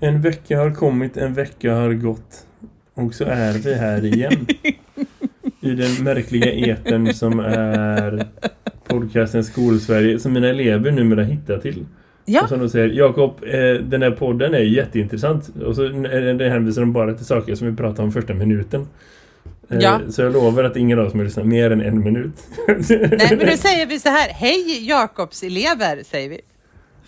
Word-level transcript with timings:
En 0.00 0.20
vecka 0.20 0.58
har 0.58 0.70
kommit, 0.70 1.16
en 1.16 1.34
vecka 1.34 1.74
har 1.74 1.92
gått. 1.92 2.46
Och 2.94 3.14
så 3.14 3.24
är 3.24 3.52
vi 3.52 3.74
här 3.74 4.04
igen. 4.04 4.46
I 5.60 5.70
den 5.70 6.04
märkliga 6.04 6.52
eten 6.52 7.14
som 7.14 7.40
är 7.40 8.26
podcasten 8.88 9.44
Skolsverige 9.44 10.18
som 10.18 10.32
mina 10.32 10.48
elever 10.48 10.90
numera 10.90 11.22
hittar 11.22 11.58
till. 11.58 11.86
Ja. 12.24 12.42
Och 12.42 12.48
som 12.48 12.58
de 12.60 12.68
säger, 12.68 12.88
Jakob, 12.88 13.40
eh, 13.46 13.74
den 13.84 14.02
här 14.02 14.10
podden 14.10 14.54
är 14.54 14.58
jätteintressant. 14.58 15.48
Och 15.64 15.76
så 15.76 15.84
eh, 15.84 16.36
det 16.36 16.48
hänvisar 16.48 16.80
de 16.82 16.92
bara 16.92 17.14
till 17.14 17.26
saker 17.26 17.54
som 17.54 17.70
vi 17.70 17.76
pratade 17.76 18.02
om 18.02 18.12
första 18.12 18.34
minuten. 18.34 18.88
Eh, 19.70 19.78
Ja. 19.80 20.00
Så 20.10 20.22
jag 20.22 20.32
lovar 20.32 20.64
att 20.64 20.76
ingen 20.76 20.98
av 20.98 21.04
oss 21.06 21.12
kommer 21.12 21.24
lyssna 21.24 21.44
mer 21.44 21.70
än 21.70 21.80
en 21.80 22.04
minut. 22.04 22.32
Nej, 22.66 23.36
men 23.36 23.38
nu 23.46 23.56
säger 23.56 23.86
vi 23.86 23.98
så 23.98 24.08
här. 24.08 24.28
Hej 24.28 24.88
Jakobs 24.88 25.42
elever, 25.42 26.02
säger 26.04 26.28
vi. 26.28 26.40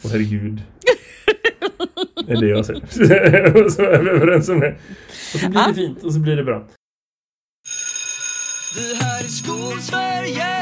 Åh 0.04 0.10
herregud. 0.10 0.62
Det 2.26 2.32
är 2.32 2.40
det 2.40 2.46
jag 2.48 2.66
säger. 2.66 2.82
och 3.64 3.72
så 3.72 3.82
är 3.82 4.02
vi 4.02 4.10
överens 4.10 4.48
om 4.48 4.60
det. 4.60 4.74
Och 5.34 5.40
så 5.40 5.48
blir 5.48 5.60
Ja. 5.60 5.68
det 5.68 5.74
fint 5.74 6.02
och 6.04 6.12
så 6.12 6.18
blir 6.20 6.36
det 6.36 6.44
bra. 6.44 6.68
Det 8.76 9.04
här 9.04 9.20
är 9.24 9.28
Skolsverige 9.28 10.52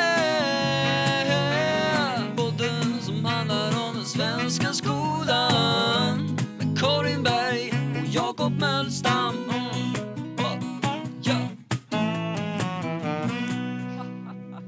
Podden 2.36 3.00
som 3.00 3.24
handlar 3.24 3.68
om 3.88 3.94
den 3.94 4.04
svenska 4.04 4.72
skolan 4.72 6.38
Med 6.58 6.78
Karin 6.80 7.22
Berg 7.22 7.72
och 8.02 8.08
Jakob 8.14 8.52
Mölstam. 8.60 9.34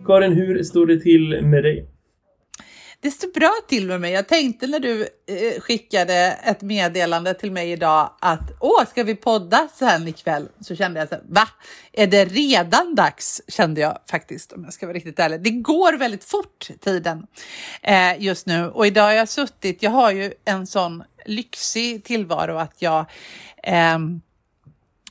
Karin, 0.06 0.32
hur 0.32 0.62
står 0.62 0.86
det 0.86 1.00
till 1.00 1.42
med 1.42 1.62
dig? 1.64 1.86
Det 3.02 3.10
står 3.10 3.28
bra 3.28 3.52
till 3.68 3.86
med 3.86 4.00
mig. 4.00 4.12
Jag 4.12 4.28
tänkte 4.28 4.66
när 4.66 4.80
du 4.80 5.02
eh, 5.02 5.60
skickade 5.60 6.38
ett 6.44 6.62
meddelande 6.62 7.34
till 7.34 7.52
mig 7.52 7.72
idag 7.72 8.10
att 8.20 8.52
åh, 8.60 8.84
ska 8.90 9.04
vi 9.04 9.14
podda 9.14 9.68
sen 9.74 10.08
ikväll? 10.08 10.48
Så 10.60 10.76
kände 10.76 11.00
jag 11.00 11.08
så 11.08 11.14
här, 11.14 11.24
va? 11.28 11.48
Är 11.92 12.06
det 12.06 12.24
redan 12.24 12.94
dags? 12.94 13.42
Kände 13.48 13.80
jag 13.80 13.98
faktiskt, 14.10 14.52
om 14.52 14.64
jag 14.64 14.72
ska 14.72 14.86
vara 14.86 14.96
riktigt 14.96 15.18
ärlig. 15.18 15.40
Det 15.40 15.50
går 15.50 15.92
väldigt 15.92 16.24
fort 16.24 16.68
tiden 16.80 17.26
eh, 17.82 18.22
just 18.22 18.46
nu 18.46 18.66
och 18.70 18.86
idag 18.86 19.02
har 19.02 19.12
jag 19.12 19.28
suttit, 19.28 19.82
jag 19.82 19.90
har 19.90 20.10
ju 20.10 20.32
en 20.44 20.66
sån 20.66 21.02
lyxig 21.26 22.04
tillvaro 22.04 22.56
att 22.56 22.82
jag 22.82 23.06
eh, 23.62 23.98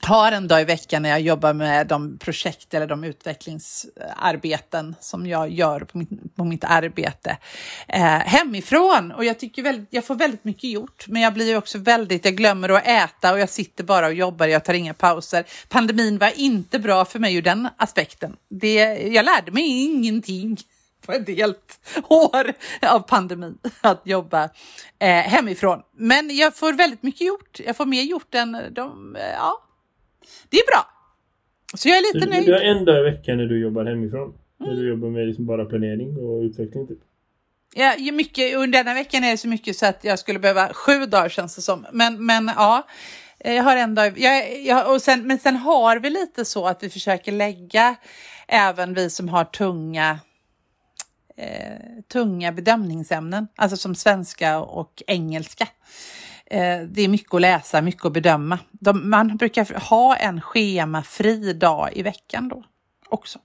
har 0.06 0.32
en 0.32 0.48
dag 0.48 0.62
i 0.62 0.64
veckan 0.64 1.02
när 1.02 1.10
jag 1.10 1.22
jobbar 1.22 1.54
med 1.54 1.88
de 1.88 2.18
projekt 2.18 2.74
eller 2.74 2.88
de 2.88 3.04
utvecklingsarbeten 3.04 4.96
som 5.00 5.28
jag 5.28 5.50
gör 5.50 5.80
på 5.80 5.98
mitt, 5.98 6.36
på 6.36 6.44
mitt 6.44 6.64
arbete 6.64 7.38
eh, 7.88 8.04
hemifrån. 8.04 9.12
Och 9.12 9.26
jag 9.26 9.40
tycker 9.40 9.64
väldigt, 9.64 9.88
jag 9.90 10.06
får 10.06 10.16
väldigt 10.16 10.44
mycket 10.44 10.70
gjort, 10.70 11.06
men 11.08 11.22
jag 11.22 11.34
blir 11.34 11.58
också 11.58 11.78
väldigt, 11.78 12.26
jag 12.26 12.36
glömmer 12.36 12.70
att 12.70 12.88
äta 12.88 13.32
och 13.34 13.40
jag 13.40 13.50
sitter 13.50 13.84
bara 13.84 14.08
och 14.08 14.14
jobbar, 14.14 14.46
jag 14.46 14.66
tar 14.66 14.74
inga 14.74 14.94
pauser. 14.94 15.46
Pandemin 15.70 16.18
var 16.18 16.40
inte 16.40 16.80
bra 16.80 17.06
för 17.06 17.20
mig 17.20 17.36
ur 17.36 17.42
den 17.42 17.68
aspekten. 17.78 18.36
Det, 18.50 18.78
jag 18.98 19.26
lärde 19.26 19.52
mig 19.52 19.84
ingenting 19.84 20.58
på 21.06 21.12
ett 21.12 21.28
helt 21.28 21.80
år 22.10 22.54
av 22.82 23.00
pandemin 23.00 23.58
att 23.82 24.02
jobba 24.04 24.50
eh, 25.00 25.10
hemifrån. 25.10 25.82
Men 25.98 26.36
jag 26.36 26.56
får 26.56 26.74
väldigt 26.74 27.04
mycket 27.04 27.28
gjort. 27.28 27.60
Jag 27.66 27.78
får 27.78 27.86
mer 27.86 28.02
gjort 28.02 28.36
än 28.36 28.58
de, 28.72 29.16
eh, 29.16 29.32
ja, 29.32 29.64
det 30.50 30.58
är 30.58 30.66
bra. 30.72 30.86
Så 31.74 31.90
jag 31.90 31.98
är 31.98 32.14
lite 32.14 32.30
nöjd. 32.30 32.46
du 32.46 32.54
har 32.54 32.62
en 32.62 32.86
dag 32.86 33.00
i 33.00 33.12
veckan 33.12 33.38
när 33.38 33.46
du 33.46 33.60
jobbar 33.60 33.86
hemifrån. 33.86 34.34
När 34.58 34.76
du 34.76 34.90
jobbar 34.90 35.10
med 35.10 35.28
liksom 35.28 35.46
bara 35.46 35.66
planering 35.66 36.18
och 36.18 36.42
utveckling 36.42 36.88
typ. 36.88 37.00
Ja, 37.76 37.96
mycket, 38.14 38.56
under 38.56 38.84
denna 38.84 38.94
veckan 38.94 39.24
är 39.24 39.32
det 39.32 39.38
så 39.38 39.48
mycket 39.48 39.78
så 39.78 39.86
att 39.86 40.04
jag 40.04 40.20
skulle 40.20 40.40
behöva 40.40 40.74
sju 40.74 41.06
dagar 41.06 41.30
känns 41.30 41.56
det 41.56 41.62
som. 41.62 41.86
Men, 41.92 42.26
men 42.26 42.52
ja, 42.56 42.88
eh, 43.40 43.54
jag 43.54 43.64
har 43.64 43.76
en 43.76 43.96
dag. 43.96 44.20
Jag, 44.20 44.62
jag, 44.62 44.94
och 44.94 45.02
sen, 45.02 45.28
men 45.28 45.40
sen 45.40 45.56
har 45.56 45.98
vi 45.98 46.10
lite 46.10 46.46
så 46.46 46.68
att 46.68 46.84
vi 46.84 46.90
försöker 46.90 47.32
lägga 47.32 47.96
även 48.48 48.94
vi 48.94 49.10
som 49.10 49.30
har 49.30 49.46
tunga 49.46 50.20
eh, 51.38 52.04
tunga 52.08 52.52
bedömningsämnen, 52.52 53.48
alltså 53.56 53.78
som 53.78 53.96
svenska 53.96 54.60
och 54.60 55.04
engelska. 55.08 55.68
Eh, 56.52 56.82
det 56.88 57.02
är 57.02 57.08
mycket 57.08 57.34
att 57.34 57.42
läsa, 57.42 57.82
mycket 57.82 58.06
att 58.06 58.14
bedöma. 58.14 58.60
De, 58.72 59.10
man 59.10 59.38
brukar 59.38 59.80
ha 59.90 60.16
en 60.16 60.42
schemafri 60.42 61.54
dag 61.54 61.90
i 61.94 62.04
veckan 62.04 62.48
då 62.50 62.64
också. 63.10 63.40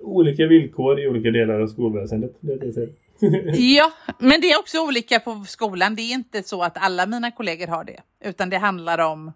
Olika 0.00 0.46
villkor 0.46 1.00
i 1.00 1.08
olika 1.08 1.30
delar 1.30 1.60
av 1.60 1.68
skolväsendet. 1.68 2.36
Det 2.40 2.56
det. 2.56 2.88
Ja, 3.56 3.92
men 4.18 4.40
det 4.40 4.50
är 4.50 4.58
också 4.58 4.78
olika 4.86 5.20
på 5.20 5.44
skolan. 5.48 5.94
Det 5.94 6.02
är 6.02 6.12
inte 6.12 6.42
så 6.42 6.62
att 6.62 6.76
alla 6.76 7.06
mina 7.06 7.30
kollegor 7.30 7.66
har 7.66 7.84
det, 7.84 8.00
utan 8.24 8.50
det 8.50 8.58
handlar 8.58 8.98
om 8.98 9.32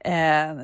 eh, 0.00 0.54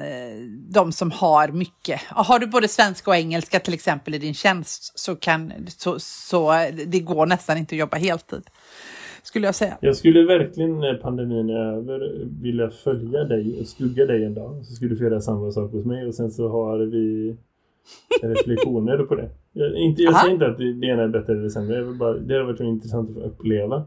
de 0.69 0.93
som 0.93 1.11
har 1.11 1.49
mycket. 1.49 2.01
Har 2.09 2.39
du 2.39 2.47
både 2.47 2.69
svenska 2.69 3.11
och 3.11 3.17
engelska 3.17 3.61
till 3.61 3.75
exempel 3.75 4.15
i 4.15 4.19
din 4.19 4.35
tjänst 4.35 4.99
så 4.99 5.17
kan 5.17 5.53
så, 5.69 6.01
så 6.01 6.53
det 6.87 7.01
går 7.01 7.27
nästan 7.27 7.59
inte 7.59 7.75
att 7.75 7.79
jobba 7.79 7.97
heltid. 7.97 8.43
Skulle 9.23 9.47
jag 9.47 9.55
säga. 9.55 9.79
Jag 9.81 9.97
skulle 9.97 10.23
verkligen 10.25 10.81
när 10.81 10.95
pandemin 10.95 11.51
är 11.51 11.73
över 11.77 12.27
vilja 12.43 12.71
följa 12.71 13.25
dig 13.25 13.61
och 13.61 13.67
skugga 13.67 14.07
dig 14.07 14.25
en 14.25 14.35
dag. 14.35 14.67
Så 14.67 14.75
skulle 14.75 14.91
du 14.91 14.97
få 14.97 15.05
göra 15.05 15.21
samma 15.21 15.53
sak 15.53 15.73
hos 15.73 15.85
mig 15.85 16.07
och 16.07 16.15
sen 16.15 16.31
så 16.31 16.49
har 16.49 16.79
vi 16.79 17.37
reflektioner 18.23 18.99
på 18.99 19.15
det. 19.15 19.29
Jag, 19.53 19.75
inte, 19.75 20.03
jag 20.03 20.13
Aha. 20.13 20.21
säger 20.23 20.35
inte 20.35 20.47
att 20.47 20.59
det 20.59 20.87
ena 20.87 21.03
är 21.03 21.09
bättre 21.09 21.33
eller 21.33 21.49
sämre. 21.49 21.85
Bara, 21.85 22.13
det 22.15 22.35
har 22.35 22.45
varit 22.45 22.61
intressant 22.61 23.09
att 23.11 23.15
få 23.17 23.23
uppleva 23.23 23.87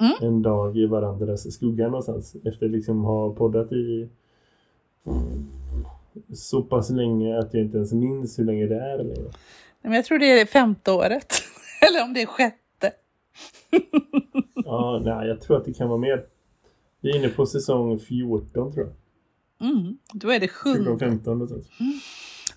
Mm. 0.00 0.12
en 0.20 0.42
dag 0.42 0.76
i 0.78 0.86
varandras 0.86 1.52
skugga 1.54 1.84
någonstans. 1.88 2.36
Efter 2.44 2.68
liksom 2.68 3.04
ha 3.04 3.34
poddat 3.34 3.72
i 3.72 4.08
så 6.34 6.62
pass 6.62 6.90
länge 6.90 7.38
att 7.38 7.54
jag 7.54 7.62
inte 7.62 7.76
ens 7.76 7.92
minns 7.92 8.38
hur 8.38 8.44
länge 8.44 8.66
det 8.66 8.74
är. 8.80 8.98
Eller? 8.98 9.16
Men 9.82 9.92
jag 9.92 10.04
tror 10.04 10.18
det 10.18 10.40
är 10.40 10.46
femte 10.46 10.90
året. 10.92 11.32
Eller 11.88 12.04
om 12.04 12.14
det 12.14 12.22
är 12.22 12.26
sjätte. 12.26 12.56
Ja, 14.64 15.02
nej, 15.04 15.28
jag 15.28 15.40
tror 15.40 15.56
att 15.56 15.64
det 15.64 15.72
kan 15.72 15.88
vara 15.88 15.98
mer. 15.98 16.22
Vi 17.00 17.10
är 17.10 17.16
inne 17.16 17.28
på 17.28 17.46
säsong 17.46 17.98
14 17.98 18.72
tror 18.72 18.86
jag. 18.86 18.94
Mm, 19.70 19.98
då 20.14 20.30
är 20.30 20.40
det 20.40 20.48
14, 20.48 20.84
sjunde. 20.84 20.98
15 20.98 21.42
och 21.42 21.48
sånt. 21.48 21.66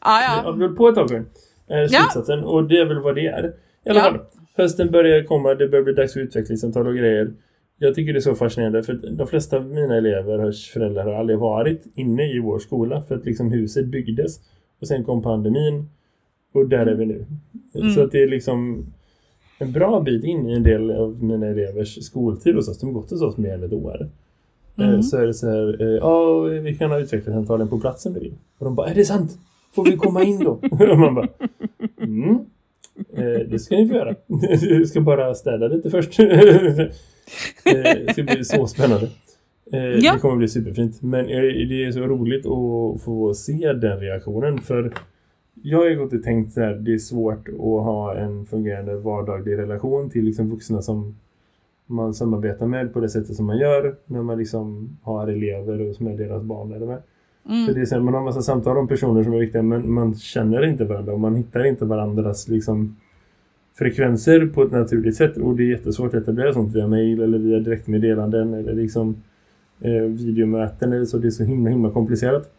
Ja, 0.02 0.22
Jag 0.22 0.30
har 0.30 0.44
ja. 0.44 0.52
väl 0.52 0.75
på 0.75 0.88
ett 0.90 0.96
tag 0.96 1.09
sedan. 1.09 1.25
Eh, 1.68 1.88
slutsatsen. 1.88 2.44
Och 2.44 2.68
det 2.68 2.78
är 2.78 2.86
väl 2.86 3.00
vad 3.00 3.16
det 3.16 3.28
är. 3.28 3.53
I 3.86 3.90
alla 3.90 4.00
Ja. 4.00 4.03
fall. 4.12 4.20
Hösten 4.56 4.91
börjar 4.91 5.24
komma. 5.24 5.56
Det 5.56 5.68
börjar 5.68 5.84
bli 5.84 5.94
dags 5.94 6.14
för 6.14 6.20
utvecklingssamtal 6.20 6.88
och 6.88 6.96
grejer. 6.96 7.34
Jag 7.78 7.96
tycker 7.96 8.14
det 8.14 8.20
är 8.20 8.22
så 8.22 8.36
fascinerande. 8.36 8.84
För 8.84 8.94
de 9.18 9.28
flesta 9.28 9.58
av 9.58 9.66
mina 9.66 9.97
elever 9.97 10.46
och 10.46 10.56
föräldrar 10.56 11.03
har 11.06 11.14
aldrig 11.14 11.40
varit 11.40 11.86
inne 11.96 12.34
i 12.36 12.40
vår 12.40 12.59
skola. 12.59 13.02
För 13.02 13.16
att 13.16 13.25
liksom 13.25 13.52
huset 13.52 13.86
byggdes. 13.86 14.40
Och 14.81 14.88
sen 14.88 15.03
kom 15.03 15.22
pandemin. 15.22 15.90
Och 16.53 16.70
där 16.70 16.86
är 16.86 16.96
vi 16.96 17.06
nu. 17.06 17.25
Mm. 17.75 17.91
Så 17.91 18.02
att 18.03 18.12
det 18.12 18.24
är 18.24 18.28
liksom 18.28 18.86
en 19.62 19.72
bra 19.72 20.02
bit 20.02 20.24
in 20.24 20.50
i 20.50 20.54
en 20.54 20.64
del 20.64 20.92
av 20.92 21.24
mina 21.24 21.48
elevers 21.48 22.06
skoltid 22.06 22.56
hos 22.56 22.70
oss. 22.70 22.80
De 22.80 22.86
har 22.86 22.94
gått 22.94 23.12
hos 23.12 23.22
oss 23.22 23.38
mer 23.38 23.54
än 23.54 23.64
ett 23.64 23.74
år. 23.74 24.02
Eh, 24.02 24.08
Mm. 24.90 25.04
Så 25.04 25.18
är 25.18 25.28
det 25.28 25.34
så 25.34 25.50
här, 25.50 25.82
eh, 25.82 25.88
ja 25.88 26.40
vi 26.42 26.76
kan 26.78 26.92
ha 26.92 27.00
utvecklingssamtalen 27.00 27.68
på 27.68 27.80
platsen 27.80 28.14
du 28.14 28.20
vill. 28.20 28.34
Och 28.58 28.66
de 28.66 28.76
bara, 28.76 28.90
är 28.90 28.96
det 28.96 29.06
sant? 29.06 29.38
Får 29.76 29.86
vi 29.86 29.98
komma 29.98 30.24
in 30.24 30.40
då? 30.40 30.52
och 30.92 31.00
man 31.00 31.16
bara, 31.16 31.28
mm. 32.02 32.40
Eh, 33.14 33.48
det 33.50 33.60
ska 33.60 33.76
ni 33.76 33.88
få 33.88 33.94
göra. 33.94 34.16
Du 34.62 34.86
ska 34.86 35.02
bara 35.02 35.36
städa 35.36 35.68
lite 35.68 35.90
först. 35.90 36.18
det 37.64 38.12
ska 38.12 38.24
bli 38.24 38.44
så 38.46 38.68
spännande. 38.68 39.10
Ja. 40.02 40.14
Det 40.14 40.20
kommer 40.22 40.36
bli 40.36 40.48
superfint. 40.48 41.02
Men 41.02 41.26
det 41.70 41.86
är 41.86 41.92
så 41.92 42.00
roligt 42.00 42.46
att 42.46 43.02
få 43.02 43.34
se 43.34 43.74
den 43.74 44.00
reaktionen. 44.00 44.58
För 44.62 44.94
jag 45.64 45.78
har 45.78 45.90
ju 45.90 45.98
gått 45.98 46.14
och 46.14 46.24
tänkt 46.24 46.54
så 46.54 46.62
här, 46.62 46.74
det 46.74 46.94
är 46.94 46.98
svårt 46.98 47.48
att 47.50 47.56
ha 47.60 48.16
en 48.16 48.46
fungerande 48.46 48.96
vardaglig 48.96 49.58
relation 49.58 50.10
till 50.10 50.26
liksom 50.26 50.50
vuxna 50.50 50.82
som 50.82 51.16
man 51.86 52.14
samarbetar 52.14 52.68
med 52.68 52.94
på 52.94 53.00
det 53.00 53.10
sättet 53.10 53.35
som 53.35 53.46
man 53.46 53.58
gör 53.58 53.96
när 54.06 54.22
man 54.22 54.38
liksom 54.38 54.97
har 55.03 55.28
elever 55.28 55.90
och 55.90 55.96
som 55.96 56.08
är 56.08 56.18
deras 56.18 56.44
barn. 56.44 56.74
Eller 56.74 56.85
med. 56.85 57.02
För 57.44 57.52
Mm. 57.52 57.74
det 57.74 57.82
är 57.82 57.85
så 57.85 57.96
här, 57.96 58.02
man 58.02 58.14
har 58.14 58.22
en 58.22 58.26
massa 58.26 58.41
samtal 58.41 58.78
om 58.78 58.88
personer 58.88 59.24
som 59.24 59.34
är 59.34 59.40
viktiga 59.40 59.62
men 59.62 59.94
man 59.94 60.16
känner 60.16 60.66
inte 60.66 60.85
varandra 60.85 61.14
och 61.14 61.20
man 61.20 61.35
hittar 61.35 61.66
inte 61.66 61.85
varandras 61.85 62.47
liksom, 62.47 62.96
frekvenser 63.78 64.46
på 64.46 64.64
ett 64.64 64.72
naturligt 64.72 65.16
sätt. 65.16 65.38
Och 65.38 65.56
det 65.56 65.64
är 65.64 65.70
jättesvårt 65.70 66.14
att 66.14 66.22
etablera 66.22 66.53
sånt 66.53 66.76
via 66.76 66.88
mail 66.88 67.22
eller 67.22 67.38
via 67.38 67.59
direktmeddelanden 67.59 68.53
eller 68.53 68.74
liksom 68.74 69.16
eh, 69.82 70.03
videomöten 70.03 70.94
eller 70.94 71.06
så. 71.06 71.18
Det 71.18 71.28
är 71.28 71.32
så 71.32 71.44
himla 71.44 71.70
himla 71.70 71.90
komplicerat. 71.91 72.52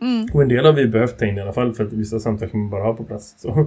Mm. 0.00 0.28
Och 0.34 0.42
en 0.42 0.48
del 0.48 0.64
har 0.64 0.72
vi 0.72 0.86
behövt 0.88 1.18
ta 1.18 1.24
in 1.26 1.38
i 1.38 1.40
alla 1.40 1.52
fall 1.52 1.74
för 1.74 1.84
att 1.84 1.92
vissa 1.92 2.20
samtal 2.20 2.48
kan 2.48 2.60
man 2.60 2.70
bara 2.70 2.82
ha 2.82 2.94
på 2.94 3.04
plats. 3.04 3.34
Så. 3.38 3.66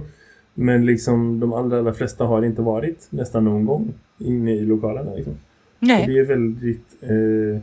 Men 0.54 0.86
liksom 0.86 1.40
de 1.40 1.52
allra, 1.52 1.78
allra 1.78 1.92
flesta 1.94 2.24
har 2.24 2.44
inte 2.44 2.62
varit 2.62 3.06
nästan 3.10 3.44
någon 3.44 3.64
gång 3.66 3.94
inne 4.18 4.54
i 4.54 4.60
lokalerna. 4.66 5.14
Liksom. 5.14 5.32
Och 5.32 5.38
Nej. 5.86 6.06
det 6.06 6.18
är 6.18 6.24
väldigt... 6.24 6.96
Eh, 7.02 7.62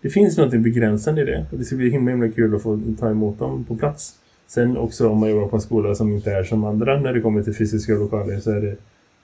det 0.00 0.10
finns 0.10 0.38
något 0.38 0.50
begränsande 0.50 1.22
i 1.22 1.24
det. 1.24 1.46
Och 1.52 1.58
det 1.58 1.64
ska 1.64 1.76
bli 1.76 1.90
himla, 1.90 2.10
himla 2.10 2.28
kul 2.28 2.54
att 2.54 2.62
få 2.62 2.80
ta 3.00 3.10
emot 3.10 3.38
dem 3.38 3.64
på 3.64 3.76
plats. 3.76 4.14
Sen 4.46 4.76
också 4.76 5.08
om 5.08 5.18
man 5.18 5.30
jobbar 5.30 5.48
på 5.48 5.56
en 5.56 5.62
skola 5.62 5.94
som 5.94 6.12
inte 6.12 6.32
är 6.32 6.44
som 6.44 6.64
andra 6.64 7.00
när 7.00 7.14
det 7.14 7.20
kommer 7.20 7.42
till 7.42 7.54
fysiska 7.54 7.92
lokaler 7.92 8.40
så 8.40 8.50
är 8.50 8.60
det 8.60 8.76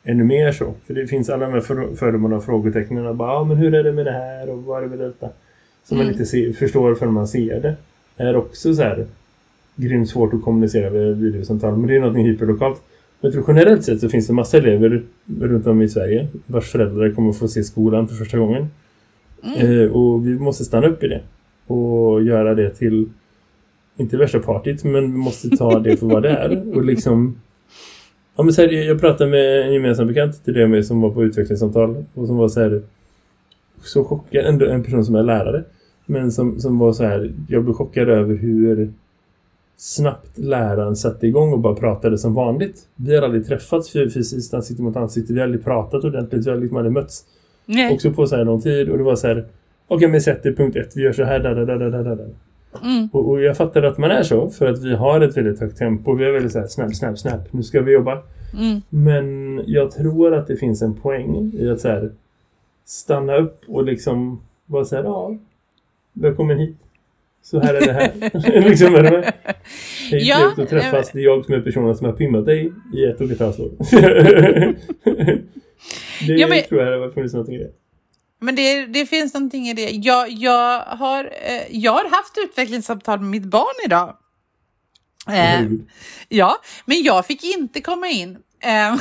ännu 0.04 0.24
mer 0.24 0.52
så. 0.52 0.74
För 0.86 0.94
det 0.94 1.06
finns 1.06 1.30
alla 1.30 1.46
de 1.46 1.52
här 1.52 1.60
för, 1.60 1.94
fördomarna 1.94 2.36
och 2.36 2.44
frågetecknen. 2.44 3.16
Bara, 3.16 3.32
ah, 3.32 3.44
men 3.44 3.56
hur 3.56 3.74
är 3.74 3.84
det 3.84 3.92
med 3.92 4.06
det 4.06 4.12
här 4.12 4.50
och 4.50 4.62
vad 4.62 4.78
är 4.78 4.82
det 4.82 4.96
med 4.96 4.98
detta? 4.98 5.28
Som 5.84 5.96
man 5.96 6.06
Mm. 6.06 6.12
inte 6.12 6.26
se, 6.26 6.52
förstår 6.52 6.94
förrän 6.94 7.12
man 7.12 7.28
ser 7.28 7.60
det. 7.60 7.76
Är 8.20 8.36
också 8.36 8.74
så 8.74 8.82
här 8.82 9.06
grymt 9.76 10.08
svårt 10.08 10.34
att 10.34 10.42
kommunicera 10.42 10.90
via 10.90 11.12
videosamtal. 11.12 11.76
Men 11.76 11.86
det 11.86 11.96
är 11.96 12.00
något 12.00 12.16
hyperlokalt. 12.16 12.82
Men 13.20 13.32
jag 13.32 13.32
tror 13.32 13.56
generellt 13.56 13.84
sett 13.84 14.00
så 14.00 14.08
finns 14.08 14.26
det 14.26 14.32
massa 14.32 14.56
elever 14.56 15.02
runt 15.40 15.66
om 15.66 15.82
i 15.82 15.88
Sverige 15.88 16.28
vars 16.46 16.70
föräldrar 16.70 17.10
kommer 17.10 17.32
få 17.32 17.48
se 17.48 17.64
skolan 17.64 18.08
för 18.08 18.14
första 18.14 18.38
gången. 18.38 18.66
Mm. 19.42 19.80
Eh, 19.80 19.92
och 19.92 20.26
vi 20.26 20.38
måste 20.38 20.64
stanna 20.64 20.86
upp 20.86 21.02
i 21.02 21.08
det. 21.08 21.20
Och 21.66 22.22
göra 22.22 22.54
det 22.54 22.70
till, 22.70 23.08
inte 23.96 24.16
värsta 24.16 24.38
partyt, 24.38 24.84
men 24.84 25.12
vi 25.12 25.18
måste 25.18 25.48
ta 25.48 25.78
det 25.78 25.96
för 25.96 26.06
vad 26.06 26.22
det 26.22 26.28
är. 26.28 26.74
Och 26.76 26.84
liksom, 26.84 27.40
ja 28.36 28.42
men 28.42 28.52
så 28.52 28.62
här, 28.62 28.68
jag 28.68 29.00
pratade 29.00 29.30
med 29.30 29.66
en 29.66 29.72
gemensam 29.72 30.06
bekant 30.06 30.44
till 30.44 30.54
det 30.54 30.68
med 30.68 30.86
som 30.86 31.00
var 31.00 31.10
på 31.10 31.24
utvecklingssamtal. 31.24 32.04
Och 32.14 32.26
som 32.26 32.36
var 32.36 32.48
så 32.48 32.60
här, 32.60 32.82
så 33.82 34.04
chockad, 34.04 34.44
en, 34.44 34.62
en 34.62 34.84
person 34.84 35.04
som 35.04 35.14
är 35.14 35.22
lärare. 35.22 35.64
Men 36.10 36.32
som, 36.32 36.60
som 36.60 36.78
var 36.78 36.92
så 36.92 37.04
här, 37.04 37.32
jag 37.48 37.64
blev 37.64 37.74
chockad 37.74 38.08
över 38.08 38.34
hur 38.34 38.92
snabbt 39.76 40.38
läraren 40.38 40.96
satte 40.96 41.26
igång 41.26 41.52
och 41.52 41.58
bara 41.58 41.74
pratade 41.74 42.18
som 42.18 42.34
vanligt. 42.34 42.76
Vi 42.96 43.16
har 43.16 43.22
aldrig 43.22 43.46
träffats 43.46 43.92
fysiskt 43.92 44.54
ansikte 44.54 44.82
mot 44.82 44.96
ansikte. 44.96 45.32
Vi 45.32 45.38
har 45.38 45.44
aldrig 45.44 45.64
pratat 45.64 46.04
ordentligt. 46.04 46.46
Vi 46.46 46.50
har 46.50 46.58
liksom 46.58 46.76
aldrig 46.76 46.92
mötts 46.92 47.24
Nej. 47.66 47.94
också 47.94 48.12
på 48.12 48.26
så 48.26 48.36
här 48.36 48.44
lång 48.44 48.60
tid 48.60 48.88
och 48.88 48.98
det 48.98 49.04
var 49.04 49.16
så 49.16 49.26
här 49.26 49.44
okej 49.88 50.08
men 50.08 50.20
sätter 50.20 50.52
punkt 50.52 50.76
ett, 50.76 50.96
vi 50.96 51.02
gör 51.02 51.12
så 51.12 51.24
här 51.24 51.40
där, 51.40 51.54
där, 51.54 51.66
där, 51.66 51.90
där, 51.90 52.16
där. 52.16 52.28
Mm. 52.82 53.08
Och, 53.12 53.28
och 53.28 53.42
jag 53.42 53.56
fattar 53.56 53.82
att 53.82 53.98
man 53.98 54.10
är 54.10 54.22
så 54.22 54.50
för 54.50 54.66
att 54.66 54.82
vi 54.84 54.94
har 54.94 55.20
ett 55.20 55.36
väldigt 55.36 55.60
högt 55.60 55.78
tempo 55.78 56.14
vi 56.14 56.24
är 56.24 56.32
väldigt 56.32 56.52
så 56.52 56.58
här 56.58 56.66
snabbt, 56.66 56.96
snabbt, 56.96 57.18
snabbt 57.18 57.52
nu 57.52 57.62
ska 57.62 57.82
vi 57.82 57.92
jobba 57.92 58.22
Mm. 58.58 58.80
men 58.88 59.60
jag 59.66 59.90
tror 59.90 60.34
att 60.34 60.46
det 60.46 60.56
finns 60.56 60.82
en 60.82 60.94
poäng 60.94 61.52
i 61.54 61.70
att 61.70 61.80
så 61.80 61.88
här 61.88 62.10
stanna 62.84 63.36
upp 63.36 63.64
och 63.66 63.84
liksom 63.84 64.40
så 64.86 64.96
här 64.96 65.04
ja 65.04 65.36
välkommen 66.12 66.58
hit? 66.58 66.76
Så 67.42 67.60
här 67.60 67.74
är 67.74 67.80
det 67.86 67.92
här. 67.92 68.12
Liksom 68.68 68.94
är 68.94 69.02
det 69.02 69.10
med 69.10 69.32
Hej, 70.10 70.28
Ja, 70.28 70.36
trevligt 70.36 70.58
att 70.58 70.68
träffas. 70.68 71.10
det 71.12 71.18
är 71.18 71.22
jag 71.24 71.44
som 71.44 71.54
är 71.54 71.60
personen 71.60 71.96
som 71.96 72.06
har 72.06 72.12
pimmat 72.12 72.46
dig 72.46 72.72
i 72.94 73.04
ett 73.04 73.20
och 73.20 73.30
ett 73.30 73.40
halvt 73.40 73.60
år. 73.60 73.70
Det 76.26 76.32
Ja, 76.32 76.48
men- 76.48 76.62
tror 76.62 76.82
jag 76.82 76.92
det 76.92 76.98
har 76.98 77.10
funnits 77.10 77.34
någonting 77.34 77.54
i 77.54 77.58
det. 77.58 77.70
Men 78.42 78.54
det, 78.54 78.86
det 78.86 79.06
finns 79.06 79.34
någonting 79.34 79.68
i 79.68 79.74
det. 79.74 79.90
Jag, 79.90 80.30
jag, 80.30 80.80
har, 80.80 81.24
eh, 81.24 81.62
jag 81.70 81.92
har 81.92 82.04
haft 82.10 82.38
utvecklingssamtal 82.44 83.20
med 83.20 83.28
mitt 83.30 83.44
barn 83.44 83.74
idag. 83.86 84.16
Eh, 85.28 85.62
ja, 86.28 86.56
men 86.86 87.02
jag 87.02 87.26
fick 87.26 87.44
inte 87.44 87.80
komma 87.80 88.08
in. 88.08 88.38
Ehm, 88.60 88.94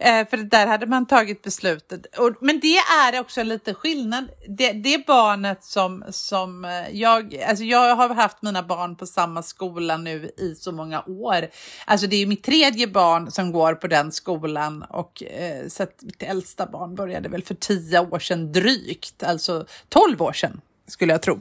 eh, 0.00 0.28
för 0.28 0.36
där 0.36 0.66
hade 0.66 0.86
man 0.86 1.06
tagit 1.06 1.42
beslutet. 1.42 2.06
Men 2.40 2.60
det 2.60 2.76
är 2.76 3.20
också 3.20 3.42
lite 3.42 3.74
skillnad. 3.74 4.28
Det, 4.48 4.72
det 4.72 5.06
barnet 5.06 5.64
som, 5.64 6.04
som 6.10 6.64
eh, 6.64 6.88
jag, 6.92 7.36
alltså 7.48 7.64
jag 7.64 7.96
har 7.96 8.08
haft 8.08 8.42
mina 8.42 8.62
barn 8.62 8.96
på 8.96 9.06
samma 9.06 9.42
skola 9.42 9.96
nu 9.96 10.30
i 10.38 10.54
så 10.54 10.72
många 10.72 11.02
år. 11.06 11.48
Alltså 11.84 12.06
det 12.06 12.16
är 12.16 12.26
mitt 12.26 12.44
tredje 12.44 12.86
barn 12.86 13.30
som 13.30 13.52
går 13.52 13.74
på 13.74 13.86
den 13.86 14.12
skolan 14.12 14.82
och 14.82 15.22
eh, 15.22 15.68
så 15.68 15.82
att 15.82 16.02
mitt 16.02 16.22
äldsta 16.22 16.66
barn 16.66 16.94
började 16.94 17.28
väl 17.28 17.42
för 17.42 17.54
tio 17.54 18.00
år 18.00 18.18
sedan 18.18 18.52
drygt, 18.52 19.22
alltså 19.22 19.66
tolv 19.88 20.22
år 20.22 20.32
sedan 20.32 20.60
skulle 20.86 21.12
jag 21.12 21.22
tro, 21.22 21.40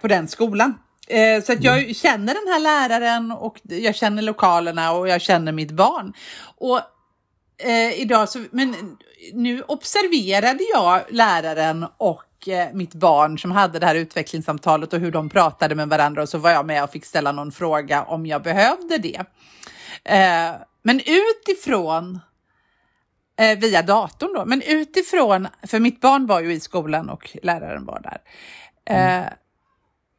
på 0.00 0.08
den 0.08 0.28
skolan. 0.28 0.74
Eh, 1.10 1.42
så 1.42 1.52
att 1.52 1.64
jag 1.64 1.96
känner 1.96 2.34
den 2.34 2.52
här 2.52 2.60
läraren 2.60 3.32
och 3.32 3.58
jag 3.62 3.94
känner 3.94 4.22
lokalerna 4.22 4.92
och 4.92 5.08
jag 5.08 5.20
känner 5.20 5.52
mitt 5.52 5.70
barn. 5.70 6.12
Och 6.56 6.80
eh, 7.58 8.00
idag 8.00 8.28
så, 8.28 8.44
men 8.50 8.96
nu 9.32 9.62
observerade 9.62 10.64
jag 10.74 11.02
läraren 11.10 11.86
och 11.96 12.48
eh, 12.48 12.72
mitt 12.72 12.94
barn 12.94 13.38
som 13.38 13.50
hade 13.50 13.78
det 13.78 13.86
här 13.86 13.94
utvecklingssamtalet 13.94 14.92
och 14.92 15.00
hur 15.00 15.12
de 15.12 15.28
pratade 15.28 15.74
med 15.74 15.88
varandra 15.88 16.22
och 16.22 16.28
så 16.28 16.38
var 16.38 16.50
jag 16.50 16.66
med 16.66 16.84
och 16.84 16.90
fick 16.90 17.04
ställa 17.04 17.32
någon 17.32 17.52
fråga 17.52 18.02
om 18.02 18.26
jag 18.26 18.42
behövde 18.42 18.98
det. 18.98 19.24
Eh, 20.04 20.54
men 20.82 21.00
utifrån 21.06 22.20
eh, 23.40 23.58
via 23.58 23.82
datorn 23.82 24.32
då, 24.34 24.44
men 24.44 24.62
utifrån, 24.62 25.48
för 25.62 25.80
mitt 25.80 26.00
barn 26.00 26.26
var 26.26 26.40
ju 26.40 26.52
i 26.52 26.60
skolan 26.60 27.10
och 27.10 27.36
läraren 27.42 27.84
var 27.84 28.00
där. 28.00 28.20
Eh, 28.84 29.26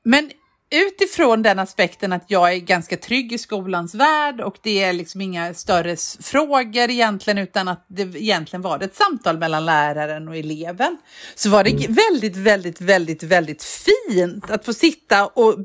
men 0.04 0.32
utifrån 0.72 1.42
den 1.42 1.60
aspekten 1.60 2.14
att 2.14 2.26
jag 2.28 2.54
är 2.54 2.58
ganska 2.58 2.98
trygg 2.98 3.34
i 3.34 3.38
skolans 3.38 3.96
värld 3.96 4.42
och 4.42 4.58
det 4.62 4.84
är 4.84 4.94
liksom 4.94 5.22
inga 5.22 5.54
större 5.54 5.96
frågor 6.20 6.90
egentligen 6.90 7.38
utan 7.38 7.68
att 7.68 7.86
det 7.88 8.02
egentligen 8.02 8.62
var 8.62 8.78
det 8.78 8.86
ett 8.86 8.96
samtal 8.96 9.38
mellan 9.38 9.66
läraren 9.66 10.28
och 10.28 10.38
eleven. 10.38 10.98
Så 11.36 11.50
var 11.50 11.64
det 11.64 11.88
väldigt, 11.90 12.38
väldigt, 12.38 12.82
väldigt, 12.82 13.24
väldigt 13.24 13.64
fint 13.64 14.52
att 14.52 14.66
få 14.66 14.74
sitta 14.74 15.28
och 15.28 15.56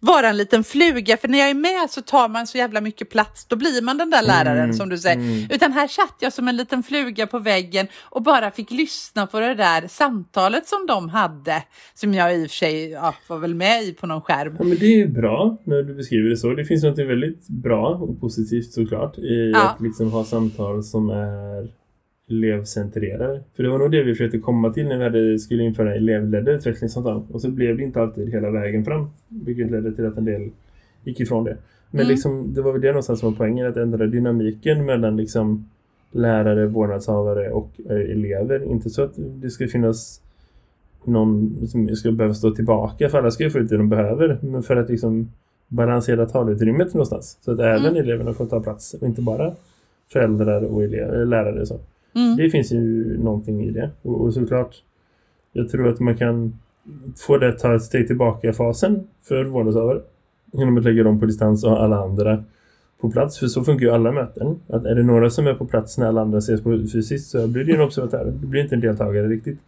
vara 0.00 0.28
en 0.28 0.36
liten 0.36 0.64
fluga, 0.64 1.16
för 1.16 1.28
när 1.28 1.38
jag 1.38 1.50
är 1.50 1.54
med 1.54 1.90
så 1.90 2.02
tar 2.02 2.28
man 2.28 2.46
så 2.46 2.58
jävla 2.58 2.80
mycket 2.80 3.10
plats. 3.10 3.46
Då 3.46 3.56
blir 3.56 3.82
man 3.82 3.98
den 3.98 4.10
där 4.10 4.22
läraren 4.22 4.64
Mm, 4.64 4.72
som 4.76 4.88
du 4.88 4.98
säger. 4.98 5.16
mm. 5.16 5.46
Utan 5.50 5.72
här 5.72 5.88
satt 5.88 6.14
jag 6.20 6.32
som 6.32 6.48
en 6.48 6.56
liten 6.56 6.82
fluga 6.82 7.26
på 7.26 7.38
väggen 7.38 7.86
och 8.02 8.22
bara 8.22 8.50
fick 8.50 8.70
lyssna 8.70 9.26
på 9.26 9.40
det 9.40 9.54
där 9.54 9.88
samtalet 9.88 10.68
som 10.68 10.86
de 10.88 11.08
hade. 11.08 11.62
Som 11.94 12.14
jag 12.14 12.36
i 12.36 12.46
och 12.46 12.50
för 12.50 12.56
sig 12.56 12.90
ja, 12.90 13.14
var 13.26 13.38
väl 13.38 13.54
med 13.54 13.82
i 13.82 13.92
på 13.92 14.06
någon 14.06 14.20
skärm. 14.22 14.56
Ja, 14.58 14.64
men 14.64 14.76
det 14.78 15.00
är 15.02 15.06
bra 15.06 15.56
när 15.64 15.82
du 15.82 15.94
beskriver 15.94 16.30
det 16.30 16.36
så. 16.36 16.50
Det 16.54 16.64
finns 16.64 16.84
något 16.84 16.98
väldigt 16.98 17.48
bra 17.48 17.88
och 17.88 18.20
positivt 18.20 18.72
såklart 18.72 19.18
i 19.18 19.50
Ja. 19.54 19.68
att 19.68 19.80
liksom 19.80 20.12
ha 20.12 20.24
samtal 20.24 20.82
som 20.84 21.10
är 21.10 21.68
elevcentrerade. 22.30 23.40
För 23.56 23.62
det 23.62 23.68
var 23.68 23.78
nog 23.78 23.90
det 23.90 24.02
vi 24.02 24.12
försökte 24.14 24.38
komma 24.38 24.72
till 24.72 24.86
när 24.88 24.98
vi 24.98 25.04
hade, 25.04 25.38
skulle 25.38 25.62
införa 25.62 25.94
elevledda 25.94 26.52
utvecklingssamtal. 26.52 27.22
Och 27.32 27.40
så 27.40 27.50
blev 27.50 27.76
det 27.76 27.82
inte 27.82 28.00
alltid 28.00 28.32
hela 28.32 28.50
vägen 28.50 28.84
fram. 28.84 29.06
Vilket 29.28 29.70
ledde 29.70 29.92
till 29.92 30.06
att 30.06 30.16
en 30.16 30.24
del 30.24 30.50
gick 31.04 31.20
ifrån 31.20 31.44
det. 31.44 31.56
Men 31.90 32.00
Mm. 32.00 32.10
liksom, 32.10 32.54
det 32.54 32.62
var 32.62 32.72
väl 32.72 32.80
det 32.80 32.88
någonstans 32.88 33.20
som 33.20 33.30
var 33.30 33.36
poängen. 33.38 33.66
Att 33.66 33.76
ändra 33.76 34.06
dynamiken 34.06 34.84
mellan 34.84 35.16
liksom 35.16 35.68
lärare, 36.12 36.66
vårdnadshavare 36.66 37.50
och 37.50 37.70
eh, 37.90 37.96
elever. 38.10 38.64
Inte 38.64 38.90
så 38.90 39.02
att 39.02 39.12
det 39.16 39.50
ska 39.50 39.68
finnas 39.68 40.20
någon 41.04 41.56
som 41.68 41.96
ska 41.96 42.12
behöva 42.12 42.34
stå 42.34 42.50
tillbaka 42.50 43.08
för 43.08 43.18
alla 43.18 43.30
ska 43.30 43.44
ju 43.44 43.50
få 43.50 43.58
ut 43.58 43.68
det 43.70 43.76
de 43.76 43.88
behöver. 43.88 44.38
Men 44.42 44.62
för 44.62 44.76
att 44.76 44.88
liksom 44.90 45.30
balansera 45.68 46.26
talutrymmet 46.26 46.94
någonstans. 46.94 47.38
Så 47.40 47.52
att 47.52 47.58
även 47.58 47.86
Mm. 47.86 47.96
eleverna 47.96 48.32
får 48.32 48.46
ta 48.46 48.60
plats 48.60 48.94
och 48.94 49.06
inte 49.08 49.22
bara 49.22 49.54
föräldrar 50.12 50.62
och 50.62 50.84
elever, 50.84 51.24
lärare 51.24 51.60
och 51.60 51.68
så. 51.68 51.78
Mm. 52.16 52.36
Det 52.36 52.50
finns 52.50 52.72
ju 52.72 53.18
någonting 53.18 53.62
i 53.62 53.70
det. 53.70 53.90
Och, 54.02 54.20
och 54.20 54.34
såklart, 54.34 54.82
jag 55.52 55.68
tror 55.68 55.88
att 55.88 56.00
man 56.00 56.16
kan 56.16 56.58
få 57.16 57.38
det 57.38 57.48
att 57.48 57.58
ta 57.58 57.74
ett 57.74 57.82
steg 57.82 58.06
tillbaka-fasen 58.06 59.06
för 59.22 59.44
vårdnadshavare. 59.44 60.00
Genom 60.52 60.78
att 60.78 60.84
lägga 60.84 61.02
dem 61.02 61.20
på 61.20 61.26
distans 61.26 61.64
och 61.64 61.70
ha 61.70 61.78
alla 61.78 61.96
andra 61.96 62.44
på 63.00 63.10
plats. 63.10 63.38
För 63.38 63.46
så 63.46 63.64
funkar 63.64 63.86
ju 63.86 63.92
alla 63.92 64.12
möten. 64.12 64.60
Att 64.68 64.84
är 64.84 64.94
det 64.94 65.02
några 65.02 65.30
som 65.30 65.46
är 65.46 65.54
på 65.54 65.66
plats 65.66 65.98
när 65.98 66.06
alla 66.06 66.20
andra 66.20 66.38
ses 66.38 66.62
på 66.62 66.70
fysiskt 66.92 67.30
så 67.30 67.48
blir 67.48 67.64
det 67.64 67.70
ju 67.70 67.76
en 67.76 67.84
observatör. 67.84 68.32
Det 68.40 68.46
blir 68.46 68.62
inte 68.62 68.74
en 68.74 68.80
deltagare 68.80 69.28
riktigt. 69.28 69.58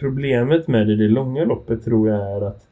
Problemet 0.00 0.68
med 0.68 0.86
det 0.86 0.92
i 0.92 0.96
det 0.96 1.08
långa 1.08 1.44
loppet 1.44 1.84
tror 1.84 2.08
jag 2.08 2.36
är 2.36 2.46
att 2.46 2.66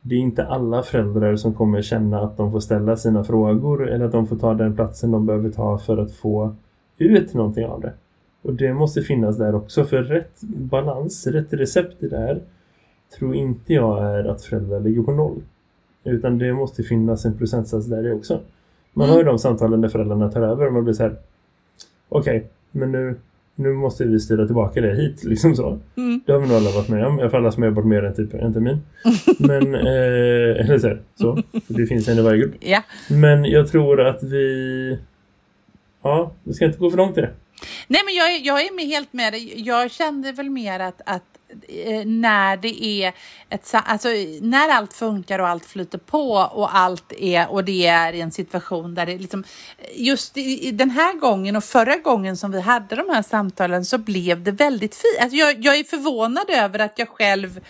det 0.00 0.14
är 0.14 0.18
inte 0.18 0.44
alla 0.44 0.82
föräldrar 0.82 1.36
som 1.36 1.54
kommer 1.54 1.82
känna 1.82 2.20
att 2.20 2.36
de 2.36 2.52
får 2.52 2.60
ställa 2.60 2.96
sina 2.96 3.24
frågor 3.24 3.88
eller 3.88 4.04
att 4.04 4.12
de 4.12 4.26
får 4.26 4.36
ta 4.36 4.54
den 4.54 4.76
platsen 4.76 5.10
de 5.10 5.26
behöver 5.26 5.50
ta 5.50 5.78
för 5.78 5.98
att 5.98 6.12
få 6.12 6.54
ut 6.98 7.34
någonting 7.34 7.66
av 7.66 7.80
det. 7.80 7.92
Och 8.42 8.54
det 8.54 8.74
måste 8.74 9.02
finnas 9.02 9.38
där 9.38 9.54
också 9.54 9.84
för 9.84 10.02
rätt 10.02 10.40
balans, 10.42 11.26
rätt 11.26 11.52
recept 11.52 12.02
i 12.02 12.08
det 12.08 12.18
här 12.18 12.40
tror 13.18 13.34
inte 13.34 13.72
jag 13.72 14.04
är 14.04 14.24
att 14.24 14.42
föräldrar 14.44 14.80
ligger 14.80 15.02
på 15.02 15.12
noll. 15.12 15.40
Utan 16.04 16.38
det 16.38 16.52
måste 16.52 16.82
finnas 16.82 17.24
en 17.24 17.38
procentsats 17.38 17.86
där 17.86 18.02
det 18.02 18.12
också. 18.12 18.40
Man 18.92 19.04
Mm. 19.04 19.12
har 19.12 19.18
ju 19.18 19.24
de 19.24 19.38
samtalen 19.38 19.80
där 19.80 19.88
föräldrarna 19.88 20.28
tar 20.30 20.42
över 20.42 20.66
och 20.66 20.72
man 20.72 20.84
blir 20.84 20.94
så 20.94 21.02
här 21.02 21.16
okej, 22.08 22.46
men 22.70 22.92
nu, 22.92 23.14
nu 23.54 23.72
måste 23.72 24.04
vi 24.04 24.20
styra 24.20 24.46
tillbaka 24.46 24.80
det 24.80 24.94
hit, 24.94 25.24
liksom 25.24 25.56
så. 25.56 25.78
Mm. 25.96 26.20
Det 26.26 26.32
har 26.32 26.38
vi 26.40 26.46
nog 26.48 26.56
alla 26.56 26.70
varit 26.70 26.88
med 26.88 27.06
om, 27.06 27.18
i 27.18 27.22
alla 27.22 27.30
fall 27.30 27.40
alla 27.40 27.52
som 27.52 27.62
har 27.62 27.70
jobbat 27.70 27.86
mer 27.86 28.02
än 28.02 28.14
typ 28.14 28.34
en 28.34 28.52
termin. 28.52 28.78
Men, 29.38 29.74
eh, 29.74 30.60
eller 30.64 30.78
så, 30.78 30.86
här, 30.88 31.00
så. 31.14 31.36
För 31.66 31.74
det 31.74 31.86
finns 31.86 32.08
en 32.08 32.18
i 32.18 32.22
varje 32.22 32.38
grupp. 32.40 32.54
Ja. 32.60 32.82
Men 33.10 33.44
jag 33.44 33.68
tror 33.68 34.00
att 34.06 34.22
vi... 34.22 34.98
Ja, 36.02 36.32
vi 36.44 36.52
ska 36.54 36.64
inte 36.64 36.78
gå 36.78 36.90
för 36.90 36.96
långt 36.96 37.18
i 37.18 37.20
det. 37.20 37.30
Nej, 37.92 38.02
men 38.04 38.14
jag, 38.14 38.34
är- 38.34 38.46
jag 38.46 38.60
är 38.66 38.72
med 38.74 38.86
helt 38.86 39.12
med 39.12 39.32
dig. 39.32 39.66
Jag 39.66 39.90
kände 39.90 40.32
väl 40.32 40.50
mer 40.50 40.80
att, 40.80 41.00
att 41.06 41.22
eh, 41.68 42.04
när 42.06 42.56
det 42.56 42.84
är 42.84 43.12
ett, 43.50 43.70
alltså 43.74 44.08
när 44.40 44.68
allt 44.68 44.92
funkar 44.92 45.38
och 45.38 45.48
allt 45.48 45.64
flyter 45.64 45.98
på 45.98 46.32
och 46.32 46.76
allt 46.76 47.12
är 47.12 47.50
och 47.50 47.64
det 47.64 47.86
är 47.86 48.12
i 48.12 48.20
en 48.20 48.30
situation 48.32 48.94
där 48.94 49.06
det 49.06 49.18
liksom 49.18 49.44
just 49.94 50.36
i, 50.36 50.68
i 50.68 50.70
den 50.72 50.90
här 50.90 51.14
gången 51.14 51.56
och 51.56 51.64
förra 51.64 51.96
gången 51.96 52.36
som 52.36 52.50
vi 52.52 52.60
hade 52.60 52.96
de 52.96 53.08
här 53.08 53.22
samtalen 53.22 53.84
så 53.84 53.98
blev 53.98 54.42
det 54.42 54.52
väldigt 54.52 54.94
fint. 54.94 55.18
Alltså 55.20 55.36
jag, 55.36 55.64
jag 55.64 55.76
är 55.78 55.84
förvånad 55.84 56.50
över 56.50 56.78
att 56.78 56.98
jag 56.98 57.08
själv 57.08 57.60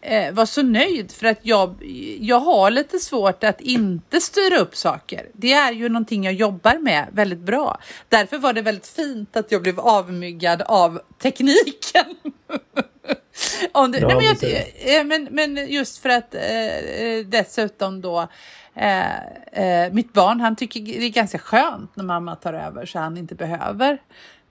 eh, 0.00 0.32
var 0.32 0.46
så 0.46 0.62
nöjd 0.62 1.12
för 1.12 1.26
att 1.26 1.38
jag, 1.42 1.76
jag 2.20 2.40
har 2.40 2.70
lite 2.70 2.98
svårt 2.98 3.44
att 3.44 3.60
inte 3.60 4.20
styra 4.20 4.58
upp 4.58 4.76
saker. 4.76 5.26
Det 5.32 5.52
är 5.52 5.72
ju 5.72 5.88
någonting 5.88 6.24
jag 6.24 6.34
jobbar 6.34 6.78
med 6.78 7.06
väldigt 7.12 7.38
bra. 7.38 7.78
Därför 8.08 8.38
var 8.38 8.52
det 8.52 8.62
väldigt 8.62 8.86
fint 8.86 9.36
att 9.36 9.52
jag 9.52 9.62
blev 9.62 9.80
avmyggad 9.80 10.62
av 10.62 11.00
tekniken. 11.18 12.04
Om 13.72 13.92
det, 13.92 14.06
nej, 14.06 14.16
men, 14.16 14.24
jag, 14.24 14.98
eh, 14.98 15.04
men, 15.04 15.28
men 15.30 15.70
just 15.70 15.98
för 15.98 16.08
att 16.08 16.34
eh, 16.34 16.66
eh, 16.66 17.26
dessutom 17.26 18.00
då 18.00 18.28
eh, 18.74 19.16
eh, 19.52 19.92
mitt 19.92 20.12
barn 20.12 20.40
han 20.40 20.56
tycker 20.56 20.80
det 20.80 21.04
är 21.04 21.08
ganska 21.08 21.38
skönt 21.38 21.96
när 21.96 22.04
mamma 22.04 22.36
tar 22.36 22.52
över 22.52 22.86
så 22.86 22.98
han 22.98 23.16
inte 23.16 23.34
behöver 23.34 23.98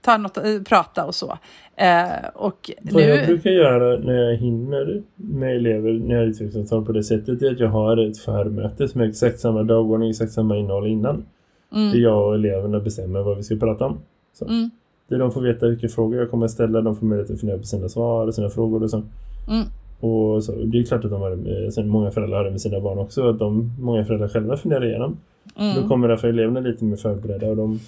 ta 0.06 0.16
något, 0.16 0.36
eh, 0.36 0.62
prata 0.68 1.04
och 1.04 1.14
så. 1.14 1.38
Eh, 1.76 2.28
och 2.34 2.70
Vad 2.82 3.02
jag 3.02 3.20
nu, 3.20 3.26
brukar 3.26 3.50
göra 3.50 3.98
när 3.98 4.14
jag 4.14 4.36
hinner 4.36 5.02
med 5.16 5.56
elever 5.56 5.92
när 5.92 6.14
jag 6.14 6.24
utvecklingssamtal 6.24 6.84
på 6.84 6.92
det 6.92 7.04
sättet 7.04 7.42
är 7.42 7.50
att 7.50 7.60
jag 7.60 7.68
har 7.68 7.96
ett 7.96 8.18
förmöte 8.18 8.88
som 8.88 9.00
är 9.00 9.08
exakt 9.08 9.40
samma 9.40 9.62
dagordning, 9.62 10.10
exakt 10.10 10.32
samma 10.32 10.56
innehåll 10.56 10.86
innan. 10.86 11.24
Där 11.70 11.98
jag 11.98 12.28
och 12.28 12.34
eleverna 12.34 12.80
bestämmer 12.80 13.22
vad 13.22 13.36
vi 13.36 13.42
ska 13.42 13.56
prata 13.56 13.86
om. 13.86 13.98
Så. 14.32 14.44
Mm. 14.44 14.70
Där 15.08 15.18
de 15.18 15.32
får 15.32 15.40
veta 15.40 15.66
vilka 15.68 15.88
frågor 15.88 16.18
jag 16.18 16.30
kommer 16.30 16.46
att 16.46 16.52
ställa, 16.52 16.80
de 16.80 16.96
får 16.96 17.06
möjlighet 17.06 17.30
att 17.30 17.40
fundera 17.40 17.58
på 17.58 17.64
sina 17.64 17.88
svar 17.88 18.26
och 18.26 18.34
sina 18.34 18.50
frågor 18.50 18.82
och 18.82 18.90
så. 18.90 19.02
Mm. 19.48 19.64
Och 20.00 20.44
så, 20.44 20.52
det 20.52 20.78
är 20.78 20.84
klart 20.84 21.04
att 21.04 21.10
de 21.10 21.20
har 21.20 21.70
sen 21.70 21.88
många 21.88 22.10
föräldrar 22.10 22.36
har 22.36 22.44
det 22.44 22.50
med 22.50 22.60
sina 22.60 22.80
barn 22.80 22.98
också, 22.98 23.28
att 23.28 23.38
de, 23.38 23.72
många 23.80 24.04
föräldrar 24.04 24.28
själva 24.28 24.56
funderar 24.56 24.84
igenom. 24.84 25.16
Mm. 25.58 25.82
Då 25.82 25.88
kommer 25.88 26.08
därför 26.08 26.28
eleverna 26.28 26.60
lite 26.60 26.84
mer 26.84 26.96
förberedda 26.96 27.46
och 27.46 27.56
de, 27.56 27.80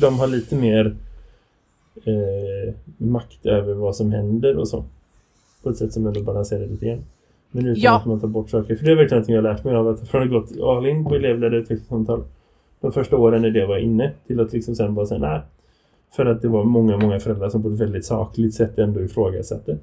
de 0.00 0.18
har 0.18 0.26
lite 0.26 0.56
mer 0.56 0.94
eh, 2.04 2.74
makt 2.96 3.46
över 3.46 3.74
vad 3.74 3.96
som 3.96 4.12
händer 4.12 4.56
och 4.56 4.68
så. 4.68 4.84
På 5.62 5.70
ett 5.70 5.76
sätt 5.76 5.92
som 5.92 6.06
ändå 6.06 6.22
balanserar 6.22 6.66
lite 6.66 6.86
grann. 6.86 7.04
Men 7.50 7.66
utan 7.66 7.82
Ja. 7.82 7.96
att 7.96 8.06
man 8.06 8.20
tar 8.20 8.28
bort 8.28 8.50
saker. 8.50 8.76
För 8.76 8.84
det 8.84 8.90
är 8.92 8.96
verkligen 8.96 9.16
någonting 9.16 9.34
jag 9.34 9.42
har 9.42 9.52
lärt 9.52 9.64
mig 9.64 9.74
av 9.74 9.88
att 9.88 10.08
från 10.08 10.22
att 10.22 10.28
ha 10.30 10.38
gått 10.38 10.60
all 10.78 10.86
in 10.86 11.04
på 11.04 11.14
elevledda 11.14 11.56
utvecklingssamtal 11.56 12.22
de 12.80 12.92
första 12.92 13.16
åren 13.16 13.42
när 13.42 13.50
det 13.50 13.66
var 13.66 13.78
inne 13.78 14.12
till 14.26 14.40
att 14.40 14.52
liksom 14.52 14.74
sen 14.74 14.94
bara 14.94 15.06
säga 15.06 15.20
nej. 15.20 15.40
För 16.16 16.26
att 16.26 16.42
det 16.42 16.48
var 16.48 16.64
många, 16.64 16.96
många 16.96 17.20
föräldrar 17.20 17.48
som 17.48 17.62
på 17.62 17.68
ett 17.68 17.80
väldigt 17.80 18.04
sakligt 18.04 18.54
sätt 18.54 18.78
ändå 18.78 19.00
ifrågasatte. 19.00 19.78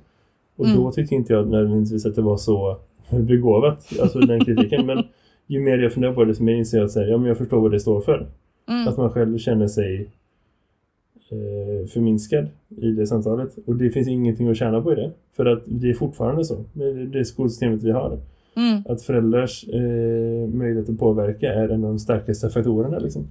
Och 0.56 0.66
Mm. 0.66 0.78
då 0.78 0.92
tyckte 0.92 1.16
inte 1.16 1.34
jag 1.34 1.48
nödvändigtvis 1.50 2.06
att 2.06 2.16
det 2.16 2.22
var 2.22 2.38
så 2.38 2.78
begåvat, 3.10 3.88
alltså 4.02 4.20
den 4.20 4.46
kritiken. 4.46 4.86
men 4.86 5.04
ju 5.48 5.60
mer 5.60 5.78
jag 5.78 5.94
funderar 5.94 6.14
på 6.14 6.24
det, 6.26 6.36
så 6.36 6.44
mer 6.44 6.54
inser 6.56 6.78
jag 6.78 6.86
att 6.86 6.92
säga, 6.92 7.08
ja, 7.08 7.18
men 7.18 7.28
jag 7.28 7.38
förstår 7.38 7.62
vad 7.62 7.72
det 7.72 7.80
står 7.80 8.02
för. 8.02 8.28
Mm. 8.70 8.88
Att 8.88 8.98
man 8.98 9.10
själv 9.10 9.38
känner 9.38 9.68
sig 9.68 10.10
förminskad 11.94 12.48
i 12.78 12.92
det 12.92 13.08
samtalet. 13.08 13.50
Och 13.66 13.76
det 13.76 13.90
finns 13.90 14.08
ingenting 14.08 14.48
att 14.48 14.58
tjäna 14.58 14.82
på 14.82 14.92
i 14.92 14.96
det. 14.96 15.12
För 15.36 15.46
att 15.46 15.64
det 15.66 15.90
är 15.90 15.94
fortfarande 15.94 16.46
så, 16.46 16.64
med 16.74 16.96
det 16.96 17.26
skolsystemet 17.26 17.84
vi 17.84 17.92
har. 17.92 18.20
Mm. 18.56 18.84
Att 18.90 19.02
föräldrars 19.02 19.66
eh, 19.68 20.48
möjlighet 20.48 20.90
att 20.90 21.00
påverka 21.00 21.54
är 21.54 21.70
en 21.70 21.84
av 21.84 21.90
de 21.90 22.00
starkaste 22.00 22.50
faktorerna. 22.50 23.00
Liksom. 23.00 23.28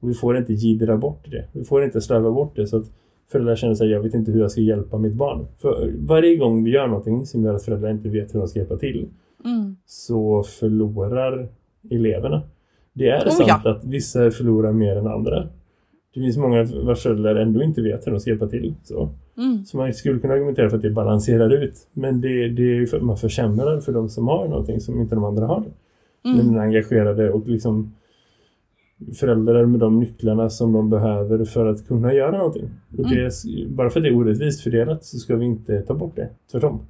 Och 0.00 0.10
vi 0.10 0.14
får 0.14 0.36
inte 0.38 0.52
gidra 0.52 0.96
bort 0.96 1.30
det. 1.30 1.44
Vi 1.52 1.64
får 1.64 1.84
inte 1.84 2.00
slarva 2.00 2.30
bort 2.30 2.56
det 2.56 2.66
så 2.66 2.76
att 2.76 2.90
föräldrar 3.28 3.56
känner 3.56 3.74
sig 3.74 3.90
jag 3.90 4.00
vet 4.00 4.14
inte 4.14 4.30
hur 4.32 4.40
jag 4.40 4.50
ska 4.50 4.60
hjälpa 4.60 4.98
mitt 4.98 5.14
barn. 5.14 5.46
För 5.58 5.92
varje 5.98 6.36
gång 6.36 6.64
vi 6.64 6.70
gör 6.70 6.86
någonting 6.86 7.26
som 7.26 7.44
gör 7.44 7.54
att 7.54 7.64
föräldrar 7.64 7.90
inte 7.90 8.08
vet 8.08 8.34
hur 8.34 8.38
de 8.38 8.48
ska 8.48 8.58
hjälpa 8.58 8.76
till 8.76 9.08
Mm. 9.44 9.76
så 9.86 10.42
förlorar 10.42 11.48
eleverna. 11.90 12.42
Det 12.92 13.08
är 13.08 13.26
Oh, 13.26 13.30
sant 13.30 13.60
ja. 13.64 13.70
att 13.70 13.84
vissa 13.84 14.30
förlorar 14.30 14.72
mer 14.72 14.96
än 14.96 15.06
andra. 15.06 15.48
Det 16.16 16.22
finns 16.22 16.36
många 16.36 16.64
vars 16.64 17.02
föräldrar 17.02 17.36
ändå 17.36 17.62
inte 17.62 17.82
vet 17.82 18.06
hur 18.06 18.12
de 18.12 18.20
ska 18.20 18.30
hjälpa 18.30 18.48
till. 18.48 18.74
Så. 18.84 19.08
Mm. 19.38 19.64
Så 19.64 19.76
man 19.76 19.94
skulle 19.94 20.20
kunna 20.20 20.34
argumentera 20.34 20.70
för 20.70 20.76
att 20.76 20.82
det 20.82 20.90
balanserar 20.90 21.50
ut. 21.62 21.88
Men 21.92 22.20
det, 22.20 22.48
det 22.48 22.62
är 22.62 22.74
ju 22.74 22.86
för 22.86 22.96
att 22.96 23.02
man 23.02 23.16
försämrar 23.16 23.80
för 23.80 23.92
de 23.92 24.08
som 24.08 24.28
har 24.28 24.48
någonting 24.48 24.80
som 24.80 25.00
inte 25.00 25.14
de 25.14 25.24
andra 25.24 25.46
har. 25.46 25.64
Mm. 26.24 26.36
Men 26.46 26.56
är 26.56 26.60
engagerade 26.60 27.30
och 27.30 27.48
liksom 27.48 27.94
föräldrar 29.14 29.66
med 29.66 29.80
de 29.80 30.00
nycklarna 30.00 30.50
som 30.50 30.72
de 30.72 30.90
behöver 30.90 31.44
för 31.44 31.66
att 31.66 31.86
kunna 31.86 32.14
göra 32.14 32.38
någonting. 32.38 32.70
Och 32.98 33.04
Mm. 33.04 33.10
det, 33.10 33.32
bara 33.68 33.90
för 33.90 34.00
att 34.00 34.04
det 34.04 34.10
är 34.10 34.16
orättvist 34.16 34.60
fördelat 34.60 35.04
så 35.04 35.18
ska 35.18 35.36
vi 35.36 35.44
inte 35.44 35.82
ta 35.82 35.94
bort 35.94 36.16
det. 36.16 36.28
Tvärtom. 36.52 36.80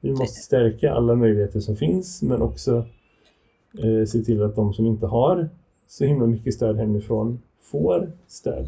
Vi 0.00 0.10
måste 0.10 0.40
stärka 0.40 0.92
alla 0.92 1.14
möjligheter 1.14 1.60
som 1.60 1.76
finns 1.76 2.22
men 2.22 2.42
också 2.42 2.84
eh, 3.78 4.06
se 4.06 4.22
till 4.22 4.42
att 4.42 4.56
de 4.56 4.74
som 4.74 4.86
inte 4.86 5.06
har 5.06 5.48
så 5.88 6.04
himla 6.04 6.26
mycket 6.26 6.54
stöd 6.54 6.76
hemifrån 6.76 7.38
får 7.60 8.12
stöd. 8.26 8.66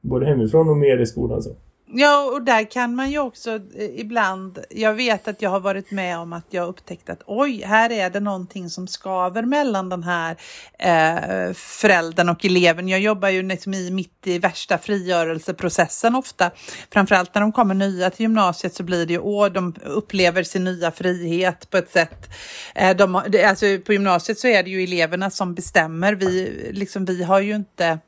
Både 0.00 0.26
hemifrån 0.26 0.68
och 0.68 0.76
mer 0.76 0.98
i 0.98 1.06
skolan. 1.06 1.42
Så. 1.42 1.50
Ja, 1.92 2.22
och 2.22 2.42
där 2.42 2.70
kan 2.70 2.94
man 2.94 3.10
ju 3.10 3.18
också 3.18 3.50
eh, 3.50 4.00
ibland, 4.00 4.58
jag 4.70 4.94
vet 4.94 5.28
att 5.28 5.42
jag 5.42 5.50
har 5.50 5.60
varit 5.60 5.90
med 5.90 6.18
om 6.18 6.32
att 6.32 6.46
jag 6.50 6.68
upptäckt 6.68 7.10
att 7.10 7.22
oj, 7.26 7.62
här 7.66 7.92
är 7.92 8.10
det 8.10 8.20
någonting 8.20 8.70
som 8.70 8.88
skaver 8.88 9.42
mellan 9.42 9.88
den 9.88 10.02
här 10.02 10.36
eh, 10.78 11.52
föräldern 11.54 12.28
och 12.28 12.44
eleven. 12.44 12.88
Jag 12.88 13.00
jobbar 13.00 13.28
ju 13.28 13.42
liksom 13.42 13.74
i, 13.74 13.90
mitt 13.90 14.26
i 14.26 14.38
värsta 14.38 14.78
frigörelseprocessen 14.78 16.14
ofta. 16.14 16.50
Framförallt 16.92 17.34
när 17.34 17.40
de 17.40 17.52
kommer 17.52 17.74
nya 17.74 18.10
till 18.10 18.22
gymnasiet 18.22 18.74
så 18.74 18.82
blir 18.82 19.06
det 19.06 19.12
ju, 19.12 19.18
åh, 19.18 19.48
de 19.48 19.74
upplever 19.84 20.42
sin 20.42 20.64
nya 20.64 20.90
frihet 20.90 21.70
på 21.70 21.76
ett 21.76 21.90
sätt. 21.90 22.30
Eh, 22.74 22.96
de, 22.96 23.14
alltså, 23.16 23.66
på 23.86 23.92
gymnasiet 23.92 24.38
så 24.38 24.48
är 24.48 24.62
det 24.62 24.70
ju 24.70 24.82
eleverna 24.84 25.30
som 25.30 25.54
bestämmer. 25.54 26.12
Vi, 26.12 26.68
liksom, 26.72 27.04
vi 27.04 27.22
har 27.22 27.40
ju 27.40 27.54
inte 27.54 27.98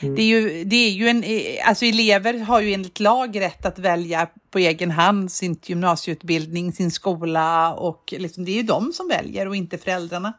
det 0.00 0.22
är 0.22 0.26
ju, 0.26 0.64
det 0.64 0.76
är 0.76 0.90
ju 0.90 1.08
en, 1.08 1.24
eh, 1.24 1.68
alltså 1.68 1.84
elever 1.84 2.38
har 2.38 2.60
ju 2.60 2.72
enligt 2.72 3.00
lag 3.00 3.40
rätt 3.40 3.66
att 3.66 3.78
välja 3.78 4.28
på 4.50 4.58
egen 4.58 4.90
hand 4.90 5.32
sin 5.32 5.58
gymnasieutbildning, 5.62 6.72
sin 6.72 6.90
skola 6.90 7.74
och 7.74 8.14
liksom, 8.16 8.44
det 8.44 8.50
är 8.50 8.56
ju 8.56 8.62
de 8.62 8.92
som 8.92 9.08
väljer 9.08 9.48
och 9.48 9.56
inte 9.56 9.78
föräldrarna. 9.78 10.32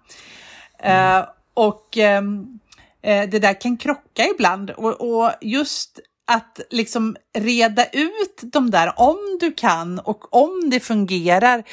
Eh, 0.80 1.25
och 1.54 1.98
ehm, 1.98 2.60
eh, 3.01 3.30
det 3.30 3.39
där 3.39 3.62
kan 3.62 3.77
krocka 3.77 4.27
ibland 4.36 4.70
och, 4.70 5.01
och 5.01 5.32
just 5.42 6.00
att 6.27 6.60
liksom 6.70 7.16
reda 7.38 7.86
ut 7.86 8.39
de 8.44 8.72
där, 8.72 8.94
om 8.96 9.38
du 9.39 9.51
kan 9.51 10.00
och 10.00 10.34
om 10.36 10.70
det 10.70 10.80
fungerar, 10.80 11.63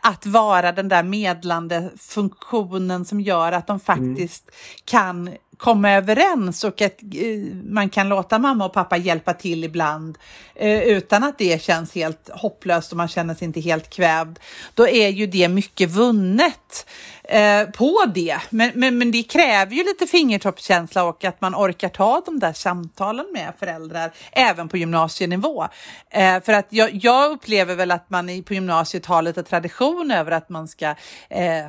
att 0.00 0.26
vara 0.26 0.72
den 0.72 0.88
där 0.88 1.02
medlande 1.02 1.90
funktionen 1.96 3.04
som 3.04 3.20
gör 3.20 3.52
att 3.52 3.66
de 3.66 3.80
faktiskt 3.80 4.50
kan 4.84 5.30
komma 5.56 5.90
överens 5.90 6.64
och 6.64 6.82
att 6.82 7.02
eh, 7.02 7.54
man 7.64 7.88
kan 7.88 8.08
låta 8.08 8.38
mamma 8.38 8.64
och 8.64 8.72
pappa 8.72 8.96
hjälpa 8.96 9.34
till 9.34 9.64
ibland 9.64 10.18
eh, 10.54 10.82
utan 10.82 11.24
att 11.24 11.38
det 11.38 11.62
känns 11.62 11.94
helt 11.94 12.30
hopplöst 12.32 12.92
och 12.92 12.96
man 12.96 13.08
känner 13.08 13.34
sig 13.34 13.44
inte 13.46 13.60
helt 13.60 13.90
kvävd. 13.90 14.38
Då 14.74 14.88
är 14.88 15.08
ju 15.08 15.26
det 15.26 15.48
mycket 15.48 15.90
vunnet 15.90 16.86
eh, 17.24 17.64
på 17.64 18.04
det. 18.14 18.38
Men, 18.50 18.70
men, 18.74 18.98
men 18.98 19.10
det 19.10 19.22
kräver 19.22 19.72
ju 19.72 19.84
lite 19.84 20.06
fingertoppskänsla 20.06 21.04
och 21.04 21.24
att 21.24 21.40
man 21.40 21.54
orkar 21.54 21.88
ta 21.88 22.22
de 22.26 22.38
där 22.38 22.52
samtalen 22.52 23.26
med 23.32 23.52
föräldrar 23.58 24.12
även 24.32 24.68
på 24.68 24.76
gymnasienivå. 24.76 25.66
Eh, 26.10 26.42
för 26.42 26.52
att 26.52 26.66
jag, 26.68 26.90
jag 26.92 27.30
upplever 27.30 27.74
väl 27.74 27.90
att 27.90 28.10
man 28.10 28.42
på 28.42 28.54
gymnasiet 28.54 29.06
har 29.06 29.22
lite 29.22 29.42
tradition 29.42 30.10
över 30.10 30.32
att 30.32 30.48
man 30.48 30.68
ska 30.68 30.94
eh, 31.28 31.68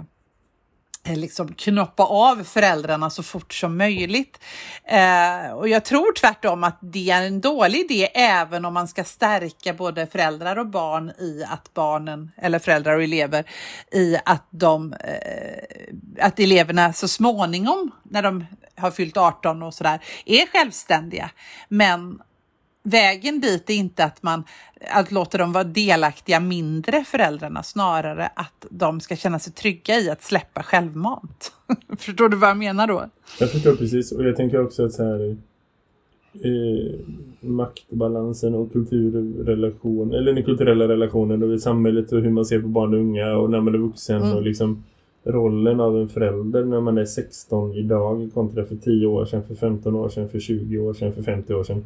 Eh, 1.07 1.17
liksom 1.17 1.53
knoppa 1.53 2.03
av 2.03 2.43
föräldrarna 2.43 3.09
så 3.09 3.23
fort 3.23 3.53
som 3.53 3.77
möjligt. 3.77 4.39
Eh, 4.83 5.51
och 5.53 5.69
jag 5.69 5.85
tror 5.85 6.13
tvärtom 6.13 6.63
att 6.63 6.77
det 6.81 7.09
är 7.09 7.21
en 7.21 7.41
dålig 7.41 7.79
idé 7.79 8.09
även 8.13 8.65
om 8.65 8.73
man 8.73 8.87
ska 8.87 9.03
stärka 9.03 9.73
både 9.73 10.07
föräldrar 10.07 10.55
och 10.55 10.67
barn 10.67 11.09
i 11.09 11.43
att 11.47 11.73
barnen, 11.73 12.31
eller 12.37 12.59
föräldrar 12.59 12.95
och 12.95 13.03
elever, 13.03 13.45
i 13.91 14.17
att 14.25 14.47
de, 14.49 14.93
eh, 14.93 16.25
att 16.25 16.39
eleverna 16.39 16.93
så 16.93 17.07
småningom 17.07 17.91
när 18.03 18.21
de 18.21 18.45
har 18.77 18.91
fyllt 18.91 19.17
18 19.17 19.63
och 19.63 19.73
sådär 19.73 19.99
är 20.25 20.47
självständiga. 20.47 21.29
Men 21.69 22.21
vägen 22.85 23.41
dit 23.41 23.69
är 23.69 23.73
inte 23.73 24.03
att 24.03 24.23
man 24.23 24.43
att 24.91 25.11
låta 25.11 25.37
dem 25.37 25.51
vara 25.51 25.63
delaktiga 25.63 26.39
mindre 26.39 27.03
föräldrarna, 27.03 27.63
snarare 27.63 28.29
att 28.35 28.65
de 28.69 28.99
ska 28.99 29.15
känna 29.15 29.39
sig 29.39 29.53
trygga 29.53 29.99
i 29.99 30.09
att 30.09 30.23
släppa 30.23 30.63
självmant. 30.63 31.51
Förstår 31.99 32.29
du 32.29 32.37
vad 32.37 32.49
jag 32.49 32.57
menar 32.57 32.87
då? 32.87 33.05
Jag 33.39 33.51
förstår 33.51 33.75
precis 33.75 34.11
och 34.11 34.23
jag 34.23 34.35
tänker 34.35 34.63
också 34.63 34.85
att 34.85 34.93
så 34.93 35.03
här 35.03 35.37
eh, 36.33 36.95
maktbalansen 37.39 38.55
och 38.55 38.73
kulturrelation 38.73 40.13
eller 40.13 40.33
den 40.33 40.43
kulturella 40.43 40.87
relationen 40.87 41.43
och 41.43 41.53
i 41.53 41.59
samhället 41.59 42.11
och 42.11 42.21
hur 42.21 42.29
man 42.29 42.45
ser 42.45 42.61
på 42.61 42.67
barn 42.67 42.93
och 42.93 42.99
unga 42.99 43.37
och 43.37 43.49
när 43.49 43.61
man 43.61 43.73
är 43.73 43.79
vuxen 43.79 44.21
Mm. 44.21 44.37
och 44.37 44.41
liksom 44.43 44.83
rollen 45.23 45.79
av 45.79 45.97
en 45.97 46.09
förälder 46.09 46.65
när 46.65 46.81
man 46.81 46.97
är 46.97 47.05
16 47.05 47.73
idag 47.73 48.29
kontra 48.33 48.65
för 48.65 48.75
10 48.75 49.07
år 49.07 49.25
sedan, 49.25 49.43
för 49.43 49.55
15 49.55 49.95
år 49.95 50.09
sedan, 50.09 50.29
för 50.29 50.39
20 50.39 50.79
år 50.79 50.93
sedan, 50.93 51.13
för 51.13 51.21
50 51.21 51.53
år 51.53 51.63
sedan. 51.63 51.83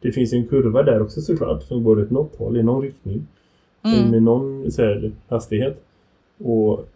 Det 0.00 0.12
finns 0.12 0.32
en 0.32 0.46
kurva 0.46 0.82
där 0.82 1.02
också 1.02 1.20
såklart 1.20 1.62
som 1.62 1.84
går 1.84 2.00
åt 2.00 2.10
något 2.10 2.36
håll, 2.36 2.56
i 2.56 2.62
någon 2.62 2.82
riktning. 2.82 3.26
Mm. 3.84 4.10
Med 4.10 4.22
någon 4.22 4.72
så 4.72 4.82
här, 4.82 5.12
hastighet. 5.28 5.82
Och 6.38 6.88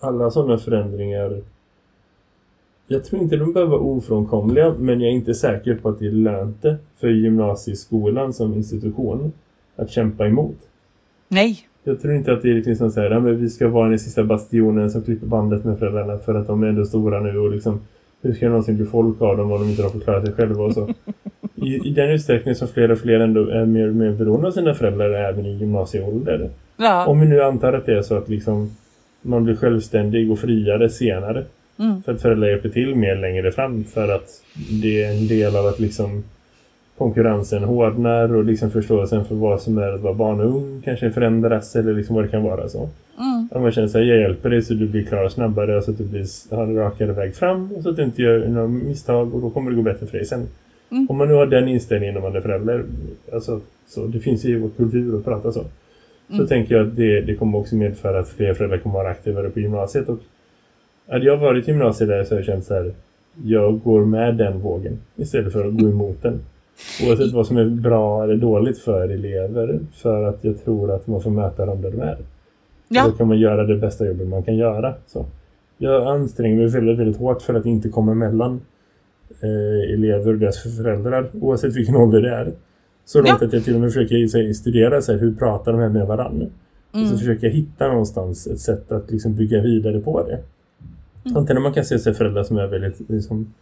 alla 0.00 0.30
sådana 0.30 0.58
förändringar 0.58 1.42
jag 2.90 3.04
tror 3.04 3.22
inte 3.22 3.36
de 3.36 3.52
behöver 3.52 3.70
vara 3.70 3.80
ofrånkomliga 3.80 4.74
men 4.78 5.00
jag 5.00 5.10
är 5.10 5.14
inte 5.14 5.34
säker 5.34 5.74
på 5.74 5.88
att 5.88 5.98
det 5.98 6.06
är 6.06 6.10
lönt 6.10 6.62
det 6.62 6.76
för 6.96 7.08
gymnasieskolan 7.08 8.32
som 8.32 8.54
institution 8.54 9.32
att 9.76 9.90
kämpa 9.90 10.26
emot. 10.26 10.56
Nej. 11.28 11.58
Jag 11.84 12.00
tror 12.00 12.14
inte 12.14 12.32
att 12.32 12.42
det 12.42 12.80
någon 12.80 12.92
så 12.92 13.00
här, 13.00 13.10
ja, 13.10 13.20
men 13.20 13.40
vi 13.40 13.50
ska 13.50 13.68
vara 13.68 13.88
den 13.88 13.98
sista 13.98 14.24
bastionen 14.24 14.90
som 14.90 15.02
klipper 15.02 15.26
bandet 15.26 15.64
med 15.64 15.78
föräldrarna 15.78 16.18
för 16.18 16.34
att 16.34 16.46
de 16.46 16.62
är 16.62 16.66
ändå 16.66 16.84
stora 16.84 17.20
nu 17.20 17.38
och 17.38 17.50
liksom 17.50 17.80
hur 18.20 18.32
ska 18.32 18.44
det 18.44 18.50
någonsin 18.50 18.76
bli 18.76 18.86
folk 18.86 19.22
av 19.22 19.36
dem 19.36 19.52
om 19.52 19.60
de 19.60 19.70
inte 19.70 19.82
har 19.82 19.90
fått 19.90 20.04
klara 20.04 20.24
sig 20.24 20.34
själva 20.34 20.64
och 20.64 20.74
så. 20.74 20.88
I, 21.62 21.88
I 21.88 21.90
den 21.90 22.10
utsträckning 22.10 22.54
som 22.54 22.68
fler 22.68 22.90
och 22.90 22.98
fler 22.98 23.20
ändå 23.20 23.48
är 23.48 23.64
mer 23.64 23.88
och 23.88 23.94
mer 23.94 24.10
beroende 24.10 24.46
av 24.46 24.52
sina 24.52 24.74
föräldrar 24.74 25.10
även 25.10 25.46
i 25.46 25.56
gymnasieålder. 25.56 26.50
Ja. 26.76 27.06
Om 27.06 27.20
vi 27.20 27.26
nu 27.26 27.42
antar 27.42 27.72
att 27.72 27.86
det 27.86 27.98
är 27.98 28.02
så 28.02 28.16
att 28.16 28.28
liksom 28.28 28.70
man 29.22 29.44
blir 29.44 29.56
självständig 29.56 30.30
och 30.30 30.38
friare 30.38 30.88
senare. 30.90 31.44
Mm. 31.78 32.02
För 32.02 32.12
att 32.12 32.22
föräldrar 32.22 32.48
hjälper 32.48 32.68
till 32.68 32.94
mer 32.94 33.16
längre 33.16 33.52
fram 33.52 33.84
för 33.84 34.08
att 34.08 34.42
det 34.82 35.04
är 35.04 35.10
en 35.10 35.28
del 35.28 35.56
av 35.56 35.66
att 35.66 35.80
liksom 35.80 36.24
konkurrensen 36.98 37.64
hårdnar 37.64 38.34
och 38.34 38.44
liksom 38.44 38.70
förståelsen 38.70 39.24
för 39.24 39.34
vad 39.34 39.60
som 39.60 39.78
är 39.78 39.92
att 39.92 40.00
vara 40.00 40.14
barn 40.14 40.40
och 40.40 40.46
ung 40.46 40.82
kanske 40.84 41.10
förändras 41.10 41.76
eller 41.76 41.94
liksom 41.94 42.16
vad 42.16 42.24
det 42.24 42.28
kan 42.28 42.42
vara 42.42 42.68
så. 42.68 42.88
Mm. 43.18 43.48
Om 43.52 43.62
man 43.62 43.72
känner 43.72 43.88
sig 43.88 44.08
jag 44.08 44.20
hjälper 44.20 44.50
dig 44.50 44.62
så 44.62 44.74
du 44.74 44.88
blir 44.88 45.04
klar 45.04 45.28
snabbare 45.28 45.82
så 45.82 45.90
att 45.90 45.98
du 45.98 46.04
blir, 46.04 46.54
har 46.56 46.62
en 46.62 46.76
rakare 46.76 47.12
väg 47.12 47.36
fram 47.36 47.72
och 47.72 47.82
så 47.82 47.90
att 47.90 47.96
du 47.96 48.02
inte 48.02 48.22
gör 48.22 48.48
några 48.48 48.68
misstag 48.68 49.34
och 49.34 49.40
då 49.40 49.50
kommer 49.50 49.70
det 49.70 49.76
gå 49.76 49.82
bättre 49.82 50.06
för 50.06 50.18
dig 50.18 50.26
sen. 50.26 50.46
Mm. 50.90 51.06
Om 51.10 51.16
man 51.16 51.28
nu 51.28 51.34
har 51.34 51.46
den 51.46 51.68
inställningen 51.68 52.14
när 52.14 52.22
man 52.22 52.36
är 52.36 52.40
förälder, 52.40 52.84
alltså, 53.32 53.60
så 53.86 54.06
det 54.06 54.20
finns 54.20 54.44
ju 54.44 54.56
i 54.56 54.58
vår 54.58 54.70
kultur 54.76 55.18
att 55.18 55.24
prata 55.24 55.52
så. 55.52 55.64
Så 56.28 56.34
Mm. 56.34 56.46
tänker 56.46 56.74
jag 56.74 56.86
att 56.86 56.96
det, 56.96 57.20
det 57.20 57.34
kommer 57.34 57.58
också 57.58 57.76
medföra 57.76 58.18
att 58.18 58.28
fler 58.28 58.54
föräldrar 58.54 58.78
kommer 58.78 58.94
vara 58.94 59.08
aktivare 59.08 59.50
på 59.50 59.60
gymnasiet. 59.60 60.08
Och 60.08 60.18
hade 61.08 61.24
jag 61.26 61.36
varit 61.36 61.68
gymnasielärare 61.68 62.24
så 62.24 62.34
har 62.34 62.38
jag 62.38 62.46
känt 62.46 62.64
så 62.64 62.74
här, 62.74 62.92
jag 63.44 63.80
går 63.84 64.04
med 64.04 64.36
den 64.36 64.60
vågen 64.60 64.98
istället 65.16 65.52
för 65.52 65.68
att 65.68 65.78
gå 65.78 65.88
emot 65.88 66.22
den. 66.22 66.40
Oavsett 67.08 67.32
vad 67.32 67.46
som 67.46 67.56
är 67.56 67.64
bra 67.64 68.24
eller 68.24 68.36
dåligt 68.36 68.78
för 68.78 69.08
elever. 69.08 69.78
För 69.92 70.24
att 70.24 70.44
jag 70.44 70.64
tror 70.64 70.90
att 70.90 71.06
man 71.06 71.22
får 71.22 71.30
möta 71.30 71.66
dem 71.66 71.82
där 71.82 71.90
de 71.90 72.00
är. 72.00 72.18
Ja. 72.88 73.04
Då 73.06 73.12
kan 73.12 73.28
man 73.28 73.38
göra 73.38 73.64
det 73.64 73.76
bästa 73.76 74.06
jobbet 74.06 74.28
man 74.28 74.42
kan 74.42 74.56
göra. 74.56 74.94
Så. 75.06 75.26
Jag 75.78 76.06
anstränger 76.06 76.56
mig 76.56 76.66
väldigt, 76.68 76.98
väldigt 76.98 77.16
hårt 77.18 77.42
för 77.42 77.54
att 77.54 77.66
inte 77.66 77.88
komma 77.88 78.14
mellan 78.14 78.60
eh, 79.40 79.94
elever 79.94 80.32
och 80.32 80.38
deras 80.38 80.62
föräldrar. 80.76 81.30
Oavsett 81.40 81.76
vilken 81.76 81.96
ålder 81.96 82.20
det 82.20 82.30
är. 82.30 82.52
Så 83.04 83.18
långt 83.18 83.36
Ja. 83.40 83.46
att 83.46 83.52
jag 83.52 83.64
till 83.64 83.74
och 83.74 83.80
med 83.80 83.92
försöker 83.92 84.16
här, 84.16 84.52
studera 84.52 85.02
så 85.02 85.12
här, 85.12 85.18
hur 85.18 85.34
pratar 85.34 85.72
de 85.72 85.80
här 85.80 85.88
med 85.88 86.06
varandra. 86.06 86.46
Och 86.90 86.96
Mm. 86.96 87.08
så 87.08 87.18
försöker 87.18 87.46
jag 87.46 87.54
hitta 87.54 87.88
någonstans 87.88 88.46
ett 88.46 88.60
sätt 88.60 88.92
att 88.92 89.10
liksom 89.10 89.34
bygga 89.34 89.62
vidare 89.62 90.00
på 90.00 90.22
det. 90.22 90.38
Mm. 91.24 91.36
Antingen 91.36 91.62
man 91.62 91.72
kan 91.72 91.84
se 91.84 91.98
sig 91.98 92.14
föräldrar 92.14 92.42
som 92.44 92.56
är 92.58 92.66
väldigt 92.66 93.10
liksom, 93.10 93.54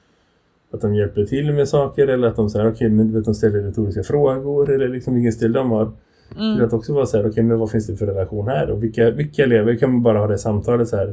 att 0.71 0.81
de 0.81 0.95
hjälper 0.95 1.25
till 1.25 1.53
med 1.53 1.69
saker 1.69 2.09
eller 2.09 2.29
att 2.29 2.37
de 2.37 2.51
säger 2.51 2.69
okej 2.71 2.89
men 2.91 3.09
du 3.09 3.15
vet 3.15 3.25
de 3.25 3.35
ställer 3.35 3.63
retoriska 3.63 4.03
frågor 4.03 4.71
eller 4.75 4.89
liksom 4.89 5.15
vilken 5.15 5.33
stil 5.33 5.53
de 5.53 5.71
har. 5.71 5.91
Till 6.33 6.53
Mm. 6.53 6.65
att 6.65 6.73
också 6.73 6.93
vara 6.93 7.07
så 7.07 7.17
här, 7.17 7.29
okej 7.31 7.43
men 7.43 7.59
vad 7.59 7.71
finns 7.71 7.87
det 7.87 7.97
för 7.97 8.07
relation 8.07 8.49
här? 8.49 8.71
Och 8.71 8.83
vilka, 8.85 9.11
vilka 9.11 9.43
elever 9.45 9.75
kan 9.75 9.91
man 9.93 10.03
bara 10.03 10.19
ha 10.19 10.27
det 10.27 10.39
samtalet 10.39 10.89
så 10.89 10.97
här. 10.97 11.13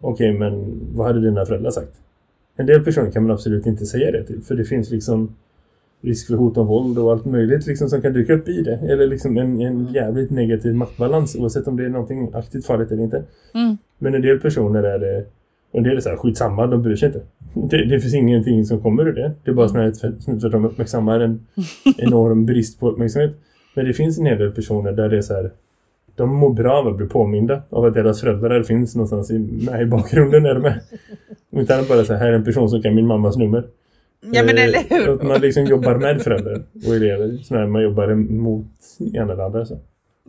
Okej 0.00 0.32
men 0.38 0.80
vad 0.94 1.06
hade 1.06 1.20
dina 1.20 1.46
föräldrar 1.46 1.70
sagt? 1.70 1.92
En 2.56 2.66
del 2.66 2.84
personer 2.84 3.10
kan 3.10 3.22
man 3.22 3.32
absolut 3.32 3.66
inte 3.66 3.86
säga 3.86 4.10
det 4.10 4.24
till. 4.24 4.42
För 4.42 4.54
det 4.54 4.64
finns 4.64 4.90
liksom 4.90 5.34
risk 6.00 6.26
för 6.26 6.34
hot 6.34 6.56
om 6.56 6.66
våld 6.66 6.98
och 6.98 7.12
allt 7.12 7.24
möjligt 7.24 7.66
liksom 7.66 7.88
som 7.88 8.02
kan 8.02 8.12
dyka 8.12 8.34
upp 8.34 8.48
i 8.48 8.62
det. 8.62 8.74
Eller 8.74 9.06
liksom 9.06 9.38
en, 9.38 9.60
en 9.60 9.92
jävligt 9.92 10.30
negativ 10.30 10.74
maktbalans 10.74 11.36
oavsett 11.36 11.68
om 11.68 11.76
det 11.76 11.84
är 11.84 11.88
någonting 11.88 12.30
aktivt 12.34 12.66
farligt 12.66 12.90
eller 12.90 13.02
inte. 13.02 13.22
Mm. 13.54 13.76
Men 13.98 14.14
en 14.14 14.22
del 14.22 14.40
personer 14.40 14.82
är 14.82 14.98
det 14.98 15.24
och 15.70 15.78
en 15.78 15.84
del 15.84 15.96
är 15.96 16.00
så 16.00 16.08
här, 16.08 16.16
skitsamma, 16.16 16.66
de 16.66 16.82
bryr 16.82 16.96
sig 16.96 17.06
inte. 17.06 17.22
Det, 17.70 17.84
det 17.84 18.00
finns 18.00 18.14
ingenting 18.14 18.64
som 18.64 18.82
kommer 18.82 19.08
ur 19.08 19.12
det. 19.12 19.32
Det 19.44 19.50
är 19.50 19.54
bara 19.54 19.68
snarare 19.68 19.92
för 19.92 20.08
att 20.08 20.52
de 20.52 20.64
uppmärksammar 20.64 21.20
en 21.20 21.46
enorm 21.98 22.46
brist 22.46 22.80
på 22.80 22.90
uppmärksamhet. 22.90 23.36
Men 23.74 23.84
det 23.84 23.92
finns 23.92 24.18
en 24.18 24.26
hel 24.26 24.38
del 24.38 24.50
personer 24.50 24.92
där 24.92 25.08
det 25.08 25.18
är 25.18 25.22
så 25.22 25.34
här 25.34 25.50
de 26.16 26.34
mår 26.34 26.52
bra 26.52 26.72
av 26.72 26.86
att 26.86 26.96
bli 26.96 27.06
påminda 27.06 27.62
av 27.70 27.84
att 27.84 27.94
deras 27.94 28.20
föräldrar 28.20 28.62
finns 28.62 28.94
någonstans 28.94 29.30
i, 29.30 29.38
med 29.38 29.82
i 29.82 29.86
bakgrunden 29.86 30.42
de 30.42 30.64
är. 30.64 30.80
Och 31.52 31.60
inte 31.60 31.74
annat 31.74 31.88
bara 31.88 32.04
så 32.04 32.14
här, 32.14 32.26
är 32.26 32.32
en 32.32 32.44
person 32.44 32.70
som 32.70 32.82
kan 32.82 32.94
min 32.94 33.06
mammas 33.06 33.36
nummer. 33.36 33.64
Ja 34.32 34.42
men 34.42 34.56
Eh, 34.58 34.64
eller 34.64 34.78
hur? 34.88 35.12
Att 35.12 35.22
man 35.22 35.40
liksom 35.40 35.64
jobbar 35.64 35.94
med 35.94 36.22
föräldrar 36.22 36.62
och 36.86 36.94
elever. 36.94 37.36
Snarare 37.36 37.66
man 37.66 37.82
jobbar 37.82 38.10
emot 38.10 38.66
en 39.14 39.30
eller 39.30 39.44
andra. 39.44 39.66
Så. 39.66 39.78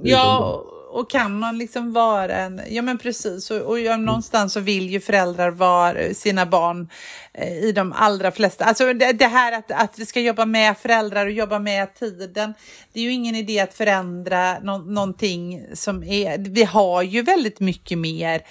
Ja, 0.01 0.63
och 0.95 1.09
kan 1.09 1.39
man 1.39 1.57
liksom 1.57 1.93
vara 1.93 2.35
en... 2.35 2.61
Ja, 2.69 2.81
men 2.81 2.97
precis. 2.97 3.51
Och, 3.51 3.61
och 3.61 3.79
ja, 3.79 3.97
någonstans 3.97 4.53
så 4.53 4.59
vill 4.59 4.89
ju 4.89 4.99
föräldrar 4.99 5.51
vara 5.51 6.13
sina 6.13 6.45
barn 6.45 6.89
eh, 7.33 7.53
i 7.53 7.71
de 7.71 7.93
allra 7.93 8.31
flesta... 8.31 8.65
Alltså 8.65 8.93
det, 8.93 9.11
det 9.11 9.27
här 9.27 9.51
att, 9.51 9.71
att 9.71 9.99
vi 9.99 10.05
ska 10.05 10.19
jobba 10.19 10.45
med 10.45 10.77
föräldrar 10.77 11.25
och 11.25 11.31
jobba 11.31 11.59
med 11.59 11.95
tiden. 11.95 12.53
Det 12.93 12.99
är 12.99 13.03
ju 13.03 13.11
ingen 13.11 13.35
idé 13.35 13.59
att 13.59 13.73
förändra 13.73 14.59
no 14.59 14.77
någonting 14.77 15.65
som 15.73 16.03
är... 16.03 16.37
Vi 16.37 16.63
har 16.63 17.01
ju 17.03 17.21
väldigt 17.21 17.59
mycket 17.59 17.97
mer... 17.97 18.41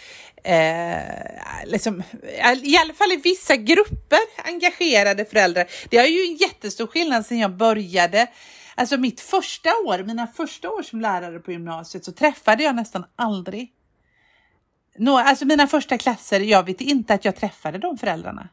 Eh, 0.44 1.02
liksom, 1.64 2.02
I 2.62 2.76
alla 2.76 2.94
fall 2.94 3.12
i 3.12 3.20
vissa 3.24 3.56
grupper 3.56 4.20
engagerade 4.44 5.24
föräldrar. 5.24 5.66
Det 5.88 5.98
är 5.98 6.06
ju 6.06 6.22
en 6.24 6.36
jättestor 6.36 6.86
skillnad 6.86 7.26
sedan 7.26 7.38
jag 7.38 7.56
började 7.56 8.28
Alltså 8.74 8.96
mitt 8.96 9.20
första 9.20 9.70
år, 9.86 10.04
mina 10.06 10.26
första 10.26 10.70
år 10.70 10.82
som 10.82 11.00
lärare 11.00 11.38
på 11.38 11.52
gymnasiet 11.52 12.04
så 12.04 12.12
träffade 12.12 12.62
jag 12.62 12.76
nästan 12.76 13.04
aldrig. 13.16 13.72
Nå, 14.98 15.18
alltså 15.18 15.44
mina 15.44 15.66
första 15.66 15.98
klasser, 15.98 16.40
jag 16.40 16.66
vet 16.66 16.80
inte 16.80 17.14
att 17.14 17.24
jag 17.24 17.36
träffade 17.36 17.78
de 17.78 17.98
föräldrarna. 17.98 18.48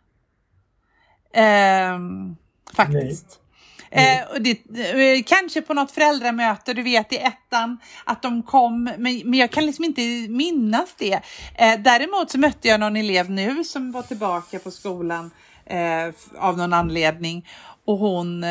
Ehm, 1.34 2.36
faktiskt. 2.74 3.42
Eh, 3.90 4.22
och 4.34 4.42
det, 4.42 4.52
eh, 4.52 5.24
kanske 5.26 5.62
på 5.62 5.74
något 5.74 5.92
föräldramöte, 5.92 6.74
du 6.74 6.84
vet 6.84 7.14
i 7.14 7.18
ettan, 7.18 7.78
att 8.06 8.22
de 8.22 8.44
kom, 8.44 8.84
men, 8.84 9.22
men 9.26 9.34
jag 9.34 9.52
kan 9.52 9.66
liksom 9.66 9.86
inte 9.86 10.02
minnas 10.30 10.96
det. 10.98 11.22
Eh, 11.56 11.80
däremot 11.80 12.32
så 12.32 12.40
mötte 12.40 12.68
jag 12.68 12.80
någon 12.80 12.96
elev 12.96 13.30
nu 13.30 13.64
som 13.64 13.92
var 13.92 14.02
tillbaka 14.02 14.60
på 14.60 14.72
skolan 14.72 15.32
eh, 15.66 16.14
av 16.38 16.58
någon 16.58 16.74
anledning 16.74 17.48
och 17.86 17.98
hon 17.98 18.46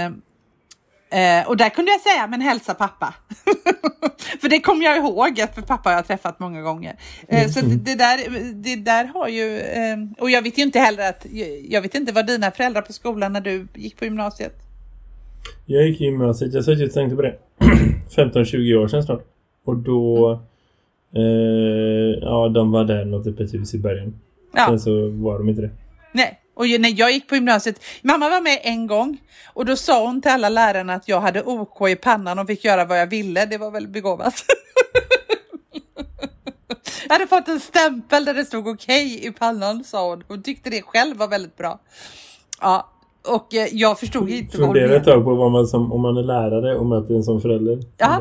eh, 1.11 1.49
och 1.49 1.57
där 1.57 1.68
kunde 1.68 1.90
jag 1.90 2.01
säga, 2.01 2.27
men 2.27 2.40
hälsa 2.40 2.75
pappa. 2.75 3.14
för 4.40 4.49
det 4.49 4.61
kommer 4.61 4.85
jag 4.85 4.96
ihåg, 4.96 5.44
för 5.55 5.62
pappa 5.62 5.88
har 5.88 5.96
jag 5.96 6.07
träffat 6.07 6.38
många 6.38 6.62
gånger. 6.62 6.96
Eh, 7.29 7.49
så 7.49 7.61
det, 7.61 7.77
det, 7.77 7.94
där, 7.94 8.18
det 8.55 8.77
där 8.77 9.05
har 9.05 9.29
ju, 9.29 9.59
eh, 9.59 9.96
och 10.18 10.31
jag 10.31 10.42
vet 10.42 10.59
ju 10.59 10.62
inte 10.62 10.79
heller 10.79 11.09
att, 11.09 11.27
jag 11.68 11.83
vet 11.83 11.94
inte 11.94 12.12
vad 12.12 12.27
dina 12.27 12.51
föräldrar 12.51 12.83
på 12.83 12.92
skolan 12.92 13.33
när 13.33 13.40
du 13.40 13.66
gick 13.75 13.99
på 13.99 14.05
gymnasiet. 14.05 14.55
Jag 15.66 15.87
gick 15.87 16.01
i 16.01 16.05
gymnasiet, 16.05 16.55
jag 16.55 16.64
satt 16.64 16.81
och 16.81 16.92
tänkte 16.92 17.16
på 17.16 17.23
det. 17.23 17.37
15-20 18.16 18.75
år 18.75 18.88
sedan 18.88 19.03
snart. 19.03 19.25
Och 19.64 19.77
då... 19.77 20.33
Eh, 21.14 22.18
ja, 22.20 22.49
de 22.49 22.70
var 22.70 22.85
där 22.85 23.05
något 23.05 23.27
öppet 23.27 23.55
hus 23.55 23.75
i 23.75 23.79
början. 23.79 24.20
Ja. 24.53 24.66
Sen 24.66 24.81
så 24.81 25.09
var 25.09 25.38
de 25.38 25.49
inte 25.49 25.62
det. 25.62 25.70
Nej, 26.12 26.38
och 26.61 26.66
ju- 26.66 26.79
när 26.79 26.92
jag 27.01 27.12
gick 27.12 27.29
på 27.29 27.35
gymnasiet, 27.35 27.81
mamma 28.03 28.29
var 28.29 28.40
med 28.40 28.59
en 28.62 28.87
gång 28.87 29.18
och 29.55 29.64
då 29.64 29.77
sa 29.77 30.07
hon 30.07 30.23
till 30.23 30.31
alla 30.31 30.49
lärarna 30.49 30.94
att 30.94 31.09
jag 31.09 31.20
hade 31.20 31.42
OK 31.42 31.88
i 31.88 31.96
pannan 31.96 32.38
och 32.38 32.46
fick 32.46 32.64
göra 32.64 32.85
vad 32.85 33.01
jag 33.01 33.07
ville. 33.07 33.46
Det 33.46 33.59
var 33.59 33.70
väl 33.70 33.88
begåvat. 33.88 34.35
jag 37.09 37.12
hade 37.14 37.27
fått 37.27 37.49
en 37.49 37.61
stämpel 37.61 38.25
där 38.25 38.35
det 38.35 38.44
stod 38.44 38.68
okej 38.68 39.27
i 39.27 39.31
pannan, 39.31 39.85
sa 39.85 40.09
hon. 40.11 40.25
Hon 40.29 40.42
tyckte 40.42 40.70
det 40.70 40.83
själv 40.83 41.16
var 41.16 41.29
väldigt 41.29 41.57
bra. 41.57 41.81
Ja, 42.61 42.90
och 43.29 43.55
eh, 43.55 43.68
jag 43.73 43.99
förstod 44.01 44.31
inte 44.31 44.59
vad 44.59 44.66
hon 44.66 44.75
Fundera 44.77 44.85
ett 44.85 44.90
menade. 45.07 45.12
tag 45.12 45.25
på 45.25 45.35
vad 45.35 45.51
man 45.53 45.66
som, 45.66 45.92
om 45.92 46.01
man 46.01 46.16
är 46.16 46.23
lärare 46.23 46.77
och 46.79 46.87
möter 46.87 47.14
en 47.14 47.25
som 47.25 47.40
förälder. 47.40 47.79
Ja. 47.96 48.20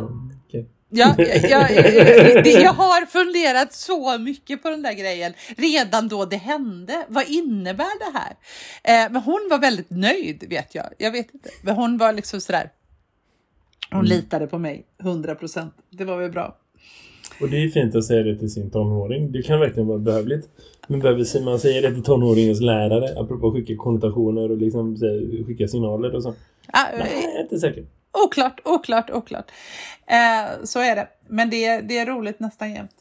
Mm. 0.91 1.15
Ja, 1.17 1.25
jag, 1.25 1.49
jag, 1.49 2.61
jag, 2.61 2.73
har 2.73 3.05
funderat 3.05 3.73
så 3.73 4.17
mycket 4.17 4.63
på 4.63 4.69
den 4.69 4.81
där 4.81 4.93
grejen 4.93 5.33
redan 5.57 6.07
då 6.07 6.25
det 6.25 6.37
hände. 6.37 7.05
Vad 7.07 7.29
innebär 7.29 7.99
det 7.99 8.17
här? 8.19 8.35
Eh, 8.83 9.11
men 9.11 9.21
hon 9.21 9.47
var 9.49 9.59
väldigt 9.59 9.89
nöjd 9.89 10.43
vet 10.49 10.75
jag. 10.75 10.85
Jag 10.97 11.11
vet 11.11 11.33
inte. 11.33 11.49
Men 11.61 11.75
hon 11.75 11.97
var 11.97 12.13
liksom 12.13 12.41
sådär. 12.41 12.69
Hon 13.91 14.05
litade 14.05 14.47
på 14.47 14.57
mig, 14.57 14.85
100 14.99 15.35
procent. 15.35 15.73
Det 15.89 16.05
var 16.05 16.17
väl 16.17 16.31
bra. 16.31 16.57
Och 17.41 17.49
det 17.49 17.63
är 17.63 17.69
fint 17.69 17.95
att 17.95 18.05
säga 18.05 18.23
det 18.23 18.35
till 18.35 18.49
sin 18.49 18.71
tonåring. 18.71 19.31
Det 19.31 19.41
kan 19.41 19.59
verkligen 19.59 19.87
vara 19.87 19.99
behövligt. 19.99 20.47
Men 20.87 20.99
behöver 20.99 21.45
man 21.45 21.59
säga 21.59 21.81
det 21.81 21.93
till 21.93 22.03
tonåringens 22.03 22.61
lärare? 22.61 23.19
Apropå 23.19 23.47
att 23.47 23.53
skicka 23.53 23.75
konnotationer 23.75 24.51
och 24.51 24.57
liksom 24.57 24.97
skicka 25.47 25.67
signaler 25.67 26.15
och 26.15 26.23
så. 26.23 26.29
Ah, 26.73 26.85
Nej, 26.97 27.23
jag 27.23 27.35
är 27.35 27.41
inte 27.41 27.59
säker. 27.59 27.85
Oklart, 28.25 28.61
oklart, 28.65 29.09
oklart. 29.11 29.51
Eh, 30.07 30.63
så 30.63 30.79
är 30.79 30.95
det. 30.95 31.07
Men 31.27 31.49
det, 31.49 31.81
det 31.81 31.97
är 31.97 32.05
roligt 32.05 32.39
nästan 32.39 32.73
jämt. 32.73 32.95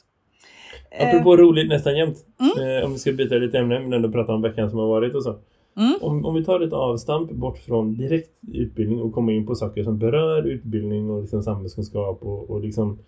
Eh, 0.90 1.08
Apropå 1.08 1.36
roligt 1.36 1.68
nästan 1.68 1.96
jämt. 1.96 2.16
Eh, 2.40 2.86
om 2.86 2.92
vi 2.92 2.98
ska 2.98 3.12
byta 3.12 3.34
lite 3.34 3.58
ämne 3.58 3.80
men 3.80 3.92
ändå 3.92 4.12
prata 4.12 4.32
om 4.32 4.42
veckan 4.42 4.70
som 4.70 4.78
har 4.78 4.88
varit 4.88 5.14
och 5.14 5.22
så. 5.22 5.38
Mm. 5.76 5.94
Om, 6.00 6.24
om 6.24 6.34
vi 6.34 6.44
tar 6.44 6.60
ett 6.60 6.72
avstamp 6.72 7.30
bort 7.30 7.58
från 7.58 7.96
direkt 7.96 8.30
utbildning 8.52 9.00
och 9.00 9.12
kommer 9.12 9.32
in 9.32 9.46
på 9.46 9.54
saker 9.54 9.84
som 9.84 9.98
berör 9.98 10.46
utbildning 10.46 11.10
och 11.10 11.20
liksom 11.20 11.42
samhällskunskap 11.42 12.22
och, 12.22 12.50
och 12.50 12.60
liksom 12.60 12.98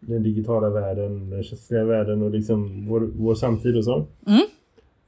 den 0.00 0.22
digitala 0.22 0.70
världen, 0.70 1.30
den 1.30 1.42
känsliga 1.42 1.84
världen 1.84 2.22
och 2.22 2.30
liksom 2.30 2.86
vår, 2.86 3.00
vår 3.00 3.34
samtid 3.34 3.76
och 3.76 3.84
så. 3.84 4.06
Mm. 4.26 4.42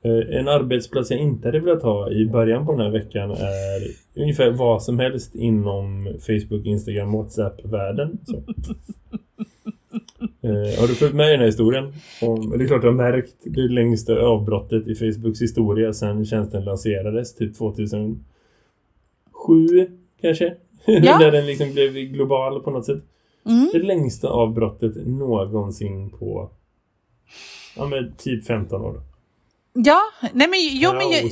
Eh, 0.03 0.39
En 0.39 0.49
arbetsplats 0.49 1.11
jag 1.11 1.21
inte 1.21 1.49
hade 1.49 1.61
velat 1.61 1.83
ha 1.83 2.11
i 2.11 2.27
början 2.27 2.67
på 2.67 2.73
den 2.73 2.81
här 2.81 2.91
veckan 2.91 3.31
är 3.31 3.83
ungefär 4.17 4.51
vad 4.51 4.83
som 4.83 4.99
helst 4.99 5.35
inom 5.35 6.09
Facebook, 6.21 6.67
Instagram, 6.67 7.13
WhatsApp-världen. 7.13 8.19
Eh, 10.43 10.81
har 10.81 10.89
du 10.89 10.95
följt 10.95 11.15
med 11.15 11.29
i 11.29 11.31
den 11.31 11.41
här 11.41 11.47
historien? 11.47 11.93
Om, 12.23 12.51
det 12.59 12.65
är 12.65 12.69
klart 12.69 12.81
du 12.81 12.87
har 12.87 12.95
märkt 12.95 13.35
det 13.45 13.69
längsta 13.69 14.21
avbrottet 14.21 14.87
i 14.87 14.95
Facebooks 14.95 15.43
historia 15.43 15.93
sedan 15.93 16.25
tjänsten 16.25 16.65
lanserades, 16.65 17.35
typ 17.35 17.57
2007 17.57 18.19
kanske? 20.21 20.55
Ja. 20.87 21.19
När 21.19 21.33
den 21.33 21.47
liksom 21.47 21.73
blev 21.73 21.93
global 21.93 22.63
på 22.63 22.71
något 22.71 22.87
sätt. 22.87 23.03
Mm. 23.47 23.69
Det 23.73 23.79
längsta 23.79 24.29
avbrottet 24.29 25.07
någonsin 25.07 26.11
på 26.11 26.51
ja, 27.77 27.87
men 27.87 28.13
typ 28.17 28.47
15 28.47 28.83
år. 28.83 29.01
Ja, 29.85 30.03
nej 30.33 30.49
men, 30.49 30.59
jo, 30.61 30.93
men 30.93 31.11
jag, 31.11 31.31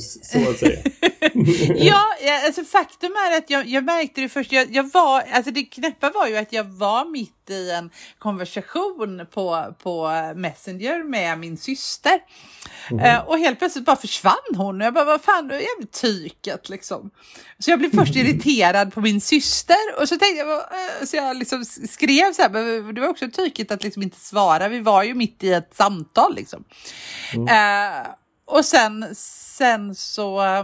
ja, 1.75 2.03
alltså 2.45 2.63
faktum 2.63 3.11
är 3.11 3.37
att 3.37 3.49
jag, 3.49 3.67
jag 3.67 3.83
märkte 3.83 4.21
det 4.21 4.29
först. 4.29 4.51
Jag, 4.51 4.75
jag 4.75 4.91
var, 4.91 5.23
alltså 5.31 5.51
det 5.51 5.63
knäppa 5.63 6.09
var 6.09 6.27
ju 6.27 6.37
att 6.37 6.53
jag 6.53 6.63
var 6.63 7.05
mitt 7.05 7.49
i 7.49 7.71
en 7.71 7.89
konversation 8.19 9.25
på, 9.31 9.75
på 9.83 10.09
Messenger 10.35 11.03
med 11.03 11.39
min 11.39 11.57
syster. 11.57 12.19
Eh, 13.01 13.19
och 13.19 13.39
helt 13.39 13.59
plötsligt 13.59 13.85
bara 13.85 13.95
försvann 13.95 14.55
hon. 14.55 14.79
Jag 14.79 14.93
bara, 14.93 15.05
vad 15.05 15.21
fan, 15.21 15.47
du 15.47 15.55
är 15.55 15.59
jävligt 15.59 16.01
tyket 16.01 16.69
liksom. 16.69 17.11
Så 17.59 17.71
jag 17.71 17.79
blev 17.79 17.95
först 17.95 18.15
irriterad 18.15 18.93
på 18.93 19.01
min 19.01 19.21
syster 19.21 20.01
och 20.01 20.09
så 20.09 20.17
tänkte 20.17 20.37
jag, 20.37 20.57
eh, 20.59 21.05
så 21.05 21.15
jag 21.15 21.37
liksom 21.37 21.65
skrev 21.65 22.33
så 22.33 22.41
här, 22.41 22.49
men 22.49 22.95
det 22.95 23.01
var 23.01 23.07
också 23.07 23.27
tykigt 23.31 23.71
att 23.71 23.83
liksom 23.83 24.03
inte 24.03 24.19
svara. 24.19 24.67
Vi 24.67 24.79
var 24.79 25.03
ju 25.03 25.13
mitt 25.13 25.43
i 25.43 25.53
ett 25.53 25.75
samtal 25.75 26.35
liksom. 26.35 26.63
Eh, 27.33 28.07
och 28.47 28.65
sen, 28.65 29.15
sen 29.15 29.95
så 29.95 30.41
eh, 30.43 30.63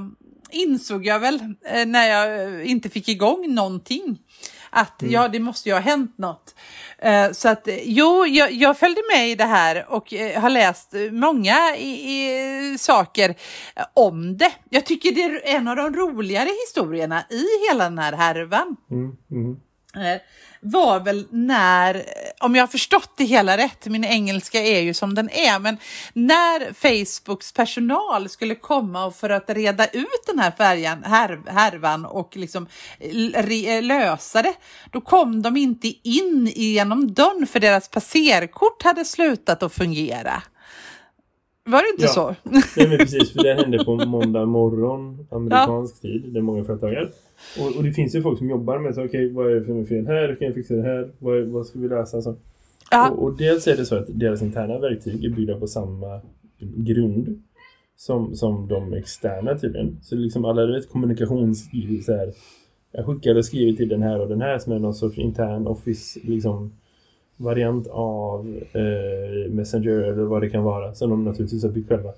insåg 0.51 1.05
jag 1.05 1.19
väl 1.19 1.55
eh, 1.65 1.85
när 1.85 2.07
jag 2.07 2.43
eh, 2.43 2.71
inte 2.71 2.89
fick 2.89 3.09
igång 3.09 3.53
någonting 3.53 4.19
att 4.69 5.03
ja, 5.09 5.27
det 5.27 5.39
måste 5.39 5.69
ju 5.69 5.75
ha 5.75 5.81
hänt 5.81 6.17
något. 6.17 6.55
Eh, 6.97 7.31
så 7.31 7.49
att 7.49 7.67
jo, 7.83 8.25
jag, 8.25 8.51
jag 8.51 8.77
följde 8.77 9.01
med 9.15 9.29
i 9.29 9.35
det 9.35 9.45
här 9.45 9.85
och 9.89 10.13
har 10.13 10.49
läst 10.49 10.93
många 11.11 11.75
i, 11.77 11.91
i, 11.91 12.77
saker 12.77 13.35
om 13.93 14.37
det. 14.37 14.51
Jag 14.69 14.85
tycker 14.85 15.11
det 15.11 15.23
är 15.23 15.55
en 15.55 15.67
av 15.67 15.75
de 15.75 15.93
roligare 15.95 16.49
historierna 16.67 17.23
i 17.29 17.45
hela 17.69 17.83
den 17.83 17.99
här 17.99 18.13
härvan 18.13 18.75
Mm, 18.91 19.17
mm. 19.31 19.57
Eh, 20.63 20.69
var 20.71 20.99
väl 20.99 21.25
när, 21.29 21.95
eh, 21.95 22.01
om 22.39 22.55
jag 22.55 22.61
har 22.63 22.67
förstått 22.67 23.09
det 23.17 23.23
hela 23.23 23.57
rätt, 23.57 23.85
min 23.85 24.03
engelska 24.03 24.59
är 24.61 24.81
ju 24.81 24.93
som 24.93 25.15
den 25.15 25.29
är, 25.29 25.59
men 25.59 25.77
när 26.13 26.73
Facebooks 26.73 27.53
personal 27.53 28.29
skulle 28.29 28.55
komma 28.55 29.05
och 29.05 29.15
för 29.15 29.29
att 29.29 29.49
reda 29.49 29.85
ut 29.87 30.23
den 30.27 30.39
här 30.39 30.51
färjan, 30.51 31.03
här, 31.03 31.39
härvan 31.47 32.05
och 32.05 32.37
liksom 32.37 32.67
l- 32.99 33.35
re, 33.37 33.81
lösa 33.81 34.41
det, 34.41 34.53
då 34.91 35.01
kom 35.01 35.41
de 35.41 35.57
inte 35.57 35.87
in 36.03 36.51
genom 36.55 37.13
dörren 37.13 37.47
för 37.47 37.59
deras 37.59 37.87
passerkort 37.89 38.83
hade 38.83 39.05
slutat 39.05 39.63
att 39.63 39.73
fungera. 39.73 40.43
Var 41.65 41.81
det 41.81 41.89
inte 41.89 42.03
Ja. 42.03 42.09
så? 42.09 42.35
Nej 42.77 42.87
men 42.89 42.97
precis, 42.97 43.33
för 43.33 43.43
det 43.43 43.53
hände 43.53 43.83
på 43.83 43.95
måndag 44.05 44.45
morgon 44.45 45.27
amerikansk 45.31 46.01
tid. 46.01 46.23
Det 46.33 46.39
är 46.39 46.43
många 46.43 46.63
företag 46.63 46.89
här. 46.89 47.11
Och, 47.59 47.77
och 47.77 47.83
det 47.83 47.91
finns 47.91 48.15
ju 48.15 48.21
folk 48.21 48.37
som 48.37 48.49
jobbar 48.49 48.79
med 48.79 48.95
så 48.95 49.05
okej, 49.05 49.31
vad 49.31 49.51
är 49.51 49.55
det 49.55 49.63
för 49.63 49.85
fel 49.85 50.07
här? 50.07 50.35
Kan 50.35 50.47
jag 50.47 50.55
fixa 50.55 50.73
det 50.73 50.81
här? 50.81 51.11
Vad, 51.19 51.43
vad 51.43 51.65
ska 51.65 51.79
vi 51.79 51.87
lösa? 51.87 52.21
Så. 52.21 52.35
Ja. 52.91 53.09
Och, 53.09 53.23
och 53.23 53.37
dels 53.37 53.67
är 53.67 53.77
det 53.77 53.85
så 53.85 53.95
att 53.95 54.07
deras 54.09 54.41
interna 54.41 54.79
verktyg 54.79 55.25
är 55.25 55.29
byggda 55.29 55.59
på 55.59 55.67
samma 55.67 56.21
grund 56.59 57.41
som, 57.97 58.35
som 58.35 58.67
de 58.67 58.93
externa 58.93 59.59
tydligen. 59.59 59.97
Så 60.01 60.15
liksom 60.15 60.45
alla 60.45 60.65
vet, 60.65 60.89
kommunikations... 60.89 61.69
Så 62.05 62.13
här, 62.13 62.33
jag 62.91 63.05
skickade 63.05 63.39
och 63.39 63.45
skriver 63.45 63.77
till 63.77 63.89
den 63.89 64.01
här 64.01 64.21
och 64.21 64.29
den 64.29 64.41
här 64.41 64.59
som 64.59 64.73
är 64.73 64.79
någon 64.79 64.95
sorts 64.95 65.17
intern 65.17 65.67
office 65.67 66.19
liksom, 66.23 66.71
variant 67.37 67.87
av 67.87 68.63
eh, 68.73 69.51
Messenger 69.51 69.91
eller 69.91 70.23
vad 70.23 70.41
det 70.41 70.49
kan 70.49 70.63
vara 70.63 70.95
som 70.95 71.09
de 71.09 71.23
naturligtvis 71.23 71.63
har 71.63 71.71
byggt 71.71 71.89
själva. 71.89 72.13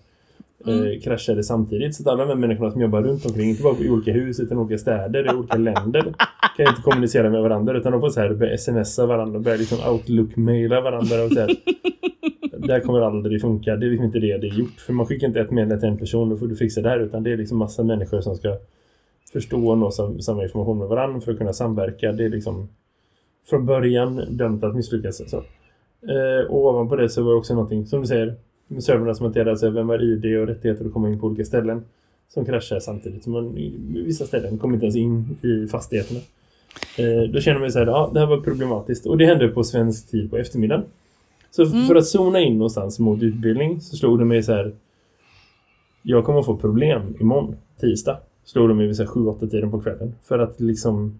Eh, 0.67 1.01
kraschade 1.01 1.43
samtidigt 1.43 1.95
så 1.95 2.03
att 2.03 2.07
alla 2.07 2.25
de 2.25 2.29
här 2.29 2.35
människorna 2.35 2.71
som 2.71 2.81
jobbar 2.81 3.01
runt 3.01 3.25
omkring, 3.25 3.49
inte 3.49 3.63
bara 3.63 3.77
i 3.79 3.89
olika 3.89 4.11
hus 4.11 4.39
utan 4.39 4.57
i 4.57 4.61
olika 4.61 4.77
städer, 4.77 5.25
i 5.33 5.35
olika 5.35 5.57
länder 5.57 6.13
kan 6.57 6.67
inte 6.67 6.81
kommunicera 6.83 7.29
med 7.29 7.41
varandra 7.41 7.77
utan 7.77 7.91
de 7.91 8.01
får 8.01 8.09
så 8.09 8.19
här 8.19 8.33
börja 8.33 8.57
smsa 8.57 9.05
varandra 9.05 9.39
börja 9.39 9.57
liksom 9.57 9.77
outlook-maila 9.93 10.81
varandra 10.81 11.23
och 11.23 11.31
så 11.31 11.39
här. 11.39 11.49
Det 12.57 12.73
här 12.73 12.79
kommer 12.79 13.01
aldrig 13.01 13.41
funka, 13.41 13.75
det 13.75 13.85
är 13.85 13.89
liksom 13.89 14.05
inte 14.05 14.19
det 14.19 14.37
det 14.37 14.47
är 14.47 14.53
gjort. 14.59 14.79
För 14.79 14.93
man 14.93 15.05
skickar 15.05 15.27
inte 15.27 15.39
ett 15.39 15.51
meddelande 15.51 15.79
till 15.79 15.89
en 15.89 15.97
person, 15.97 16.29
då 16.29 16.37
får 16.37 16.47
du 16.47 16.55
fixa 16.55 16.81
det 16.81 16.89
här 16.89 16.99
utan 16.99 17.23
det 17.23 17.31
är 17.33 17.37
liksom 17.37 17.57
massa 17.57 17.83
människor 17.83 18.21
som 18.21 18.35
ska 18.35 18.57
förstå 19.33 19.67
och 19.69 19.77
nå 19.77 19.91
sam- 19.91 20.19
samma 20.19 20.43
information 20.43 20.77
med 20.77 20.87
varandra 20.87 21.21
för 21.21 21.31
att 21.31 21.37
kunna 21.37 21.53
samverka. 21.53 22.11
Det 22.11 22.25
är 22.25 22.29
liksom 22.29 22.69
från 23.49 23.65
början 23.65 24.21
dömt 24.37 24.63
att 24.63 24.75
misslyckas. 24.75 25.29
Så. 25.29 25.37
Eh, 25.37 26.45
och 26.49 26.65
ovanpå 26.65 26.95
det 26.95 27.09
så 27.09 27.23
var 27.23 27.31
det 27.31 27.37
också 27.37 27.53
någonting, 27.53 27.85
som 27.85 28.01
du 28.01 28.07
säger, 28.07 28.35
servrarna 28.79 29.15
som 29.15 29.23
hanterar 29.25 29.55
sig, 29.55 29.71
vem 29.71 29.89
har 29.89 30.03
ID 30.03 30.37
och 30.39 30.47
rättigheter 30.47 30.85
att 30.85 30.93
komma 30.93 31.09
in 31.09 31.19
på 31.19 31.27
olika 31.27 31.45
ställen 31.45 31.83
som 32.29 32.45
kraschar 32.45 32.79
samtidigt. 32.79 33.23
Så 33.23 33.29
man 33.29 33.55
vissa 34.05 34.25
ställen 34.25 34.57
kommer 34.57 34.73
inte 34.73 34.85
ens 34.85 34.95
in 34.95 35.37
i 35.41 35.67
fastigheterna. 35.67 36.19
Eh, 36.97 37.29
då 37.33 37.39
känner 37.39 37.59
man 37.59 37.71
så 37.71 37.79
här, 37.79 37.85
ja 37.85 38.11
det 38.13 38.19
här 38.19 38.27
var 38.27 38.37
problematiskt. 38.41 39.05
Och 39.05 39.17
det 39.17 39.25
hände 39.25 39.47
på 39.47 39.63
svensk 39.63 40.09
tid 40.11 40.29
på 40.29 40.37
eftermiddagen. 40.37 40.83
Så 41.51 41.63
f- 41.63 41.87
för 41.87 41.95
att 41.95 42.05
zona 42.07 42.39
in 42.39 42.53
någonstans 42.57 42.99
mot 42.99 43.23
utbildning 43.23 43.81
så 43.81 43.95
slog 43.95 44.19
det 44.19 44.25
mig 44.25 44.43
så 44.43 44.51
här, 44.53 44.71
jag 46.01 46.25
kommer 46.25 46.39
att 46.39 46.45
få 46.45 46.57
problem 46.57 47.15
imorgon, 47.19 47.55
tisdag. 47.79 48.17
Slog 48.45 48.69
det 48.69 48.73
mig 48.73 48.87
vid 48.87 48.95
7-8 48.99 49.49
tiden 49.49 49.71
på 49.71 49.81
kvällen. 49.81 50.13
För 50.23 50.39
att 50.39 50.59
liksom, 50.59 51.19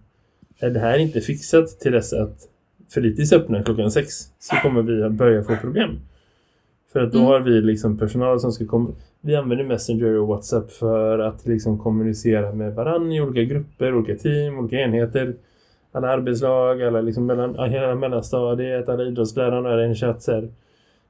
är 0.58 0.70
det 0.70 0.80
här 0.80 0.98
inte 0.98 1.20
fixat 1.20 1.80
till 1.80 1.92
dess 1.92 2.12
att 2.12 2.48
Fritids 2.88 3.32
öppnar 3.32 3.62
klockan 3.62 3.90
sex 3.90 4.14
så 4.38 4.56
kommer 4.56 4.82
vi 4.82 5.02
att 5.02 5.12
börja 5.12 5.44
få 5.44 5.56
problem. 5.56 5.90
För 6.96 7.02
att 7.02 7.12
då 7.12 7.18
har 7.18 7.40
vi 7.40 7.60
liksom 7.60 7.98
personal 7.98 8.40
som 8.40 8.52
ska 8.52 8.66
komma... 8.66 8.90
Vi 9.20 9.36
använder 9.36 9.64
Messenger 9.64 10.18
och 10.18 10.28
WhatsApp 10.28 10.70
för 10.70 11.18
att 11.18 11.46
liksom 11.46 11.78
kommunicera 11.78 12.52
med 12.52 12.74
varann 12.74 13.12
i 13.12 13.20
olika 13.20 13.42
grupper, 13.42 13.94
olika 13.94 14.14
team, 14.14 14.58
olika 14.58 14.76
enheter. 14.76 15.34
Alla 15.92 16.08
arbetslag, 16.08 16.82
alla 16.82 17.00
liksom 17.00 17.26
mellan, 17.26 17.70
hela 17.70 17.94
mellanstadiet, 17.94 18.88
alla 18.88 19.04
idrottslärarna 19.04 19.72
är 19.72 19.78
en 19.78 19.94
chatt. 19.94 20.22
Så 20.22 20.32
här. 20.32 20.48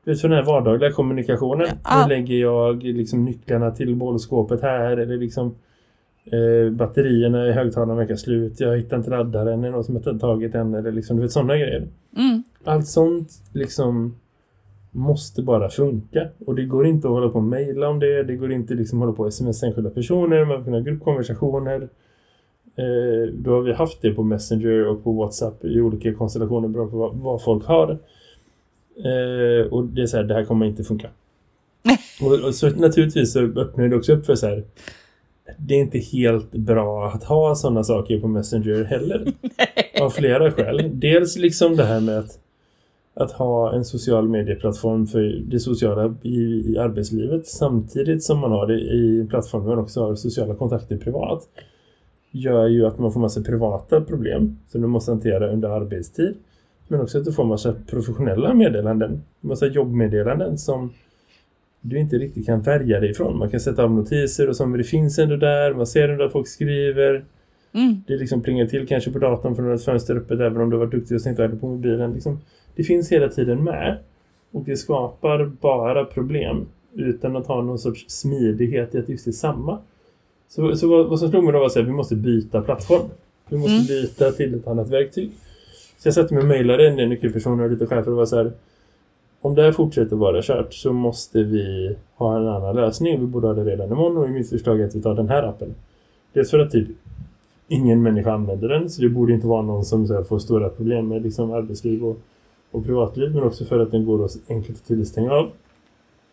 För 0.04 0.28
den 0.28 0.32
här 0.32 0.44
vardagliga 0.44 0.92
kommunikationen. 0.92 1.68
Ja. 1.84 2.02
Nu 2.02 2.14
lägger 2.14 2.36
jag 2.36 2.82
liksom 2.82 3.24
nycklarna 3.24 3.70
till 3.70 3.96
bollskåpet 3.96 4.62
här 4.62 4.96
eller 4.96 5.16
liksom 5.16 5.54
eh, 6.24 6.72
batterierna 6.72 7.46
i 7.46 7.52
högtalarna 7.52 7.94
verkar 7.94 8.16
slut. 8.16 8.60
Jag 8.60 8.76
hittar 8.76 8.96
inte 8.96 9.10
laddaren, 9.10 9.64
är 9.64 9.66
det 9.68 9.72
någon 9.72 9.84
som 9.84 9.96
har 9.96 10.18
tagit 10.18 10.52
den 10.52 10.74
eller 10.74 10.92
liksom, 10.92 11.16
du 11.16 11.22
vet 11.22 11.32
sådana 11.32 11.56
grejer. 11.56 11.88
Mm. 12.16 12.42
Allt 12.64 12.86
sånt 12.86 13.30
liksom 13.52 14.14
måste 14.90 15.42
bara 15.42 15.70
funka. 15.70 16.28
Och 16.46 16.54
det 16.54 16.64
går 16.64 16.86
inte 16.86 17.08
att 17.08 17.12
hålla 17.12 17.28
på 17.28 17.38
och 17.38 17.44
mejla 17.44 17.88
om 17.88 17.98
det. 17.98 18.22
Det 18.22 18.36
går 18.36 18.52
inte 18.52 18.74
liksom 18.74 18.98
att 18.98 19.06
hålla 19.06 19.16
på 19.16 19.22
och 19.22 19.28
sms 19.28 19.62
enskilda 19.62 19.90
personer. 19.90 20.44
Man 20.44 20.64
kan 20.64 20.72
ha 20.72 20.80
gruppkonversationer. 20.80 21.88
Eh, 22.76 23.32
då 23.32 23.50
har 23.50 23.62
vi 23.62 23.72
haft 23.72 24.02
det 24.02 24.10
på 24.10 24.22
Messenger 24.22 24.86
och 24.86 25.04
på 25.04 25.12
WhatsApp 25.12 25.64
i 25.64 25.80
olika 25.80 26.14
konstellationer 26.14 26.68
beroende 26.68 26.90
på 26.90 26.98
vad, 26.98 27.16
vad 27.16 27.42
folk 27.42 27.64
har. 27.64 27.90
Eh, 28.96 29.72
och 29.72 29.84
det 29.84 30.02
är 30.02 30.06
så 30.06 30.16
här, 30.16 30.24
det 30.24 30.34
här 30.34 30.44
kommer 30.44 30.66
inte 30.66 30.84
funka. 30.84 31.08
och, 32.20 32.44
och 32.46 32.54
så 32.54 32.70
naturligtvis 32.70 33.32
så 33.32 33.40
öppnar 33.40 33.88
det 33.88 33.96
också 33.96 34.12
upp 34.12 34.26
för 34.26 34.34
så 34.34 34.46
här 34.46 34.64
det 35.58 35.74
är 35.74 35.78
inte 35.78 35.98
helt 35.98 36.52
bra 36.52 37.06
att 37.08 37.24
ha 37.24 37.54
sådana 37.54 37.84
saker 37.84 38.20
på 38.20 38.28
Messenger 38.28 38.84
heller. 38.84 39.32
Av 40.00 40.10
flera 40.10 40.52
skäl. 40.52 40.90
Dels 40.92 41.36
liksom 41.36 41.76
det 41.76 41.84
här 41.84 42.00
med 42.00 42.18
att, 42.18 42.38
att 43.20 43.32
ha 43.32 43.72
en 43.72 43.84
social 43.84 44.28
medieplattform 44.28 45.06
för 45.06 45.42
det 45.46 45.60
sociala 45.60 46.14
i, 46.22 46.72
i 46.72 46.78
arbetslivet 46.78 47.46
samtidigt 47.46 48.24
som 48.24 48.38
man 48.38 48.52
har 48.52 48.66
det 48.66 48.80
i 48.80 49.26
plattformen 49.30 49.68
man 49.68 49.78
också 49.78 50.04
har 50.04 50.14
sociala 50.14 50.54
kontakter 50.54 50.96
privat 50.96 51.48
gör 52.30 52.66
ju 52.66 52.86
att 52.86 52.98
man 52.98 53.12
får 53.12 53.20
massa 53.20 53.42
privata 53.42 54.00
problem 54.00 54.58
som 54.68 54.80
du 54.80 54.86
måste 54.86 55.10
hantera 55.10 55.52
under 55.52 55.68
arbetstid. 55.68 56.36
Men 56.88 57.00
också 57.00 57.18
att 57.18 57.24
du 57.24 57.32
får 57.32 57.44
massa 57.44 57.74
professionella 57.86 58.54
meddelanden. 58.54 59.22
Massa 59.40 59.66
jobbmeddelanden 59.66 60.58
som 60.58 60.92
du 61.80 61.98
inte 61.98 62.16
riktigt 62.16 62.46
kan 62.46 62.62
värja 62.62 63.00
dig 63.00 63.10
ifrån. 63.10 63.38
Man 63.38 63.50
kan 63.50 63.60
sätta 63.60 63.84
av 63.84 63.90
notiser 63.90 64.48
och 64.48 64.56
så, 64.56 64.66
men 64.66 64.78
det 64.78 64.84
finns 64.84 65.18
ändå 65.18 65.36
där. 65.36 65.74
Man 65.74 65.86
ser 65.86 66.08
ändå 66.08 66.24
att 66.24 66.32
folk 66.32 66.48
skriver. 66.48 67.24
Mm. 67.76 68.02
Det 68.06 68.16
liksom 68.16 68.42
plingar 68.42 68.66
till 68.66 68.86
kanske 68.86 69.10
på 69.10 69.18
datorn 69.18 69.56
för 69.56 69.74
ett 69.74 69.84
fönster 69.84 70.16
öppet 70.16 70.40
även 70.40 70.62
om 70.62 70.70
du 70.70 70.76
varit 70.76 70.90
duktig 70.90 71.16
och 71.16 71.36
det 71.36 71.48
på 71.48 71.66
mobilen. 71.66 72.12
Liksom, 72.12 72.38
det 72.76 72.84
finns 72.84 73.12
hela 73.12 73.28
tiden 73.28 73.64
med. 73.64 73.98
Och 74.52 74.64
det 74.64 74.76
skapar 74.76 75.44
bara 75.60 76.04
problem 76.04 76.66
utan 76.94 77.36
att 77.36 77.46
ha 77.46 77.62
någon 77.62 77.78
sorts 77.78 78.04
smidighet 78.08 78.94
i 78.94 78.98
att 78.98 79.08
just 79.08 79.24
det 79.24 79.30
är 79.30 79.32
samma. 79.32 79.78
Så, 80.48 80.76
så 80.76 80.88
vad, 80.88 81.06
vad 81.06 81.18
som 81.18 81.30
slog 81.30 81.44
mig 81.44 81.52
då 81.52 81.58
var 81.58 81.66
att 81.66 81.76
vi 81.76 81.90
måste 81.90 82.14
byta 82.14 82.62
plattform. 82.62 83.08
Vi 83.48 83.56
måste 83.56 83.74
Mm. 83.74 83.86
byta 83.86 84.32
till 84.32 84.54
ett 84.54 84.66
annat 84.66 84.88
verktyg. 84.90 85.30
Så 85.98 86.08
jag 86.08 86.14
satte 86.14 86.34
mig 86.34 86.42
och 86.42 86.48
mejlade 86.48 86.88
en 86.88 86.96
del 86.96 87.08
nyckelpersoner 87.08 87.64
och 87.64 87.70
lite 87.70 87.86
chefer 87.86 88.10
och 88.10 88.16
var 88.16 88.26
så 88.26 88.36
här 88.36 88.52
om 89.40 89.54
det 89.54 89.62
här 89.62 89.72
fortsätter 89.72 90.16
vara 90.16 90.42
kört 90.42 90.74
så 90.74 90.92
måste 90.92 91.42
vi 91.42 91.96
ha 92.14 92.36
en 92.36 92.48
annan 92.48 92.76
lösning. 92.76 93.20
Vi 93.20 93.26
borde 93.26 93.46
ha 93.46 93.54
det 93.54 93.64
redan 93.64 93.92
imorgon 93.92 94.16
och 94.16 94.28
i 94.28 94.30
mitt 94.30 94.50
förslag 94.50 94.80
är 94.80 94.84
att 94.84 94.94
vi 94.94 95.02
tar 95.02 95.14
den 95.14 95.28
här 95.28 95.42
appen. 95.42 95.74
Dels 96.32 96.50
för 96.50 96.58
att 96.58 96.70
typ 96.70 96.88
ingen 97.68 98.02
människa 98.02 98.32
använder 98.32 98.68
den 98.68 98.90
så 98.90 99.02
det 99.02 99.08
borde 99.08 99.32
inte 99.32 99.46
vara 99.46 99.62
någon 99.62 99.84
som 99.84 100.06
så 100.06 100.14
här, 100.14 100.22
får 100.22 100.38
stora 100.38 100.68
problem 100.68 101.08
med 101.08 101.22
liksom, 101.22 101.52
arbetsliv 101.52 102.04
och, 102.04 102.16
och 102.70 102.84
privatliv 102.84 103.34
men 103.34 103.42
också 103.42 103.64
för 103.64 103.78
att 103.78 103.90
den 103.90 104.04
går 104.04 104.24
att 104.24 104.36
enkelt 104.48 104.78
och 104.80 104.86
tydligt 104.86 105.08
stänga 105.08 105.32
av. 105.32 105.50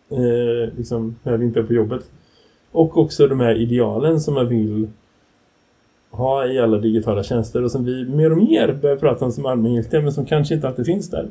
Eh, 0.10 0.78
liksom 0.78 1.16
när 1.24 1.38
vi 1.38 1.46
inte 1.46 1.60
är 1.60 1.64
på 1.64 1.74
jobbet. 1.74 2.12
Och 2.72 2.98
också 2.98 3.28
de 3.28 3.40
här 3.40 3.56
idealen 3.56 4.20
som 4.20 4.34
man 4.34 4.48
vill 4.48 4.88
ha 6.10 6.48
i 6.48 6.60
alla 6.60 6.78
digitala 6.78 7.24
tjänster 7.24 7.64
och 7.64 7.72
som 7.72 7.86
vi 7.86 8.06
mer 8.06 8.32
och 8.32 8.38
mer 8.38 8.80
börjar 8.82 8.96
prata 8.96 9.26
om 9.26 9.32
som 9.32 9.46
allmängiltiga 9.46 10.02
men 10.02 10.14
som 10.14 10.26
kanske 10.26 10.56
inte 10.56 10.68
alltid 10.68 10.86
finns 10.86 11.10
där. 11.10 11.28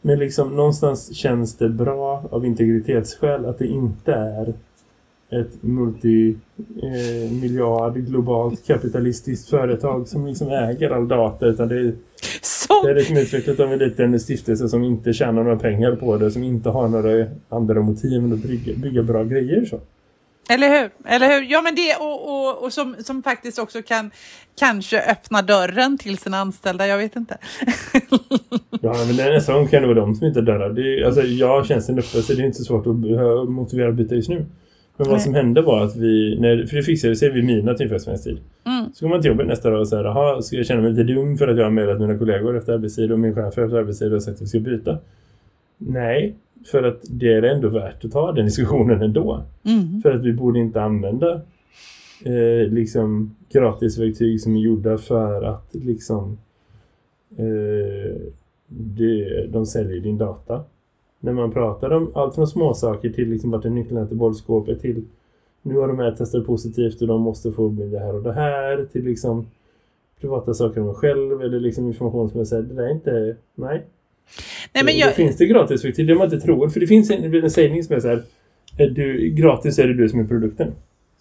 Men 0.00 0.18
liksom 0.18 0.56
någonstans 0.56 1.14
känns 1.14 1.56
det 1.56 1.68
bra 1.68 2.24
av 2.30 2.46
integritetsskäl 2.46 3.44
att 3.44 3.58
det 3.58 3.66
inte 3.66 4.12
är 4.12 4.54
ett 5.40 5.62
multimiljard 5.62 7.96
globalt 7.96 8.66
kapitalistiskt 8.66 9.50
företag 9.50 10.08
som 10.08 10.26
liksom 10.26 10.48
äger 10.48 10.90
all 10.90 11.08
data 11.08 11.46
utan 11.46 11.68
det 11.68 11.78
är, 11.78 11.92
Som, 12.42 12.76
det 12.84 12.90
är 12.90 12.94
liksom 12.94 13.16
utvecklat 13.16 13.60
av 13.60 13.72
en 13.72 13.78
liten 13.78 14.20
stiftelse 14.20 14.68
som 14.68 14.84
inte 14.84 15.12
tjänar 15.12 15.42
några 15.42 15.56
pengar 15.56 15.96
på 15.96 16.16
det 16.16 16.30
som 16.30 16.42
inte 16.42 16.68
har 16.68 16.88
några 16.88 17.26
andra 17.48 17.80
motiv 17.80 18.24
än 18.24 18.32
att 18.32 18.38
bygga, 18.38 18.72
bygga 18.76 19.02
bra 19.02 19.24
grejer 19.24 19.64
så. 19.64 19.80
eller 20.48 20.68
hur? 20.68 20.90
Eller 21.04 21.28
hur? 21.28 21.42
Ja, 21.50 21.62
men 21.62 21.74
det 21.74 21.96
och, 22.00 22.28
och, 22.28 22.62
och 22.64 22.72
som, 22.72 22.94
som 22.98 23.22
faktiskt 23.22 23.58
också 23.58 23.82
kan 23.82 24.10
kanske 24.58 25.00
öppna 25.00 25.42
dörren 25.42 25.98
till 25.98 26.18
sina 26.18 26.38
anställda. 26.38 26.86
Jag 26.86 26.98
vet 26.98 27.16
inte. 27.16 27.38
Ja, 28.80 28.94
men 29.06 29.16
det 29.16 29.22
är 29.22 29.32
nästan 29.32 29.68
kan 29.68 29.82
det 29.82 29.88
vara 29.88 30.00
de 30.00 30.14
som 30.14 30.26
inte 30.26 30.40
dörrar. 30.40 30.70
Det 30.70 30.82
är, 30.82 31.04
alltså, 31.06 31.22
jag 31.22 31.48
har 31.48 31.64
tjänsten 31.64 31.98
uppe 31.98 32.22
så 32.22 32.32
det 32.32 32.42
är 32.42 32.46
inte 32.46 32.58
så 32.58 32.64
svårt 32.64 32.86
att 32.86 33.48
motivera 33.48 33.88
att 33.88 33.94
byta 33.94 34.14
just 34.14 34.28
nu. 34.28 34.46
Men 34.96 35.08
vad 35.08 35.22
som 35.22 35.34
hände 35.34 35.62
var 35.62 35.84
att 35.84 35.96
vi, 35.96 36.38
när, 36.40 36.66
för 36.66 36.76
det 36.76 36.82
fixade 36.82 37.16
sig 37.16 37.32
vid 37.32 37.44
midnatt 37.44 37.80
ungefär 37.80 37.98
svensk 37.98 38.24
tid. 38.24 38.38
Mm. 38.66 38.92
Så 38.94 39.04
går 39.04 39.10
man 39.10 39.22
till 39.22 39.30
jobbet 39.30 39.46
nästa 39.46 39.70
dag 39.70 39.80
och 39.80 39.88
säger, 39.88 40.04
jaha, 40.04 40.42
ska 40.42 40.56
jag 40.56 40.66
känna 40.66 40.82
mig 40.82 40.90
lite 40.90 41.02
dum 41.02 41.36
för 41.36 41.48
att 41.48 41.56
jag 41.56 41.64
har 41.64 41.70
mejlat 41.70 42.00
mina 42.00 42.18
kollegor 42.18 42.56
efter 42.56 42.72
arbetstid 42.72 43.12
och 43.12 43.18
min 43.18 43.34
chef 43.34 43.58
efter 43.58 43.78
arbetstid 43.78 44.12
och 44.12 44.22
sagt 44.22 44.36
att 44.36 44.42
vi 44.42 44.46
ska 44.46 44.60
byta? 44.60 44.98
Nej, 45.78 46.34
för 46.66 46.82
att 46.82 47.00
det 47.10 47.32
är 47.32 47.42
ändå 47.42 47.68
värt 47.68 48.04
att 48.04 48.12
ta 48.12 48.32
den 48.32 48.44
diskussionen 48.44 49.02
ändå. 49.02 49.42
Mm. 49.64 50.02
För 50.02 50.12
att 50.12 50.24
vi 50.24 50.32
borde 50.32 50.58
inte 50.58 50.82
använda 50.82 51.40
eh, 52.24 52.68
liksom 52.72 53.36
gratisverktyg 53.52 54.40
som 54.40 54.56
är 54.56 54.60
gjorda 54.60 54.98
för 54.98 55.42
att 55.42 55.68
liksom 55.72 56.38
eh, 57.36 58.16
det, 58.68 59.46
de 59.46 59.66
säljer 59.66 60.00
din 60.00 60.18
data. 60.18 60.64
När 61.24 61.32
man 61.32 61.50
pratar 61.50 61.90
om 61.90 62.10
allt 62.14 62.34
från 62.34 62.46
småsaker 62.46 63.10
till 63.10 63.28
liksom 63.28 63.50
vart 63.50 63.64
är 63.64 63.70
nyckeln 63.70 64.08
till 64.08 64.16
bollskåpet 64.16 64.80
till 64.80 65.04
nu 65.62 65.76
har 65.76 65.88
de 65.88 65.98
här 65.98 66.12
testat 66.12 66.46
positivt 66.46 67.02
och 67.02 67.08
de 67.08 67.20
måste 67.20 67.52
få 67.52 67.68
med 67.68 67.88
det 67.88 67.98
här 67.98 68.14
och 68.14 68.22
det 68.22 68.32
här 68.32 68.86
till 68.92 69.04
liksom 69.04 69.46
privata 70.20 70.54
saker 70.54 70.80
om 70.80 70.88
en 70.88 70.94
själv 70.94 71.42
eller 71.42 71.60
liksom 71.60 71.86
information 71.86 72.30
som 72.30 72.38
jag 72.38 72.46
säger, 72.46 72.62
det 72.62 72.74
där 72.74 72.82
är 72.82 72.90
inte, 72.90 73.36
nej. 73.54 73.84
Nej, 74.74 74.84
men 74.84 74.94
Då 74.94 75.00
jag, 75.00 75.14
finns 75.14 75.36
det 75.36 75.46
gratisverktyg, 75.46 76.06
det 76.06 76.14
man 76.14 76.24
inte 76.24 76.40
tror. 76.40 76.68
För 76.68 76.80
det 76.80 76.86
finns 76.86 77.10
en, 77.10 77.34
en 77.34 77.50
sägning 77.50 77.84
som 77.84 77.96
är 77.96 78.00
så 78.00 78.08
här, 78.08 78.22
är 78.78 78.90
du, 78.90 79.28
gratis 79.28 79.78
är 79.78 79.88
det 79.88 79.94
du 79.94 80.08
som 80.08 80.20
är 80.20 80.24
produkten. 80.24 80.72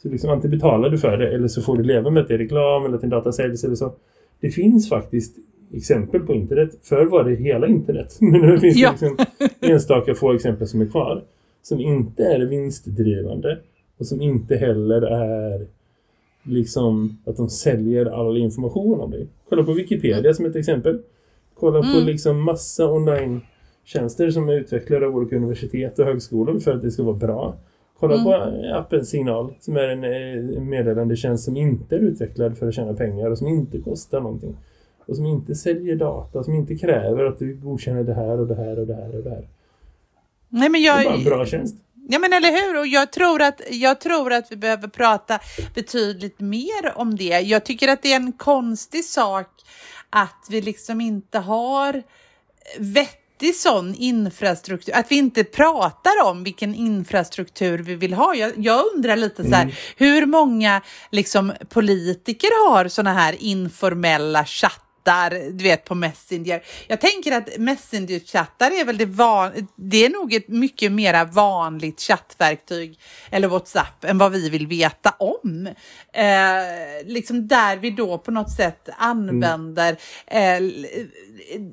Så 0.01 0.09
liksom 0.09 0.29
antingen 0.29 0.57
betalar 0.57 0.89
du 0.89 0.97
för 0.97 1.17
det 1.17 1.33
eller 1.33 1.47
så 1.47 1.61
får 1.61 1.77
du 1.77 1.83
leva 1.83 2.09
med 2.09 2.21
att 2.21 2.27
det 2.27 2.33
är 2.33 2.37
reklam 2.37 2.85
eller 2.85 2.95
att 2.95 3.01
din 3.01 3.09
data 3.09 3.31
säljs 3.31 3.63
eller 3.63 3.75
så. 3.75 3.93
Det 4.39 4.49
finns 4.49 4.89
faktiskt 4.89 5.35
exempel 5.73 6.21
på 6.21 6.33
internet. 6.33 6.69
Förr 6.81 7.05
var 7.05 7.23
det 7.23 7.35
hela 7.35 7.67
internet. 7.67 8.17
Men 8.21 8.41
nu 8.41 8.59
finns 8.59 8.77
Ja. 8.77 8.95
det 8.99 9.05
liksom 9.09 9.25
enstaka 9.61 10.15
få 10.15 10.33
exempel 10.33 10.67
som 10.67 10.81
är 10.81 10.85
kvar. 10.85 11.21
Som 11.61 11.79
inte 11.79 12.23
är 12.23 12.39
vinstdrivande. 12.45 13.59
Och 13.97 14.05
som 14.07 14.21
inte 14.21 14.55
heller 14.55 15.01
är 15.01 15.67
liksom 16.43 17.17
att 17.25 17.37
de 17.37 17.49
säljer 17.49 18.05
all 18.05 18.37
information 18.37 18.99
om 19.01 19.11
dig. 19.11 19.27
Kolla 19.49 19.63
på 19.63 19.73
Wikipedia 19.73 20.33
som 20.33 20.45
ett 20.45 20.55
exempel. 20.55 20.99
Kolla 21.53 21.79
på 21.81 21.87
Mm. 21.87 22.05
liksom 22.05 22.41
massa 22.43 22.91
online-tjänster 22.91 24.31
som 24.31 24.49
är 24.49 24.53
utvecklade 24.53 25.05
av 25.07 25.15
olika 25.15 25.35
universitet 25.35 25.99
och 25.99 26.05
högskolor 26.05 26.59
för 26.59 26.71
att 26.71 26.81
det 26.81 26.91
ska 26.91 27.03
vara 27.03 27.15
bra. 27.15 27.55
Kolla 27.99 28.13
Mm. 28.13 28.25
på 28.25 28.33
appen 28.77 29.05
Signal 29.05 29.53
som 29.59 29.77
är 29.77 29.83
en 29.87 30.03
eh, 30.03 30.61
meddelandetjänst 30.61 31.43
som 31.45 31.57
inte 31.57 31.95
är 31.95 31.99
utvecklad 31.99 32.57
för 32.57 32.67
att 32.67 32.73
tjäna 32.75 32.93
pengar 32.93 33.29
och 33.31 33.37
som 33.37 33.47
inte 33.47 33.77
kostar 33.79 34.21
någonting. 34.21 34.55
Och 35.05 35.15
som 35.15 35.25
inte 35.25 35.55
säljer 35.55 35.95
data, 35.95 36.43
som 36.43 36.53
inte 36.53 36.75
kräver 36.75 37.25
att 37.25 37.39
du 37.39 37.55
godkänner 37.55 38.03
det 38.03 38.13
här 38.13 38.39
och 38.39 38.47
det 38.47 38.55
här 38.55 38.79
och 38.79 38.87
det 38.87 38.95
här 38.95 39.15
och 39.17 39.23
det 39.23 39.29
här. 39.29 39.47
nej, 40.49 40.69
men 40.69 40.81
Det 40.81 40.87
är 40.87 40.93
bara 40.93 41.03
jag, 41.03 41.15
en 41.15 41.23
bra 41.23 41.45
tjänst. 41.45 41.75
Ja 42.07 42.19
men 42.19 42.33
eller 42.33 42.51
hur, 42.51 42.79
och 42.79 42.87
jag 42.87 43.11
tror, 43.11 43.41
att, 43.41 43.61
jag 43.69 44.01
tror 44.01 44.33
att 44.33 44.51
vi 44.51 44.55
behöver 44.55 44.87
prata 44.87 45.39
betydligt 45.75 46.39
mer 46.39 46.93
om 46.95 47.15
det. 47.15 47.39
Jag 47.39 47.65
tycker 47.65 47.87
att 47.87 48.01
det 48.01 48.11
är 48.11 48.15
en 48.15 48.31
konstig 48.31 49.05
sak 49.05 49.47
att 50.09 50.47
vi 50.49 50.61
liksom 50.61 51.01
inte 51.01 51.39
har 51.39 52.03
vettig 52.79 53.55
sån 53.55 53.95
infrastruktur, 53.95 54.95
att 54.95 55.11
vi 55.11 55.15
inte 55.15 55.43
pratar 55.43 56.11
om 56.25 56.43
vilken 56.43 56.75
infrastruktur 56.75 57.77
vi 57.77 57.95
vill 57.95 58.13
ha. 58.13 58.35
Jag, 58.35 58.51
jag 58.57 58.83
undrar 58.95 59.15
lite 59.15 59.43
så 59.43 59.55
här, 59.55 59.79
hur 59.97 60.25
många 60.25 60.81
liksom, 61.11 61.53
politiker 61.69 62.69
har 62.69 62.87
såna 62.87 63.13
här 63.13 63.35
informella 63.39 64.45
chattar 65.03 65.51
du 65.51 65.63
vet 65.63 65.85
på 65.85 65.95
Messenger. 65.95 66.63
Jag 66.87 67.01
tänker 67.01 67.31
att 67.31 67.57
Messenger-chattar 67.57 68.71
är 68.71 68.85
väl 68.85 68.97
det 68.97 69.05
van, 69.05 69.67
det 69.75 70.05
är 70.05 70.09
nog 70.09 70.33
ett 70.33 70.47
mycket 70.47 70.91
mera 70.91 71.25
vanligt 71.25 72.01
chattverktyg 72.01 72.99
eller 73.31 73.47
WhatsApp 73.47 74.03
än 74.03 74.17
vad 74.17 74.31
vi 74.31 74.49
vill 74.49 74.67
veta 74.67 75.09
om. 75.19 75.67
Eh, 76.13 77.05
liksom 77.05 77.47
där 77.47 77.77
vi 77.77 77.89
då 77.89 78.17
på 78.17 78.31
något 78.31 78.51
sätt 78.51 78.89
använder 78.97 79.97
eh, 80.27 80.59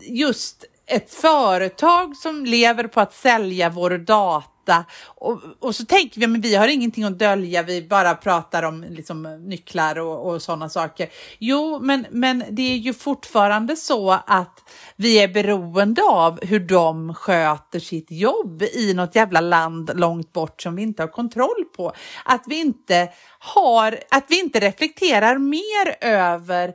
just 0.00 0.64
ett 0.86 1.14
företag 1.14 2.16
som 2.16 2.44
lever 2.44 2.84
på 2.84 3.00
att 3.00 3.14
sälja 3.14 3.68
vår 3.68 3.90
data 3.98 4.59
och, 5.02 5.40
och 5.59 5.76
så 5.76 5.85
tänker 5.85 6.20
vi 6.20 6.26
men 6.26 6.40
vi 6.40 6.54
har 6.54 6.68
ingenting 6.68 7.04
att 7.04 7.18
dölja, 7.18 7.62
vi 7.62 7.83
bara 7.83 8.14
pratar 8.14 8.62
om 8.62 8.85
liksom, 8.90 9.22
nycklar 9.48 9.98
och, 9.98 10.30
och 10.30 10.42
sådana 10.42 10.68
saker. 10.68 11.09
Jo, 11.38 11.78
men, 11.83 12.06
men 12.11 12.44
det 12.50 12.62
är 12.62 12.76
ju 12.76 12.94
fortfarande 12.94 13.76
så 13.76 14.11
att 14.26 14.70
vi 14.96 15.18
är 15.18 15.28
beroende 15.28 16.02
av 16.02 16.44
hur 16.44 16.61
de 16.61 17.14
sköter 17.14 17.80
sitt 17.80 18.11
jobb 18.11 18.62
i 18.62 18.94
något 18.94 19.14
jävla 19.14 19.40
land 19.40 19.90
långt 19.94 20.33
bort 20.33 20.62
som 20.62 20.76
vi 20.76 20.83
inte 20.83 21.02
har 21.02 21.09
kontroll 21.09 21.64
på. 21.76 21.92
Att 22.24 22.44
vi 22.46 22.61
inte 22.61 23.09
har, 23.38 23.98
att 24.11 24.24
vi 24.28 24.40
inte 24.40 24.61
reflekterar 24.61 25.38
mer 25.38 25.96
över 26.00 26.74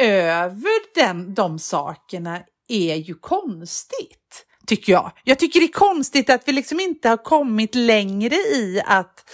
över 0.00 0.94
den, 0.94 1.34
de 1.34 1.58
sakerna 1.58 2.42
är 2.68 2.96
ju 2.96 3.14
konstigt, 3.14 4.46
tycker 4.70 4.92
jag. 4.92 5.12
Jag 5.24 5.38
tycker 5.38 5.60
det 5.60 5.66
är 5.66 5.72
konstigt 5.72 6.30
att 6.30 6.48
vi 6.48 6.52
liksom 6.52 6.80
inte 6.80 7.08
har 7.08 7.16
kommit 7.16 7.74
längre 7.74 8.34
i 8.34 8.82
att 8.86 9.24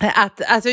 att, 0.00 0.40
alltså, 0.46 0.68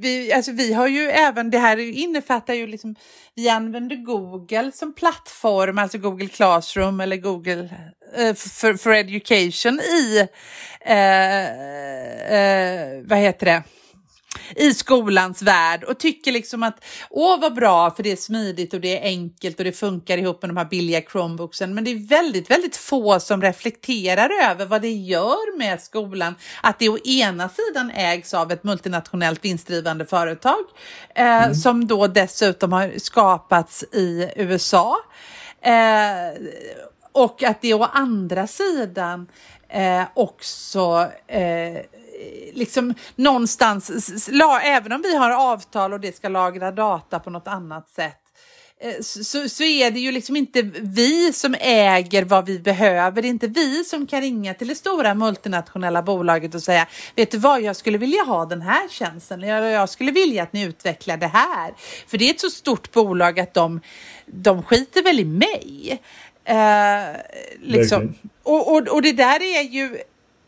vi, 0.00 0.32
alltså, 0.34 0.52
vi 0.52 0.72
har 0.72 0.88
ju 0.88 1.10
även, 1.10 1.50
det 1.50 1.58
här 1.58 1.76
innefattar 1.76 2.54
ju 2.54 2.66
liksom, 2.66 2.94
vi 3.34 3.48
använder 3.48 3.96
Google 3.96 4.72
som 4.72 4.94
plattform, 4.94 5.78
alltså 5.78 5.98
Google 5.98 6.28
Classroom 6.28 7.00
eller 7.00 7.16
Google 7.16 7.70
eh, 8.16 8.34
för, 8.34 8.74
för 8.74 8.90
Education 8.90 9.80
i, 9.80 10.28
eh, 10.80 11.46
eh, 12.32 13.02
vad 13.04 13.18
heter 13.18 13.46
det? 13.46 13.62
I 14.56 14.74
skolans 14.74 15.42
värld 15.42 15.84
och 15.84 15.98
tycker 15.98 16.32
liksom 16.32 16.62
att 16.62 16.84
åh 17.10 17.40
vad 17.40 17.54
bra 17.54 17.90
för 17.90 18.02
det 18.02 18.12
är 18.12 18.16
smidigt 18.16 18.74
och 18.74 18.80
det 18.80 18.98
är 18.98 19.04
enkelt 19.04 19.58
och 19.58 19.64
det 19.64 19.72
funkar 19.72 20.18
ihop 20.18 20.42
med 20.42 20.50
de 20.50 20.56
här 20.56 20.64
billiga 20.64 21.00
Chromebooksen. 21.00 21.74
Men 21.74 21.84
det 21.84 21.90
är 21.90 22.08
väldigt, 22.08 22.50
väldigt 22.50 22.76
få 22.76 23.20
som 23.20 23.42
reflekterar 23.42 24.30
över 24.50 24.66
vad 24.66 24.82
det 24.82 24.92
gör 24.92 25.58
med 25.58 25.82
skolan. 25.82 26.34
Att 26.62 26.78
det 26.78 26.88
å 26.88 26.98
ena 26.98 27.48
sidan 27.48 27.90
ägs 27.90 28.34
av 28.34 28.52
ett 28.52 28.64
multinationellt 28.64 29.44
vinstdrivande 29.44 30.06
företag 30.06 30.64
eh, 31.14 31.52
som 31.52 31.86
då 31.86 32.06
dessutom 32.06 32.72
har 32.72 32.92
skapats 32.98 33.84
i 33.92 34.32
USA. 34.36 34.96
Eh, 35.60 36.42
och 37.12 37.42
att 37.42 37.62
det 37.62 37.74
å 37.74 37.84
andra 37.84 38.46
sidan 38.46 39.26
eh, 39.68 40.02
också 40.14 41.10
eh, 41.26 41.76
liksom 42.52 42.94
någonstans, 43.16 43.90
även 44.62 44.92
om 44.92 45.02
vi 45.02 45.16
har 45.16 45.30
avtal 45.30 45.92
och 45.92 46.00
det 46.00 46.16
ska 46.16 46.28
lagra 46.28 46.70
data 46.70 47.18
på 47.18 47.30
något 47.30 47.48
annat 47.48 47.90
sätt, 47.90 48.18
eh, 48.80 49.00
så, 49.02 49.48
så 49.48 49.62
är 49.62 49.90
det 49.90 50.00
ju 50.00 50.12
liksom 50.12 50.36
inte 50.36 50.62
vi 50.80 51.32
som 51.32 51.54
äger 51.60 52.24
vad 52.24 52.46
vi 52.46 52.58
behöver. 52.58 53.22
Det 53.22 53.28
är 53.28 53.30
inte 53.30 53.46
vi 53.46 53.84
som 53.84 54.06
kan 54.06 54.20
ringa 54.20 54.54
till 54.54 54.68
det 54.68 54.74
stora 54.74 55.14
multinationella 55.14 56.02
bolaget 56.02 56.54
och 56.54 56.62
säga, 56.62 56.86
vet 57.16 57.30
du 57.30 57.38
vad, 57.38 57.60
jag 57.60 57.76
skulle 57.76 57.98
vilja 57.98 58.22
ha 58.22 58.44
den 58.44 58.62
här 58.62 58.88
tjänsten, 58.88 59.44
eller 59.44 59.68
jag 59.68 59.88
skulle 59.88 60.12
vilja 60.12 60.42
att 60.42 60.52
ni 60.52 60.62
utvecklar 60.62 61.16
det 61.16 61.26
här. 61.26 61.74
För 62.06 62.18
det 62.18 62.28
är 62.28 62.30
ett 62.30 62.40
så 62.40 62.50
stort 62.50 62.92
bolag 62.92 63.40
att 63.40 63.54
de, 63.54 63.80
de 64.26 64.62
skiter 64.62 65.02
väl 65.02 65.20
i 65.20 65.24
mig. 65.24 66.02
Eh, 66.44 67.20
liksom. 67.60 68.14
Och, 68.42 68.72
och, 68.72 68.88
och 68.88 69.02
det 69.02 69.12
där 69.12 69.42
är 69.42 69.62
ju 69.62 69.98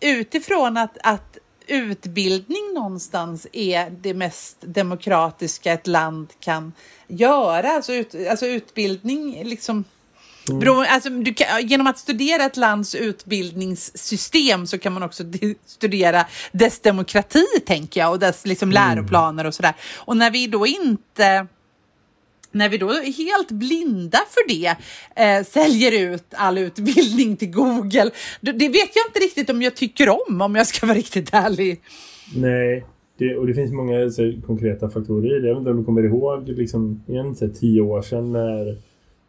utifrån 0.01 0.77
att, 0.77 0.99
att 1.03 1.39
utbildning 1.67 2.75
någonstans 2.75 3.47
är 3.53 3.91
det 3.91 4.15
mest 4.15 4.57
demokratiska 4.61 5.73
ett 5.73 5.87
land 5.87 6.33
kan 6.41 6.73
göra. 7.09 7.71
Alltså, 7.71 7.93
ut, 7.93 8.15
alltså 8.31 8.47
utbildning 8.47 9.45
liksom 9.45 9.85
Mm. 10.49 10.61
Bero, 10.61 10.85
alltså, 10.89 11.09
kan, 11.37 11.67
genom 11.67 11.87
att 11.87 11.99
studera 11.99 12.45
ett 12.45 12.57
lands 12.57 12.95
utbildningssystem 12.95 14.67
så 14.67 14.79
kan 14.79 14.93
man 14.93 15.03
också 15.03 15.25
studera 15.67 16.27
dess 16.53 16.81
demokrati, 16.81 17.45
tänker 17.67 18.01
jag, 18.01 18.11
och 18.11 18.19
dess 18.19 18.47
liksom, 18.47 18.73
läroplaner 18.73 19.47
och 19.47 19.55
sådär. 19.55 19.75
Och 19.97 20.17
när 20.17 20.31
vi 20.31 20.47
då 20.47 20.67
inte 20.67 21.47
när 22.55 22.69
vi 22.69 22.79
då 22.79 22.89
helt 22.93 23.51
blinda 23.51 24.19
för 24.31 24.49
det, 24.49 24.77
eh, 25.23 25.45
säljer 25.45 26.13
ut 26.13 26.25
all 26.31 26.59
utbildning 26.59 27.37
till 27.37 27.51
Google, 27.51 28.11
det, 28.41 28.53
vet 28.53 28.97
jag 28.97 29.07
inte 29.09 29.21
riktigt 29.21 29.51
om 29.51 29.63
jag 29.63 29.77
tycker 29.77 30.09
om, 30.09 30.43
om 30.43 30.55
jag 30.55 30.67
ska 30.67 30.87
vara 30.87 30.99
riktigt 30.99 31.31
ärlig. 31.33 31.81
Nej, 32.37 32.85
det, 33.19 33.37
och 33.37 33.47
det 33.47 33.55
finns 33.55 33.73
många 33.73 34.11
så, 34.11 34.33
konkreta 34.47 34.91
faktorer 34.91 35.37
i 35.37 35.41
det. 35.41 35.49
Jag 35.49 35.55
vet 35.55 35.59
inte 35.59 35.71
om 35.71 35.77
du 35.77 35.85
kommer 35.85 36.03
ihåg 36.03 36.49
liksom, 36.49 37.03
igen, 37.07 37.35
så 37.35 37.49
tio 37.49 37.81
år 37.81 38.03
sedan 38.03 38.33
när, 38.33 38.77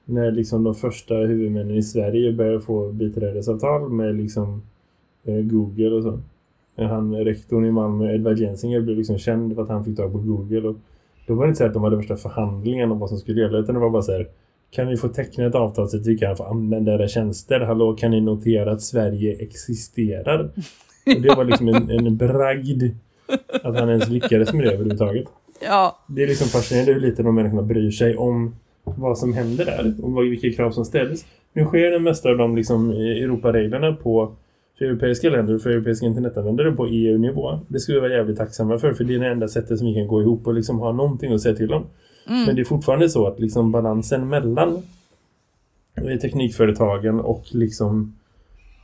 när 0.06 0.32
liksom, 0.32 0.64
de 0.64 0.76
första 0.76 1.16
huvudmännen 1.16 1.76
i 1.76 1.84
Sverige 1.84 2.32
började 2.32 2.60
få 2.60 2.92
biträdesavtal 2.92 3.90
med 3.90 4.16
liksom, 4.16 4.62
eh, 5.24 5.36
Google 5.36 5.90
och 5.90 6.04
så. 6.04 6.20
Eh, 6.76 6.88
han, 6.88 7.16
rektorn 7.16 7.66
i 7.66 7.72
Malmö, 7.72 8.14
Edvard 8.14 8.40
Jensinger, 8.40 8.82
blev 8.82 8.98
liksom 8.98 9.18
känd 9.18 9.56
för 9.56 9.64
att 9.64 9.70
han 9.70 9.86
fick 9.86 9.98
tag 9.98 10.12
på 10.12 10.18
Google. 10.18 10.68
Och 10.68 10.76
då 11.26 11.34
var 11.34 11.46
det 11.46 11.50
inte 11.50 11.58
så 11.58 11.66
att 11.66 11.74
de 11.74 11.84
hade 11.84 11.96
värsta 11.96 12.16
förhandlingen 12.16 12.92
om 12.92 13.00
vad 13.00 13.10
som 13.10 13.18
skulle 13.18 13.42
gälla, 13.42 13.58
utan 13.58 13.76
det 13.76 13.82
var 13.82 13.90
bara 13.90 14.02
så 14.02 14.12
här 14.12 14.28
kan 14.72 14.88
vi 14.88 14.98
få 14.98 15.08
teckna 15.08 15.46
ett 15.46 15.56
avtal 15.56 15.90
så 15.90 15.98
att 15.98 16.08
vi 16.08 16.18
kan 16.18 16.38
få 16.38 16.44
använda 16.44 16.94
era 16.94 17.08
tjänster? 17.08 17.60
Hallå, 17.60 17.96
kan 17.96 18.12
ni 18.12 18.22
notera 18.22 18.72
att 18.72 18.82
Sverige 18.82 19.36
existerar? 19.40 20.40
Och 21.16 21.22
det 21.22 21.36
var 21.36 21.44
liksom 21.44 21.68
en, 21.68 21.90
en 21.90 22.18
bragd 22.18 22.84
att 23.64 23.76
han 23.76 23.90
ens 23.90 24.10
lyckades 24.10 24.54
med 24.54 24.66
det 24.66 24.72
överhuvudtaget. 24.72 25.26
Ja, 25.64 26.00
Det 26.08 26.24
är 26.24 26.28
liksom 26.28 26.48
fascinerande 26.48 26.94
hur 26.94 27.00
lite 27.00 27.24
de 27.24 27.36
människorna 27.36 27.62
bryr 27.62 27.92
sig 27.92 28.18
om 28.18 28.56
vad 28.84 29.18
som 29.18 29.34
händer 29.34 29.66
där 29.66 29.96
och 30.02 30.24
vilka 30.24 30.52
krav 30.52 30.72
som 30.72 30.86
ställs. 30.86 31.26
Nu 31.54 31.66
sker 31.66 31.92
det 31.92 32.00
mesta 32.00 32.30
av 32.30 32.38
de 32.38 32.56
liksom 32.56 32.90
Europareglerna 32.92 33.94
på 33.94 34.36
för 34.78 34.86
europeiska 34.86 35.30
länder 35.30 35.56
och 35.56 35.62
för 35.62 35.70
europeiska 35.70 36.06
internetanvändare 36.06 36.72
på 36.72 36.88
EU-nivå. 36.88 37.60
Det 37.68 37.80
skulle 37.80 37.98
vi 37.98 38.02
vara 38.02 38.14
jävligt 38.14 38.38
tacksamma 38.38 38.80
för, 38.80 38.94
för 38.94 39.04
det 39.04 39.16
är 39.16 39.20
det 39.20 39.28
enda 39.28 39.48
sättet 39.48 39.78
som 39.78 39.88
vi 39.88 39.94
kan 39.94 40.08
gå 40.08 40.22
ihop 40.22 40.48
och 40.48 40.54
liksom 40.54 40.80
ha 40.80 40.92
någonting 40.92 41.34
att 41.34 41.42
säga 41.42 41.56
till 41.56 41.74
om. 41.74 41.86
Men 42.28 42.56
det 42.56 42.62
är 42.62 42.66
fortfarande 42.66 43.10
så 43.10 43.28
att 43.28 43.40
liksom 43.40 43.72
balansen 43.72 44.30
mellan 44.30 44.82
eh, 45.96 46.20
teknikföretagen 46.20 47.20
och 47.20 47.44
liksom 47.52 48.16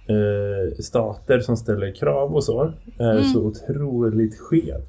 eh, 0.08 0.75
stater 0.80 1.39
som 1.39 1.58
ställer 1.58 1.91
krav 1.91 2.36
och 2.36 2.43
så 2.43 2.73
är 2.99 3.21
så 3.21 3.39
otroligt 3.39 4.39
skev. 4.39 4.82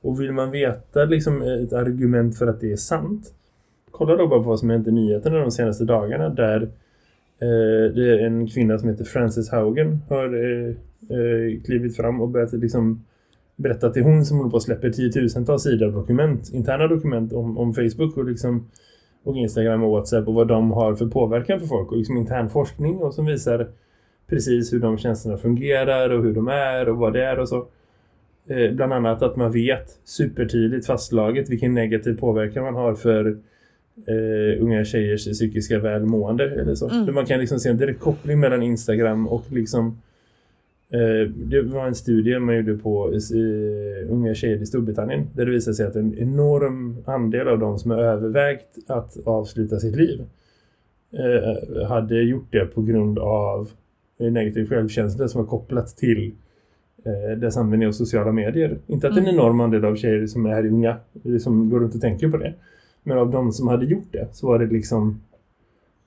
Och 0.00 0.20
vill 0.20 0.32
man 0.32 0.50
veta 0.50 1.04
liksom 1.04 1.42
ett 1.42 1.72
argument 1.72 2.38
för 2.38 2.46
att 2.46 2.60
det 2.60 2.72
är 2.72 2.76
sant 2.76 3.32
kolla 3.96 4.16
då 4.16 4.26
bara 4.26 4.42
på 4.42 4.48
vad 4.48 4.60
som 4.60 4.70
hänt 4.70 4.88
i 4.88 4.92
nyheterna 4.92 5.38
de 5.38 5.50
senaste 5.50 5.84
dagarna 5.84 6.28
där 6.28 6.68
Eh, 7.40 7.94
det 7.94 8.10
är 8.10 8.26
en 8.26 8.46
kvinna 8.46 8.78
som 8.78 8.88
heter 8.88 9.04
Frances 9.04 9.50
Haugen 9.50 10.00
har 10.08 10.24
eh, 10.24 10.68
eh, 11.18 11.62
klivit 11.64 11.96
fram 11.96 12.20
och 12.20 12.28
börjat 12.28 12.52
liksom 12.52 13.04
berätta 13.56 13.90
till 13.90 14.02
hon 14.02 14.24
som 14.24 14.36
håller 14.36 14.50
på 14.50 14.56
att 14.56 14.62
släpper 14.62 14.90
tiotusentals 14.90 15.62
sidor 15.62 15.92
dokument, 15.92 16.50
interna 16.52 16.86
dokument 16.86 17.32
om, 17.32 17.58
om 17.58 17.74
Facebook 17.74 18.16
och 18.16 18.24
liksom 18.24 18.70
och 19.24 19.36
Instagram 19.36 19.82
och 19.82 19.90
Whatsapp 19.90 20.28
och 20.28 20.34
vad 20.34 20.48
de 20.48 20.70
har 20.70 20.94
för 20.94 21.06
påverkan 21.06 21.60
för 21.60 21.66
folk 21.66 21.90
och 21.92 21.98
liksom 21.98 22.16
intern 22.16 22.50
forskning 22.50 22.96
och 22.96 23.14
som 23.14 23.26
visar 23.26 23.66
precis 24.26 24.72
hur 24.72 24.80
de 24.80 24.98
tjänsterna 24.98 25.36
fungerar 25.36 26.10
och 26.10 26.22
hur 26.22 26.34
de 26.34 26.48
är 26.48 26.88
och 26.88 26.96
vad 26.96 27.12
det 27.12 27.24
är 27.24 27.38
och 27.38 27.48
så. 27.48 27.66
Eh, 28.48 28.72
bland 28.72 28.92
annat 28.92 29.22
att 29.22 29.36
man 29.36 29.52
vet 29.52 29.98
supertydligt 30.04 30.86
fastslaget 30.86 31.50
vilken 31.50 31.74
negativ 31.74 32.16
påverkan 32.16 32.64
man 32.64 32.74
har 32.74 32.94
för 32.94 33.38
eh, 34.06 34.62
unga 34.62 34.84
tjejers 34.84 35.24
psykiska 35.24 35.78
välmående 35.78 36.50
eller 36.60 36.74
så. 36.74 36.88
Mm. 36.88 37.14
Man 37.14 37.26
kan 37.26 37.40
liksom 37.40 37.58
se 37.60 37.68
en 37.68 37.76
direkt 37.76 38.00
koppling 38.00 38.40
mellan 38.40 38.62
Instagram 38.62 39.28
och 39.28 39.44
liksom 39.52 39.86
eh, 40.90 41.30
det 41.30 41.62
var 41.62 41.86
en 41.86 41.94
studie 41.94 42.38
man 42.38 42.56
gjorde 42.56 42.76
på 42.78 43.12
eh, 43.12 44.12
unga 44.12 44.34
tjejer 44.34 44.62
i 44.62 44.66
Storbritannien 44.66 45.26
där 45.34 45.46
det 45.46 45.52
visade 45.52 45.74
sig 45.74 45.86
att 45.86 45.96
en 45.96 46.18
enorm 46.18 46.96
andel 47.04 47.48
av 47.48 47.58
de 47.58 47.78
som 47.78 47.90
har 47.90 47.98
övervägt 47.98 48.78
att 48.86 49.16
avsluta 49.26 49.78
sitt 49.80 49.96
liv 49.96 50.20
eh, 51.12 51.86
hade 51.88 52.22
gjort 52.22 52.46
det 52.50 52.66
på 52.66 52.82
grund 52.82 53.18
av 53.18 53.70
negativ 54.18 54.68
självkänsla 54.68 55.28
som 55.28 55.40
var 55.40 55.48
kopplat 55.48 55.96
till 55.96 56.32
eh, 57.04 57.38
dess 57.38 57.56
användning 57.56 57.88
av 57.88 57.92
sociala 57.92 58.32
medier. 58.32 58.78
Inte 58.86 59.06
att 59.08 59.12
är 59.12 59.18
en 59.18 59.24
Mm. 59.24 59.34
enorm 59.34 59.60
andel 59.60 59.84
av 59.84 59.96
tjejer 59.96 60.26
som 60.26 60.46
är 60.46 60.66
unga 60.66 60.96
som 61.40 61.70
går 61.70 61.80
runt 61.80 61.94
och 61.94 62.00
tänker 62.00 62.28
på 62.28 62.36
det. 62.36 62.54
Men 63.04 63.18
av 63.18 63.30
de 63.30 63.52
som 63.52 63.68
hade 63.68 63.86
gjort 63.86 64.12
det 64.12 64.28
så 64.32 64.46
var 64.46 64.58
det 64.58 64.66
liksom 64.66 65.20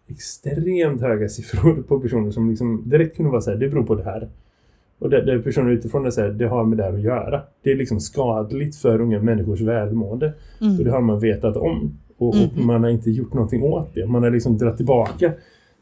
extremt 0.08 1.02
höga 1.02 1.30
siffror 1.30 1.84
på 1.88 2.00
personer 2.00 2.32
som 2.32 2.50
liksom 2.50 2.90
direkt 2.90 3.16
kunde 3.16 3.32
vara 3.32 3.42
så 3.42 3.52
här, 3.52 3.58
det 3.58 3.70
beror 3.70 3.84
på 3.84 3.96
det 3.96 4.04
här. 4.04 4.30
Och 5.00 5.10
där, 5.10 5.22
där 5.22 5.40
personer 5.40 5.72
utifrån 5.72 6.04
det 6.04 6.12
säger 6.12 6.30
det 6.30 6.48
har 6.48 6.66
med 6.66 6.78
det 6.78 6.84
här 6.84 6.94
att 6.94 7.02
göra. 7.02 7.42
Det 7.64 7.72
är 7.72 7.76
liksom 7.76 8.00
skadligt 8.00 8.76
för 8.76 9.02
unga 9.02 9.22
människors 9.22 9.62
välmående. 9.62 10.34
Och 10.80 10.86
det 10.86 10.92
har 10.92 11.02
man 11.02 11.20
vetat 11.20 11.58
om. 11.58 11.98
Och, 12.18 12.28
och 12.28 12.58
man 12.58 12.84
har 12.84 12.90
inte 12.90 13.12
gjort 13.12 13.34
någonting 13.34 13.64
åt 13.64 13.94
det. 13.94 14.08
Man 14.08 14.24
har 14.24 14.32
liksom 14.32 14.58
dragit 14.58 14.78
tillbaka 14.78 15.34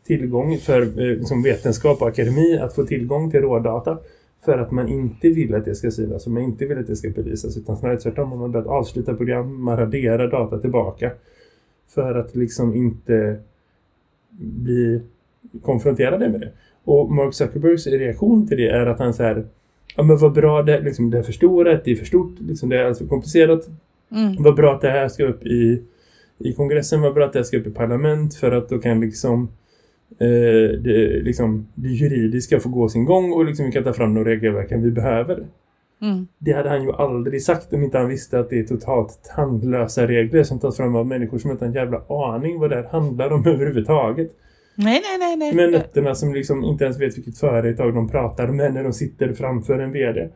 tillgång 0.06 0.58
för 0.58 0.82
eh, 0.82 1.17
liksom 1.17 1.43
vetenskap 1.43 2.01
och 2.01 2.08
akademi 2.08 2.58
att 2.58 2.75
få 2.75 2.86
tillgång 2.86 3.32
till 3.32 3.41
rådata. 3.41 3.97
För 4.45 4.58
att 4.58 4.71
man 4.71 4.88
inte 4.88 5.29
vill 5.29 5.55
att 5.55 5.65
det 5.65 5.75
ska 5.75 5.91
synas 5.91 6.25
och 6.25 6.31
man 6.31 6.43
inte 6.43 6.65
vill 6.65 6.77
att 6.77 6.88
det 6.88 6.95
ska 6.95 7.10
bevisas. 7.10 7.58
Utan 7.58 7.77
snarare 7.77 7.97
tvärtom. 7.97 8.29
Man 8.29 8.39
har 8.39 8.47
börjat 8.47 8.67
avsluta 8.67 9.13
program, 9.13 9.63
man 9.63 9.77
raderar 9.77 10.31
data 10.31 10.58
tillbaka. 10.58 11.12
För 11.88 12.15
att 12.15 12.36
liksom 12.36 12.75
inte 12.75 13.39
bli 14.39 15.01
konfronterade 15.62 16.29
med 16.29 16.39
det. 16.39 16.51
Och 16.84 17.12
Mark 17.12 17.34
Zuckerbergs 17.34 17.88
reaktion 17.88 18.47
till 18.47 18.58
det 18.58 18.69
är 18.69 18.86
att 18.86 18.99
han 18.99 19.13
säger 19.13 19.45
Ja 19.95 20.03
men 20.03 20.17
vad 20.17 20.34
bra 20.34 20.63
det, 20.63 20.81
liksom, 20.81 21.10
det 21.10 21.17
är 21.17 21.23
förstorat, 21.23 21.81
det 21.86 21.91
är 21.91 21.95
för 21.95 22.05
stort, 22.05 22.39
liksom, 22.39 22.69
det 22.69 22.79
är 22.79 22.86
alltså 22.86 23.08
komplicerat. 23.08 23.69
Mm. 24.12 24.43
Vad 24.43 24.55
bra 24.55 24.75
att 24.75 24.81
det 24.81 24.89
här 24.89 25.10
ska 25.10 25.25
upp 25.25 25.45
i, 25.45 25.81
i 26.38 26.53
kongressen, 26.53 27.01
vad 27.01 27.13
bra 27.13 27.25
att 27.25 27.34
det 27.34 27.39
här 27.39 27.43
ska 27.43 27.58
upp 27.58 27.67
i 27.67 27.71
parlament 27.71 28.36
för 28.36 28.51
att 28.51 28.69
då 28.69 28.77
kan 28.77 28.99
liksom 28.99 29.49
eh, 30.19 30.80
det, 30.80 31.23
liksom, 31.23 31.67
det 31.75 31.89
juridiska 31.89 32.60
få 32.60 32.69
gå 32.69 32.89
sin 32.89 33.06
gång 33.06 33.34
och 33.34 33.45
liksom 33.45 33.65
vi 33.65 33.71
kan 33.71 33.84
ta 33.84 33.93
fram 33.93 34.13
de 34.13 34.25
regelverken 34.25 34.82
vi 34.82 34.91
behöver. 34.91 35.45
Mm. 36.01 36.28
Det 36.38 36.51
hade 36.51 36.69
han 36.69 36.84
ju 36.84 36.91
aldrig 36.91 37.43
sagt 37.43 37.73
om 37.73 37.84
inte 37.84 37.97
han 37.97 38.10
visste 38.10 38.39
att 38.39 38.49
det 38.49 38.60
är 38.60 38.63
totalt 38.63 39.19
tandlösa 39.36 40.08
regler 40.08 40.43
som 40.43 40.60
tas 40.60 40.78
fram 40.78 40.95
av 40.95 41.08
människor 41.08 41.39
som 41.39 41.51
inte 41.51 41.65
har 41.65 41.69
en 41.69 41.75
jävla 41.75 42.01
aning 42.10 42.60
vad 42.60 42.69
det 42.69 42.75
här 42.75 42.84
handlar 42.84 43.32
om 43.32 43.45
överhuvudtaget. 43.47 44.32
Nej, 44.75 45.01
nej, 45.04 45.17
nej, 45.19 45.38
nej. 45.38 45.56
Med 45.56 45.71
nötterna 45.71 46.15
som 46.15 46.34
liksom 46.34 46.63
inte 46.63 46.84
ens 46.84 47.01
vet 47.01 47.17
vilket 47.17 47.38
företag 47.38 47.93
de 47.93 48.10
pratar 48.10 48.47
med 48.47 48.73
när 48.73 48.84
de 48.84 48.93
sitter 48.93 49.34
framför 49.34 49.80
en 49.80 49.91
vd. 49.91 50.30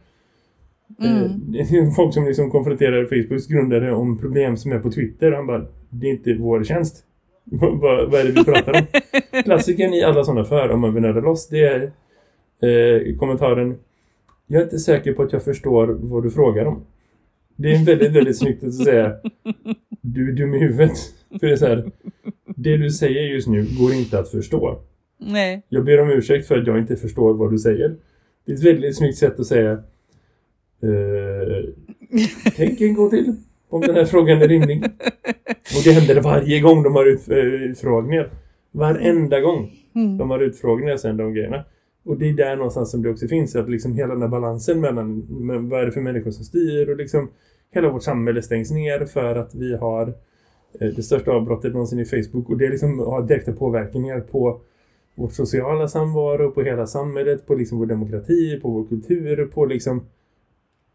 Mm. 1.02 1.56
Eh, 1.56 1.94
folk 1.96 2.13
som 2.13 2.26
liksom 2.26 2.52
konfronterar 2.52 3.06
Facebooks 3.06 3.48
grundare 3.48 3.94
om 3.94 4.18
problem 4.18 4.58
som 4.58 4.72
är 4.72 4.80
på 4.80 4.92
Twitter. 4.92 5.32
Han 5.32 5.48
bara, 5.48 5.65
det 5.89 6.08
är 6.08 6.12
inte 6.12 6.34
vår 6.34 6.63
tjänst. 6.63 7.04
Vad, 7.51 8.12
vad 8.12 8.21
är 8.21 8.23
det 8.23 8.31
vi 8.31 8.43
pratar 8.43 8.73
om? 8.79 8.85
Klassiken 9.43 9.93
i 9.93 10.03
alla 10.03 10.23
sådana 10.23 10.43
för 10.43 10.69
om 10.69 10.79
man 10.79 10.93
vill 10.93 11.03
nörda 11.03 11.19
loss, 11.21 11.47
det 11.47 11.63
är 11.63 11.91
eh, 12.62 13.17
kommentaren 13.17 13.77
Jag 14.47 14.59
är 14.59 14.63
inte 14.63 14.79
säker 14.79 15.13
på 15.13 15.23
att 15.23 15.33
jag 15.33 15.43
förstår 15.43 15.88
vad 15.88 16.23
du 16.23 16.31
frågar 16.31 16.65
om. 16.65 16.85
Det 17.55 17.71
är 17.71 17.85
väldigt, 17.85 18.12
väldigt 18.12 18.38
snyggt 18.38 18.63
att 18.63 18.73
säga 18.75 19.15
Du 20.01 20.29
är 20.29 20.33
dum 20.33 20.53
i 20.53 20.59
huvudet. 20.59 20.97
För 21.39 21.47
det 21.47 21.53
är 21.53 21.57
så 21.57 21.67
här, 21.67 21.91
det 22.55 22.77
du 22.77 22.89
säger 22.91 23.21
just 23.21 23.47
nu 23.47 23.67
går 23.79 23.93
inte 23.93 24.19
att 24.19 24.29
förstå. 24.29 24.79
nej. 25.17 25.65
Jag 25.69 25.85
ber 25.85 26.01
om 26.01 26.09
ursäkt 26.09 26.47
för 26.47 26.57
att 26.57 26.67
jag 26.67 26.79
inte 26.79 26.95
förstår 26.95 27.33
vad 27.33 27.51
du 27.51 27.57
säger. 27.57 27.95
Det 28.45 28.51
är 28.51 28.55
ett 28.55 28.63
väldigt 28.63 28.97
snyggt 28.97 29.17
sätt 29.17 29.39
att 29.39 29.45
säga 29.45 29.71
eh, 29.71 31.69
Tänk 32.55 32.81
en 32.81 32.93
gång 32.93 33.09
till 33.09 33.35
om 33.69 33.82
den 33.82 33.95
här 33.95 34.05
frågan 34.05 34.41
är 34.41 34.47
rimlig. 34.47 34.84
Och 35.77 35.84
det 35.84 35.91
händer 35.91 36.21
varje 36.21 36.60
gång 36.60 36.84
de 36.84 36.95
har 36.95 37.08
eh, 37.32 37.38
utfrågningar. 37.38 38.29
Varenda 38.71 39.39
gång 39.39 39.71
Mm. 39.95 40.17
de 40.17 40.29
har 40.29 40.39
utfrågningar 40.39 40.97
sen 40.97 41.17
de 41.17 41.34
grejerna. 41.34 41.63
Och 42.05 42.17
det 42.17 42.29
är 42.29 42.34
där 42.34 42.55
någonstans 42.55 42.91
som 42.91 43.01
det 43.01 43.10
också 43.10 43.27
finns. 43.27 43.55
Att 43.55 43.69
liksom 43.69 43.95
hela 43.95 44.13
den 44.13 44.21
här 44.21 44.29
balansen 44.29 44.82
mellan 44.82 45.25
men 45.29 45.69
vad 45.69 45.82
är 45.82 45.86
det 45.86 45.91
för 45.91 46.01
människor 46.01 46.32
som 46.32 46.45
styr 46.45 46.89
och 46.89 46.97
liksom 46.97 47.29
hela 47.73 47.89
vårt 47.89 48.04
samhälle 48.04 48.41
stängs 48.41 48.71
ner 48.71 49.06
för 49.06 49.35
att 49.35 49.56
vi 49.56 49.77
har 49.77 50.08
eh, 50.79 50.87
det 50.96 51.04
största 51.04 51.31
avbrottet 51.31 51.73
någonsin 51.73 52.00
i 52.00 52.06
Facebook. 52.06 52.50
Och 52.50 52.58
det 52.58 52.69
liksom 52.69 53.00
har 53.00 53.21
direkta 53.21 53.52
påverkningar 53.54 54.19
på 54.19 54.62
vårt 55.15 55.33
sociala 55.33 55.87
samvaro, 55.87 56.52
på 56.52 56.62
hela 56.62 56.87
samhället, 56.87 57.48
på 57.48 57.56
liksom 57.56 57.77
vår 57.77 57.85
demokrati, 57.85 58.60
på 58.62 58.69
vår 58.69 58.85
kultur, 58.85 59.46
på 59.46 59.65
liksom 59.65 60.06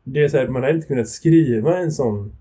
det 0.05 0.25
är 0.25 0.29
så 0.29 0.37
här, 0.37 0.49
man 0.49 0.63
har 0.63 0.71
inte 0.71 0.87
kunnat 0.87 1.09
skriva 1.09 1.79
en 1.79 1.93
sån 1.93 2.33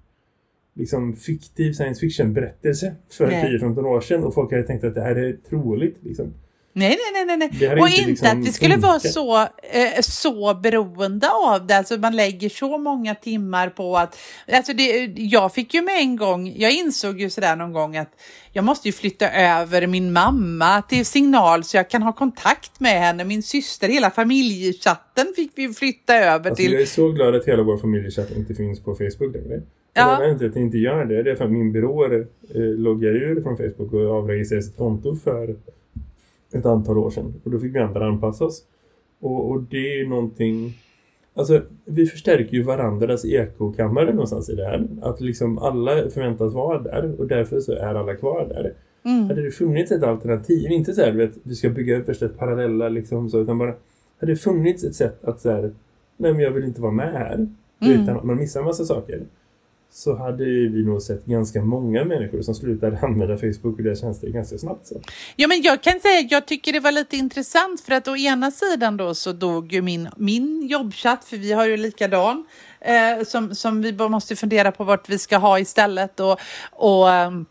liksom 0.75 1.15
fiktiv 1.15 1.73
science 1.73 1.99
fiction 1.99 2.33
berättelse 2.33 2.95
för 3.11 3.27
Nej. 3.27 3.59
10-15 3.61 3.85
år 3.85 4.01
sedan 4.01 4.23
och 4.23 4.33
folk 4.33 4.51
hade 4.51 4.63
tänkt 4.63 4.83
att 4.83 4.95
det 4.95 5.01
här 5.01 5.15
är 5.15 5.33
troligt 5.49 5.97
liksom. 6.03 6.33
Nej, 6.75 6.97
nej, 7.13 7.25
nej, 7.25 7.37
nej. 7.37 7.81
Och 7.81 7.87
inte 7.87 7.99
inte 8.01 8.09
liksom 8.09 8.27
att 8.41 8.47
vi 8.47 8.51
skulle 8.51 8.77
vara 8.77 8.99
funkat. 8.99 9.11
så, 9.13 9.37
eh, 9.71 10.01
så 10.01 10.53
beroende 10.63 11.29
av 11.29 11.67
det. 11.67 11.77
Alltså 11.77 11.97
man 11.97 12.15
lägger 12.15 12.49
så 12.49 12.77
många 12.77 13.15
timmar 13.15 13.69
på 13.69 13.97
att... 13.97 14.17
Alltså 14.51 14.73
det, 14.73 15.05
jag 15.15 15.53
fick 15.53 15.73
ju 15.73 15.81
med 15.81 15.99
en 15.99 16.15
gång, 16.15 16.53
jag 16.57 16.71
insåg 16.71 17.21
ju 17.21 17.29
sådär 17.29 17.55
någon 17.55 17.73
gång 17.73 17.97
att 17.97 18.11
jag 18.51 18.65
måste 18.65 18.87
ju 18.87 18.91
flytta 18.91 19.29
över 19.31 19.87
min 19.87 20.11
mamma 20.13 20.81
till 20.81 21.05
signal 21.05 21.63
så 21.63 21.77
jag 21.77 21.89
kan 21.89 22.03
ha 22.03 22.13
kontakt 22.13 22.79
med 22.79 22.99
henne. 22.99 23.23
Min 23.23 23.43
syster, 23.43 23.89
hela 23.89 24.11
familjechatten 24.11 25.33
fick 25.35 25.51
vi 25.55 25.73
flytta 25.73 26.15
över 26.15 26.49
Alltså, 26.49 26.55
till. 26.55 26.73
jag 26.73 26.81
är 26.81 26.85
så 26.85 27.09
glad 27.11 27.35
att 27.35 27.45
hela 27.45 27.63
vår 27.63 27.77
familjechatt 27.77 28.31
inte 28.31 28.55
finns 28.55 28.83
på 28.83 28.95
Facebook 28.95 29.35
längre. 29.35 29.61
Ja. 29.93 30.01
Anledningen 30.03 30.39
till 30.39 30.49
att 30.49 30.55
jag 30.55 30.65
inte 30.65 30.77
gör 30.77 31.05
det, 31.05 31.23
det 31.23 31.31
är 31.31 31.35
för 31.35 31.45
att 31.45 31.51
min 31.51 31.71
byråer 31.71 32.27
eh, 32.55 32.61
loggar 32.61 33.09
ur 33.09 33.41
från 33.41 33.57
Facebook 33.57 33.93
och 33.93 34.01
avregistrerar 34.17 34.61
sitt 34.61 34.77
konto 34.77 35.15
för 35.15 35.55
ett 36.53 36.65
antal 36.65 36.97
år 36.97 37.09
sedan. 37.09 37.33
Och 37.43 37.51
då 37.51 37.59
fick 37.59 37.75
vi 37.75 37.79
andra 37.79 38.05
anpassa 38.07 38.45
oss. 38.45 38.63
Och, 39.19 39.51
och 39.51 39.61
det 39.61 39.99
är 40.01 40.07
någonting... 40.07 40.73
Alltså, 41.35 41.61
vi 41.85 42.05
förstärker 42.05 42.53
ju 42.53 42.63
varandras 42.63 43.25
ekokammare 43.25 44.11
någonstans 44.13 44.49
i 44.49 44.55
det 44.55 44.63
här. 44.65 44.87
Att 45.01 45.21
liksom 45.21 45.57
alla 45.57 46.09
förväntas 46.09 46.53
vara 46.53 46.79
där 46.81 47.19
och 47.19 47.27
därför 47.27 47.59
så 47.59 47.71
är 47.71 47.95
alla 47.95 48.15
kvar 48.15 48.45
där. 48.49 48.73
Mm. 49.05 49.27
Hade 49.27 49.41
det 49.41 49.51
funnits 49.51 49.91
ett 49.91 50.03
alternativ, 50.03 50.71
inte 50.71 50.93
så 50.93 51.01
här, 51.01 51.11
du 51.11 51.17
vet, 51.17 51.33
vi 51.43 51.55
ska 51.55 51.69
bygga 51.69 51.97
upp 51.97 52.09
värsta 52.09 52.27
parallella 52.27 52.89
liksom 52.89 53.29
så, 53.29 53.39
utan 53.39 53.57
bara, 53.57 53.73
hade 54.19 54.31
det 54.31 54.35
funnits 54.35 54.83
ett 54.83 54.95
sätt 54.95 55.25
att 55.25 55.41
så 55.41 55.51
här, 55.51 55.71
nej 56.17 56.33
men 56.33 56.41
jag 56.41 56.51
vill 56.51 56.63
inte 56.63 56.81
vara 56.81 56.91
med 56.91 57.13
här, 57.13 57.47
Mm. 57.81 58.01
utan 58.03 58.17
att 58.17 58.23
man 58.23 58.37
missar 58.37 58.59
en 58.59 58.65
massa 58.65 58.85
saker, 58.85 59.21
så 59.95 60.15
hade 60.15 60.43
ju 60.43 60.69
vi 60.69 60.83
nog 60.83 61.01
sett 61.01 61.25
ganska 61.25 61.61
många 61.61 62.05
människor 62.05 62.41
som 62.41 62.55
slutade 62.55 62.99
använda 63.01 63.37
Facebook 63.37 63.77
och 63.77 63.83
deras 63.83 64.01
tjänster 64.01 64.27
ganska 64.27 64.57
snabbt. 64.57 64.87
Så. 64.87 65.01
Ja, 65.35 65.47
men 65.47 65.61
jag 65.61 65.83
kan 65.83 65.99
säga 65.99 66.19
att 66.19 66.31
jag 66.31 66.45
tycker 66.45 66.73
det 66.73 66.79
var 66.79 66.91
lite 66.91 67.17
intressant 67.17 67.81
för 67.81 67.93
att 67.93 68.07
å 68.07 68.15
ena 68.15 68.51
sidan 68.51 68.97
då 68.97 69.15
så 69.15 69.31
dog 69.31 69.73
ju 69.73 69.81
min, 69.81 70.09
min 70.17 70.67
jobbchatt, 70.67 71.25
för 71.25 71.37
vi 71.37 71.51
har 71.51 71.65
ju 71.65 71.77
likadan, 71.77 72.45
eh, 72.79 73.25
som, 73.25 73.55
som 73.55 73.81
vi 73.81 73.93
bara 73.93 74.09
måste 74.09 74.35
fundera 74.35 74.71
på 74.71 74.83
vart 74.83 75.09
vi 75.09 75.19
ska 75.19 75.37
ha 75.37 75.59
istället 75.59 76.19
och, 76.19 76.39
och 76.71 77.09
ehm, 77.09 77.45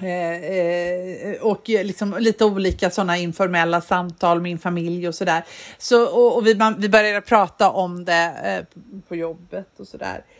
eh, 0.00 0.44
eh, 0.44 1.42
och 1.42 1.68
liksom 1.68 2.16
lite 2.18 2.44
olika 2.44 2.90
sådana 2.90 3.18
informella 3.18 3.80
samtal 3.80 4.36
med 4.36 4.42
min 4.42 4.58
familj 4.58 5.08
och 5.08 5.14
sådär. 5.14 5.44
Så, 5.78 6.04
och, 6.04 6.36
och 6.36 6.46
vi, 6.46 6.54
man, 6.54 6.74
vi 6.78 6.88
började 6.88 7.20
prata 7.20 7.70
om 7.70 8.04
det 8.04 8.32
eh, 8.44 8.80
på 9.08 9.16
jobbet 9.16 9.68
och 9.76 9.88
sådär. 9.88 10.16
Eh, 10.16 10.39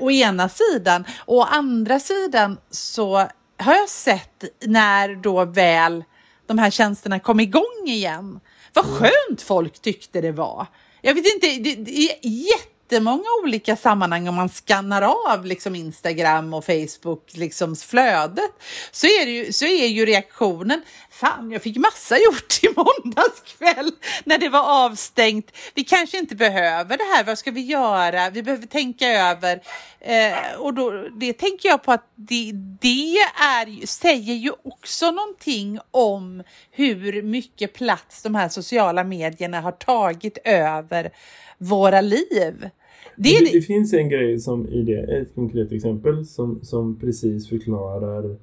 å 0.00 0.10
ena 0.10 0.48
sidan. 0.48 1.04
Och 1.18 1.36
å 1.36 1.42
andra 1.42 2.00
sidan 2.00 2.58
så 2.70 3.16
har 3.58 3.74
jag 3.74 3.88
sett 3.88 4.44
när 4.64 5.14
då 5.14 5.44
väl 5.44 6.04
de 6.46 6.58
här 6.58 6.70
tjänsterna 6.70 7.20
kom 7.20 7.40
igång 7.40 7.84
igen. 7.86 8.40
Vad 8.72 8.84
skönt 8.84 9.42
folk 9.42 9.82
tyckte 9.82 10.20
det 10.20 10.32
var. 10.32 10.66
Jag 11.02 11.14
vet 11.14 11.34
inte, 11.34 11.46
det, 11.46 11.74
det 11.74 12.00
är 12.00 12.18
jättemånga 12.22 13.24
olika 13.42 13.76
sammanhang 13.76 14.28
om 14.28 14.34
man 14.34 14.48
skannar 14.48 15.02
av 15.02 15.46
liksom 15.46 15.74
Instagram 15.74 16.54
och 16.54 16.64
Facebook 16.64 17.30
liksom 17.32 17.76
flödet 17.76 18.50
så 18.90 19.06
är, 19.06 19.26
ju, 19.26 19.52
så 19.52 19.64
är 19.64 19.86
ju 19.86 20.06
reaktionen 20.06 20.82
Fan, 21.20 21.50
jag 21.50 21.62
fick 21.62 21.76
massa 21.76 22.16
gjort 22.26 22.64
i 22.64 22.68
måndags 22.76 23.40
kväll 23.58 23.90
när 24.24 24.38
det 24.38 24.48
var 24.48 24.86
avstängt. 24.86 25.56
Vi 25.74 25.84
kanske 25.84 26.18
inte 26.18 26.36
behöver 26.36 26.96
det 26.96 27.04
här. 27.04 27.24
Vad 27.24 27.38
ska 27.38 27.50
vi 27.50 27.60
göra? 27.60 28.30
Vi 28.30 28.42
behöver 28.42 28.66
tänka 28.66 29.08
över. 29.08 29.60
Eh, 30.00 30.60
och 30.60 30.74
då, 30.74 31.08
det 31.20 31.32
tänker 31.32 31.68
jag 31.68 31.82
på 31.82 31.92
att 31.92 32.12
det, 32.14 32.52
det 32.80 33.16
är, 33.56 33.86
säger 33.86 34.34
ju 34.34 34.50
också 34.62 35.10
någonting 35.10 35.78
om 35.90 36.42
hur 36.70 37.22
mycket 37.22 37.72
plats 37.72 38.22
de 38.22 38.34
här 38.34 38.48
sociala 38.48 39.04
medierna 39.04 39.60
har 39.60 39.72
tagit 39.72 40.38
över 40.44 41.10
våra 41.58 42.00
liv. 42.00 42.70
Det, 43.16 43.38
det, 43.38 43.50
det 43.52 43.62
finns 43.62 43.92
en 43.92 44.08
grej 44.08 44.40
som 44.40 44.68
i 44.68 44.82
det, 44.82 45.20
ett 45.20 45.34
konkret 45.34 45.72
exempel 45.72 46.26
som, 46.26 46.60
som 46.62 47.00
precis 47.00 47.48
förklarar 47.48 48.36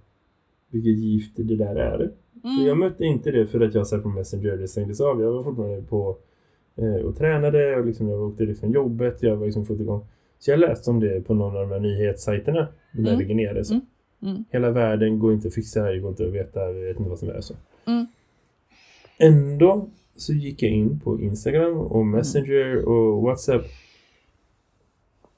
vilket 0.72 0.98
gift 0.98 1.32
det 1.36 1.56
där 1.56 1.76
är. 1.76 2.12
Mm. 2.48 2.58
Så 2.60 2.68
jag 2.68 2.78
mötte 2.78 3.04
inte 3.06 3.32
det 3.32 3.48
för 3.48 3.60
att 3.60 3.74
jag 3.76 3.88
satt 3.88 4.04
på 4.04 4.10
Messenger, 4.10 4.58
det 4.58 4.68
stängdes 4.68 5.02
av. 5.02 5.22
Jag 5.22 5.32
var 5.32 5.44
fortfarande 5.44 5.82
på 5.82 6.18
eh, 6.76 7.06
och 7.06 7.18
tränade 7.18 7.76
och 7.76 7.86
liksom 7.86 8.10
jag 8.10 8.22
åkte 8.22 8.44
liksom 8.44 8.72
jobbet, 8.72 9.24
jag 9.24 9.36
var 9.38 9.46
liksom 9.46 9.66
fått 9.66 9.80
igång. 9.80 10.06
Så 10.40 10.52
jag 10.52 10.60
läste 10.60 10.90
om 10.90 11.00
det 11.00 11.22
på 11.28 11.34
någon 11.34 11.56
av 11.58 11.62
de 11.62 11.72
här 11.72 11.80
nyhetssajterna. 11.80 12.68
De 12.94 13.02
där 13.02 13.12
Mm. 13.14 13.20
ligger 13.20 13.36
nere. 13.36 13.66
Så. 13.66 13.74
Mm. 13.74 13.86
Mm. 14.22 14.44
Hela 14.50 14.72
världen 14.72 15.20
går 15.20 15.34
inte 15.34 15.48
att 15.48 15.54
fixa, 15.54 15.84
det 15.84 16.00
går 16.00 16.10
inte 16.10 16.26
att 16.26 16.34
veta, 16.34 16.60
jag 16.60 16.74
vet 16.74 16.98
inte 16.98 17.10
vad 17.10 17.20
som 17.20 17.30
är 17.30 17.42
så. 17.42 17.54
Mm. 17.88 18.06
Ändå 19.20 19.90
så 20.16 20.34
gick 20.34 20.64
jag 20.64 20.72
in 20.72 21.00
på 21.00 21.22
Instagram 21.22 21.78
och 21.78 22.06
Messenger 22.06 22.86
och 22.88 23.22
Whatsapp. 23.24 23.62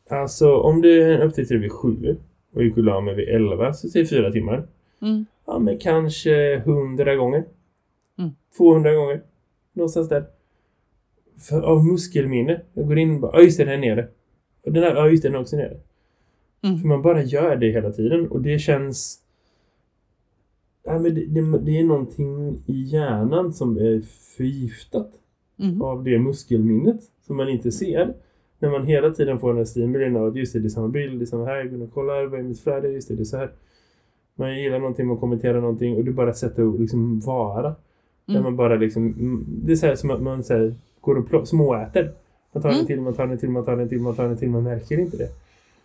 Alltså 0.10 0.55
om 0.57 0.82
det 0.82 1.24
uppdaterade 1.24 1.62
vid 1.62 1.72
sju 1.72 2.18
och 2.53 2.64
gick 2.64 2.78
och 2.78 2.84
la 2.84 3.01
mig 3.01 3.16
vid 3.16 3.30
elva 3.30 3.74
så 3.74 3.88
det 3.88 3.99
är 3.99 4.05
fyra 4.05 4.32
timmar. 4.32 4.68
Mm. 5.01 5.26
Ja 5.51 5.59
men 5.59 5.77
kanske 5.77 6.59
hundra 6.65 7.15
gånger. 7.15 7.43
Mm. 8.17 8.31
200 8.57 8.93
gånger. 8.93 9.21
Någonstans 9.73 10.09
där. 10.09 10.25
För, 11.37 11.61
av 11.61 11.85
muskelminne. 11.85 12.61
Jag 12.73 12.87
går 12.87 12.97
in 12.97 13.15
och 13.15 13.21
bara, 13.21 13.31
ja 13.33 13.41
just 13.41 13.57
det, 13.57 13.65
den 13.65 13.73
är 13.83 13.95
nere. 13.95 14.07
Och 14.65 14.73
den 14.73 14.83
här, 14.83 14.95
ja 14.95 15.09
just 15.09 15.23
det, 15.23 15.29
den 15.29 15.35
är 15.35 15.41
också 15.41 15.55
nere. 15.55 15.77
Mm. 16.63 16.79
För 16.79 16.87
man 16.87 17.01
bara 17.01 17.23
gör 17.23 17.55
det 17.55 17.71
hela 17.71 17.91
tiden 17.91 18.27
och 18.27 18.41
det 18.41 18.59
känns... 18.59 19.19
Ja, 20.83 20.99
men 20.99 21.15
det, 21.15 21.25
det, 21.25 21.59
det 21.59 21.79
är 21.79 21.83
någonting 21.83 22.63
i 22.65 22.81
hjärnan 22.83 23.53
som 23.53 23.77
är 23.77 24.01
förgiftat 24.37 25.11
Mm. 25.59 25.81
av 25.81 26.03
det 26.03 26.19
muskelminnet 26.19 26.99
som 27.27 27.37
man 27.37 27.49
inte 27.49 27.71
ser. 27.71 28.13
När 28.59 28.69
man 28.69 28.85
hela 28.87 29.09
tiden 29.09 29.39
får 29.39 29.47
den 29.47 29.57
här 29.57 29.65
stimulin 29.65 30.15
av 30.15 30.27
att 30.27 30.35
just 30.35 30.53
det, 30.53 30.59
det 30.59 30.67
är 30.67 30.69
samma 30.69 30.87
bild, 30.87 31.19
det 31.19 31.23
är 31.23 31.27
samma 31.27 31.45
här, 31.45 31.57
jag 31.57 31.71
går 31.71 31.83
och 31.85 31.93
kollar, 31.93 32.25
vad 32.25 32.39
är 32.39 32.43
mitt 32.43 32.59
flöde, 32.59 32.89
just 32.89 33.07
det, 33.07 33.15
det 33.15 33.23
är 33.23 33.25
så 33.25 33.37
här. 33.37 33.51
Man 34.39 34.59
gillar 34.59 34.79
någonting, 34.79 35.07
man 35.07 35.17
kommenterar 35.17 35.61
någonting 35.61 35.95
och 35.97 36.03
det 36.03 36.11
är 36.11 36.13
bara 36.13 36.29
ett 36.29 36.37
sätt 36.37 36.59
att 36.59 36.79
liksom 36.79 37.19
vara. 37.19 37.61
Där 38.25 38.33
Mm. 38.35 38.43
man 38.43 38.55
bara 38.55 38.75
liksom, 38.75 39.05
mm, 39.07 39.45
det 39.47 39.71
är 39.71 39.75
så 39.75 39.85
här 39.85 39.95
som 39.95 40.11
att 40.11 40.21
man 40.21 40.43
så 40.43 40.53
här, 40.53 40.73
går 41.01 41.33
och 41.35 41.47
småäter. 41.47 42.11
Man 42.53 42.63
tar 42.63 42.69
Mm. 42.69 42.81
en 42.81 42.87
till, 42.87 43.01
man 43.01 43.13
tar 43.13 43.27
en 43.27 43.37
till, 43.37 43.49
man 43.49 43.65
tar 43.65 43.77
en 43.77 43.89
till, 43.89 43.99
man 44.01 44.15
tar 44.15 44.23
en 44.25 44.37
till, 44.37 44.49
man 44.49 44.63
märker 44.63 44.97
inte 44.99 45.17
det. 45.17 45.29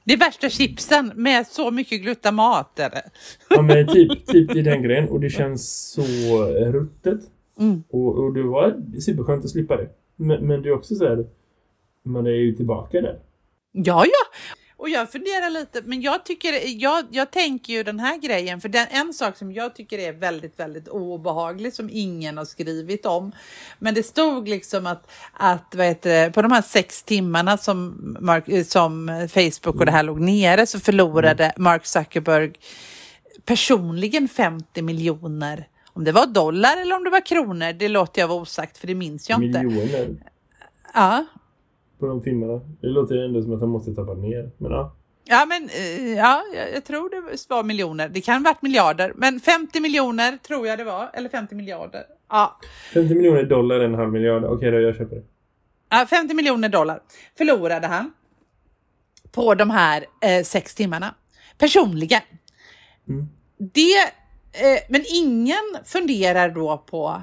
Det 0.05 0.13
är 0.13 0.19
värsta 0.19 0.49
chipsen 0.49 1.13
med 1.15 1.47
så 1.47 1.71
mycket 1.71 2.03
glutamat. 2.03 2.79
Är 2.79 2.91
det. 2.91 3.03
Ja 3.51 3.63
men 3.63 3.87
typ, 3.95 4.27
typ 4.27 4.57
i 4.57 4.63
den 4.63 4.83
grejen 4.83 5.09
och 5.09 5.21
det 5.21 5.31
känns 5.31 5.91
så 5.93 6.03
ruttet. 6.47 7.21
Mm. 7.59 7.83
Och, 7.91 8.19
och 8.19 8.35
det 8.35 8.43
var 8.43 8.75
superskönt 9.01 9.45
att 9.45 9.51
slippa 9.51 9.77
det. 9.77 9.89
Men, 10.17 10.47
men 10.47 10.63
det 10.63 10.69
är 10.69 10.75
också 10.75 10.95
så 10.95 11.05
här, 11.09 11.27
man 12.03 12.27
är 12.27 12.31
ju 12.31 12.53
tillbaka 12.55 13.01
där. 13.01 13.19
Ja, 13.73 14.05
ja. 14.05 14.34
Och 14.85 14.91
jag 14.91 15.13
funderar 15.13 15.51
lite, 15.51 15.83
men 15.85 16.03
jag 16.03 16.25
tycker, 16.25 16.83
jag, 16.83 17.05
jag 17.11 17.31
tänker 17.31 17.73
ju 17.73 17.83
den 17.83 18.01
här 18.01 18.19
grejen, 18.19 18.61
för 18.61 18.69
den, 18.69 18.87
en 18.91 19.13
sak 19.13 19.37
som 19.37 19.53
jag 19.53 19.75
tycker 19.75 19.99
är 19.99 20.13
väldigt, 20.13 20.61
väldigt 20.61 20.89
obehaglig 20.89 21.73
som 21.73 21.91
ingen 21.93 22.39
har 22.39 22.45
skrivit 22.45 23.07
om. 23.07 23.33
Men 23.79 23.95
det 23.95 24.03
stod 24.03 24.49
liksom 24.49 24.87
att, 24.87 25.11
att 25.33 25.75
vad 25.75 25.87
heter 25.87 26.25
det, 26.25 26.33
på 26.33 26.43
de 26.43 26.53
här 26.53 26.63
sex 26.63 27.03
timmarna 27.03 27.59
som, 27.59 27.95
Mark, 28.21 28.49
eh, 28.49 28.65
som 28.65 29.29
Facebook 29.35 29.77
och 29.77 29.87
det 29.87 29.93
här 29.93 30.03
låg 30.03 30.21
nere 30.21 30.67
så 30.67 30.81
förlorade 30.81 31.53
Mark 31.57 31.87
Zuckerberg 31.87 32.53
personligen 33.45 34.29
50 34.29 34.83
miljoner. 34.83 35.69
Om 35.93 36.05
det 36.05 36.13
var 36.13 36.27
dollar 36.27 36.81
eller 36.81 36.97
om 36.97 37.05
det 37.05 37.11
var 37.11 37.27
kronor, 37.27 37.73
det 37.73 37.89
låter 37.89 38.21
jag 38.21 38.29
vara 38.29 38.41
osagt 38.41 38.79
för 38.79 38.87
det 38.87 38.95
minns 38.95 39.31
jag 39.31 39.45
inte. 39.45 39.63
Miljoner 39.63 40.17
Ja, 40.95 41.27
på 41.99 42.07
de 42.07 42.23
timmarna. 42.23 42.61
Det 42.81 42.87
låter 42.87 43.25
ändå 43.25 43.43
som 43.43 43.53
att 43.53 43.61
han 43.61 43.69
måste 43.69 43.95
tappa 43.95 44.15
ner. 44.15 44.51
Men 44.59 44.73
ja. 44.73 44.97
Ja, 45.27 45.47
men 45.49 45.69
eh, 45.69 46.13
ja, 46.13 46.43
jag, 46.75 46.85
tror 46.85 47.11
det 47.11 47.39
var 47.49 47.63
miljoner. 47.63 48.09
Det 48.09 48.21
kan 48.21 48.45
ha 48.45 48.53
varit 48.53 48.63
miljarder, 48.63 49.13
men 49.17 49.41
50 49.41 49.81
miljoner 49.81 50.37
tror 50.37 50.67
jag 50.67 50.79
det 50.79 50.85
var. 50.85 51.11
Eller 51.13 51.29
50 51.29 51.55
miljarder. 51.55 52.03
Ja, 52.31 52.61
50 52.95 53.15
miljoner 53.15 53.43
dollar, 53.45 53.81
en 53.81 53.95
halv 53.95 54.13
miljard. 54.13 54.45
Okej 54.45 54.71
då, 54.71 54.81
jag 54.81 54.97
köper 54.97 55.17
det. 55.17 55.23
ja 55.91 56.07
50 56.11 56.35
miljoner 56.35 56.69
dollar 56.69 57.01
förlorade 57.39 57.87
han 57.87 58.13
på 59.33 59.55
de 59.55 59.71
här 59.71 60.07
eh, 60.21 60.45
sex 60.45 60.75
timmarna. 60.75 61.15
Personligen. 61.59 62.23
Mm. 63.09 63.29
Det, 63.59 63.99
eh, 64.53 64.83
men 64.89 65.05
ingen 65.15 65.77
funderar 65.85 66.49
då 66.49 66.85
på 66.87 67.23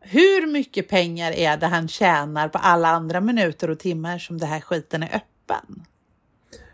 hur 0.00 0.52
mycket 0.52 0.88
pengar 0.88 1.32
är 1.32 1.56
det 1.56 1.66
han 1.66 1.88
tjänar 1.88 2.48
på 2.48 2.58
alla 2.58 2.88
andra 2.88 3.20
minuter 3.20 3.70
och 3.70 3.78
timmar 3.78 4.18
som 4.18 4.38
det 4.38 4.46
här 4.46 4.60
skiten 4.60 5.02
är 5.02 5.06
öppen? 5.16 5.82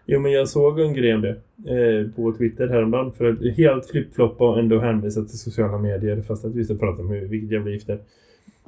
Jo, 0.09 0.21
men 0.21 0.33
jag 0.33 0.49
såg 0.49 0.81
en 0.81 0.95
grej 0.95 1.15
om 1.15 1.21
det 1.21 1.31
eh, 1.67 2.11
på 2.17 2.33
Twitter 2.33 2.69
häromdagen. 2.69 3.13
För 3.13 3.25
att 3.33 3.57
helt 3.57 3.87
flipfloppa 3.87 4.49
och 4.49 4.59
ändå 4.59 4.79
hänvisa 4.79 5.25
till 5.25 5.39
sociala 5.39 5.79
medier 5.79 6.23
fast 6.23 6.45
att 6.45 6.55
vi 6.55 6.65
ska 6.65 6.75
prata 6.75 7.03
om 7.03 7.09
hur, 7.11 7.29
vilket 7.29 7.51
jävla 7.51 7.71
gift 7.71 7.87
det 7.87 7.93
är. 7.93 8.01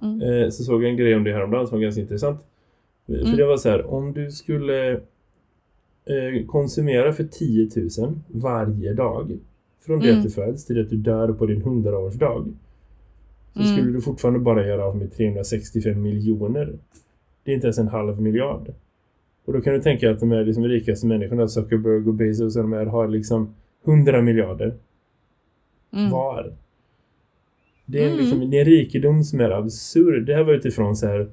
Mm. 0.02 0.20
Eh, 0.22 0.50
så 0.50 0.64
såg 0.64 0.82
jag 0.84 0.90
en 0.90 0.96
grej 0.96 1.14
om 1.16 1.24
det 1.24 1.32
häromdagen 1.32 1.66
som 1.66 1.78
var 1.78 1.82
ganska 1.82 2.00
intressant. 2.00 2.40
Eh, 3.08 3.14
För 3.14 3.24
Mm. 3.24 3.36
det 3.36 3.44
var 3.46 3.56
så 3.56 3.68
här, 3.70 3.86
om 3.86 4.12
du 4.12 4.30
skulle 4.32 4.90
eh, 6.04 6.46
konsumera 6.46 7.12
för 7.12 7.24
10 7.24 7.70
000 7.98 8.18
varje 8.26 8.92
dag 8.94 9.38
från 9.86 10.00
det 10.00 10.06
Mm. 10.08 10.18
att 10.18 10.24
du 10.24 10.30
föds 10.30 10.64
till 10.64 10.80
att 10.80 10.90
du 10.90 10.96
dör 10.96 11.32
på 11.32 11.46
din 11.46 11.62
hundraårsdag. 11.62 12.44
Så 13.58 13.64
skulle 13.64 13.92
du 13.92 14.00
fortfarande 14.00 14.40
bara 14.40 14.66
göra 14.66 14.84
av 14.84 14.96
med 14.96 15.12
365 15.16 16.02
miljoner. 16.02 16.78
Det 17.44 17.50
är 17.50 17.54
inte 17.54 17.66
ens 17.66 17.78
en 17.78 17.88
halv 17.88 18.20
miljard. 18.22 18.72
Och 19.44 19.52
då 19.52 19.60
kan 19.60 19.72
du 19.74 19.80
tänka 19.82 20.10
att 20.10 20.20
de 20.20 20.30
här 20.30 20.44
liksom 20.44 20.64
rikaste 20.64 21.06
människorna, 21.06 21.48
Zuckerberg 21.48 22.08
och 22.08 22.14
Bezos 22.14 22.56
och 22.56 22.62
de 22.62 22.72
här, 22.72 22.86
har 22.86 23.08
liksom 23.08 23.54
100 23.84 24.22
miljarder 24.22 24.74
Mm. 25.92 26.10
var. 26.10 26.52
Det 27.86 28.02
är, 28.02 28.06
Mm. 28.06 28.18
liksom, 28.18 28.50
det 28.50 28.56
är 28.56 28.60
en 28.60 28.66
rikedom 28.66 29.24
som 29.24 29.40
är 29.40 29.50
absurd. 29.50 30.26
Det 30.26 30.34
här 30.34 30.42
var 30.44 30.52
utifrån 30.54 30.96
så 30.96 31.06
här 31.06 31.28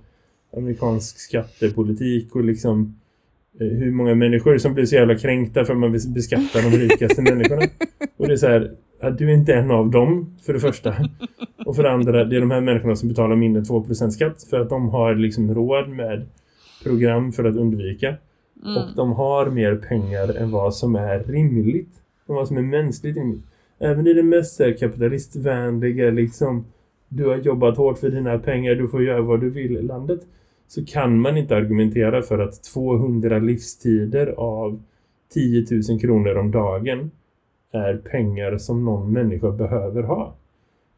amerikansk 0.57 1.19
skattepolitik 1.19 2.35
och 2.35 2.43
liksom 2.43 2.95
eh, 3.59 3.67
hur 3.67 3.91
många 3.91 4.15
människor 4.15 4.57
som 4.57 4.73
blir 4.73 4.85
så 4.85 4.95
jävla 4.95 5.15
kränkta 5.17 5.65
för 5.65 5.73
att 5.73 5.79
man 5.79 5.91
vill 5.91 6.01
beskatta 6.09 6.61
de 6.61 6.77
rikaste 6.77 7.21
människorna. 7.21 7.61
Och 8.17 8.27
det 8.27 8.33
är 8.33 8.37
så 8.37 8.47
här, 8.47 8.71
att 9.01 9.17
du 9.17 9.29
är 9.29 9.33
inte 9.33 9.53
en 9.53 9.71
av 9.71 9.89
dem 9.89 10.35
för 10.41 10.53
det 10.53 10.59
första. 10.59 10.95
Och 11.65 11.75
för 11.75 11.83
det 11.83 11.91
andra, 11.91 12.23
det 12.23 12.35
är 12.35 12.39
de 12.39 12.51
här 12.51 12.61
människorna 12.61 12.95
som 12.95 13.09
betalar 13.09 13.35
mindre 13.35 13.59
än 13.59 13.65
2% 13.65 14.09
skatt 14.09 14.43
för 14.43 14.59
att 14.59 14.69
de 14.69 14.89
har 14.89 15.15
liksom 15.15 15.55
råd 15.55 15.89
med 15.89 16.25
program 16.83 17.31
för 17.31 17.43
att 17.43 17.55
undvika. 17.55 18.07
Mm. 18.65 18.77
Och 18.77 18.95
de 18.95 19.11
har 19.11 19.49
mer 19.49 19.75
pengar 19.75 20.37
än 20.37 20.51
vad 20.51 20.75
som 20.75 20.95
är 20.95 21.19
rimligt. 21.19 21.91
Än 22.29 22.35
vad 22.35 22.47
som 22.47 22.57
är 22.57 22.61
mänskligt 22.61 23.17
rimligt. 23.17 23.45
Även 23.79 24.07
i 24.07 24.13
det 24.13 24.23
mest 24.23 24.57
kapitalistvänliga 24.79 26.11
liksom 26.11 26.65
du 27.07 27.27
har 27.27 27.37
jobbat 27.37 27.77
hårt 27.77 27.97
för 27.97 28.09
dina 28.09 28.39
pengar, 28.39 28.75
du 28.75 28.87
får 28.87 29.03
göra 29.03 29.21
vad 29.21 29.41
du 29.41 29.49
vill 29.49 29.77
i 29.77 29.81
landet. 29.81 30.19
Så 30.67 30.85
kan 30.85 31.19
man 31.19 31.37
inte 31.37 31.55
argumentera 31.55 32.21
för 32.21 32.39
att 32.39 32.63
200 32.63 33.39
livstider 33.39 34.27
av 34.27 34.81
10 35.33 35.65
000 35.89 35.99
kronor 35.99 36.35
om 36.35 36.51
dagen 36.51 37.11
är 37.71 37.97
pengar 37.97 38.57
som 38.57 38.85
någon 38.85 39.11
människa 39.11 39.51
behöver 39.51 40.03
ha. 40.03 40.35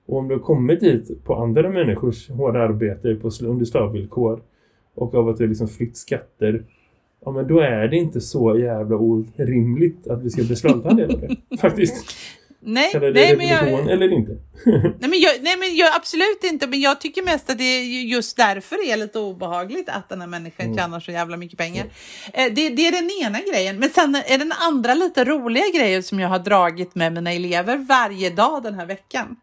Och 0.05 0.17
om 0.17 0.27
du 0.27 0.35
har 0.35 0.41
kommit 0.41 0.83
hit 0.83 1.23
på 1.23 1.35
andra 1.35 1.69
människors 1.69 2.29
hårda 2.29 2.59
arbete 2.59 3.15
på 3.15 3.29
under 3.41 3.65
slavvillkor 3.65 4.41
och 4.95 5.15
av 5.15 5.29
att 5.29 5.37
du 5.37 5.47
liksom 5.47 5.67
flytt 5.67 5.97
skatter 5.97 6.63
ja 7.25 7.31
men 7.31 7.47
då 7.47 7.59
är 7.59 7.87
det 7.87 7.95
inte 7.95 8.21
så 8.21 8.59
jävla 8.59 8.95
orimligt 8.95 10.07
att 10.07 10.23
vi 10.23 10.29
ska 10.29 10.43
beslagta 10.43 10.89
en 10.89 10.97
del 10.97 11.11
av 11.11 11.19
det. 11.19 11.35
Faktiskt. 11.57 12.15
Nej, 12.69 12.91
Kallar 12.91 13.07
det 13.07 13.13
nej, 13.13 13.37
men 13.37 13.47
revolution 13.49 13.87
jag, 13.87 13.93
eller 13.93 14.13
inte? 14.13 14.31
nej, 14.99 15.09
men 15.09 15.19
jag, 15.19 15.31
nej, 15.41 15.57
men 15.57 15.75
jag 15.75 15.95
absolut 15.95 16.43
inte. 16.43 16.67
Men 16.67 16.79
jag 16.79 17.01
tycker 17.01 17.23
mest 17.23 17.49
att 17.49 17.57
det 17.57 17.63
är 17.63 17.83
ju 17.83 18.01
just 18.01 18.37
därför 18.37 18.89
är 18.89 18.97
lite 18.97 19.19
obehagligt 19.19 19.89
att 19.89 20.09
den 20.09 20.21
här 20.21 20.27
människan 20.27 20.65
Mm. 20.65 20.77
tjänar 20.77 20.99
så 20.99 21.11
jävla 21.11 21.37
mycket 21.37 21.57
pengar. 21.57 21.85
Eh, 22.33 22.53
det, 22.53 22.69
det 22.69 22.87
är 22.87 22.91
den 22.91 23.09
ena 23.23 23.39
grejen. 23.51 23.79
Men 23.79 23.89
sen 23.89 24.15
är 24.15 24.37
den 24.37 24.51
andra 24.51 24.93
lite 24.93 25.25
roliga 25.25 25.63
grejen 25.75 26.03
som 26.03 26.19
jag 26.19 26.29
har 26.29 26.39
dragit 26.39 26.95
med 26.95 27.13
mina 27.13 27.31
elever 27.33 27.77
varje 27.77 28.29
dag 28.29 28.63
den 28.63 28.73
här 28.73 28.85
veckan. 28.85 29.35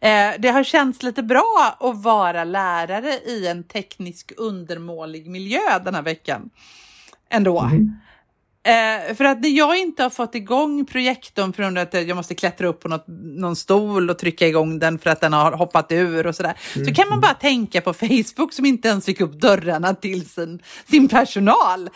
Eh, 0.00 0.30
det 0.38 0.48
har 0.48 0.64
känts 0.64 1.02
lite 1.02 1.22
bra 1.22 1.76
att 1.80 2.02
vara 2.02 2.44
lärare 2.44 3.12
i 3.14 3.46
en 3.46 3.64
teknisk 3.64 4.32
undermålig 4.36 5.26
miljö 5.30 5.78
den 5.84 5.94
här 5.94 6.02
veckan. 6.02 6.50
Ändå. 7.30 7.62
Mhm. 7.62 7.96
Eh, 8.66 9.14
för 9.14 9.24
att 9.24 9.40
när 9.42 9.48
jag 9.48 9.78
inte 9.78 10.02
har 10.02 10.10
fått 10.10 10.34
igång 10.34 10.86
projektorn 10.86 11.52
för 11.52 11.62
att 11.78 11.94
jag 12.08 12.16
måste 12.16 12.34
klättra 12.34 12.68
upp 12.68 12.80
på 12.80 12.88
något, 12.88 13.04
någon 13.36 13.56
stol 13.56 14.10
och 14.10 14.18
trycka 14.18 14.48
igång 14.48 14.78
den 14.78 14.98
för 14.98 15.10
att 15.10 15.20
den 15.20 15.32
har 15.32 15.52
hoppat 15.52 15.92
ur 15.92 16.26
och 16.26 16.34
sådär. 16.34 16.54
Så 16.86 16.94
kan 16.94 17.08
man 17.08 17.20
bara 17.20 17.34
tänka 17.34 17.80
på 17.80 17.92
Facebook 17.92 18.52
som 18.52 18.66
inte 18.66 18.88
ens 18.88 19.04
fick 19.04 19.20
upp 19.20 19.32
dörrarna 19.40 19.94
till 19.94 20.28
sin, 20.28 20.62
sin 20.90 21.08
personal. 21.08 21.88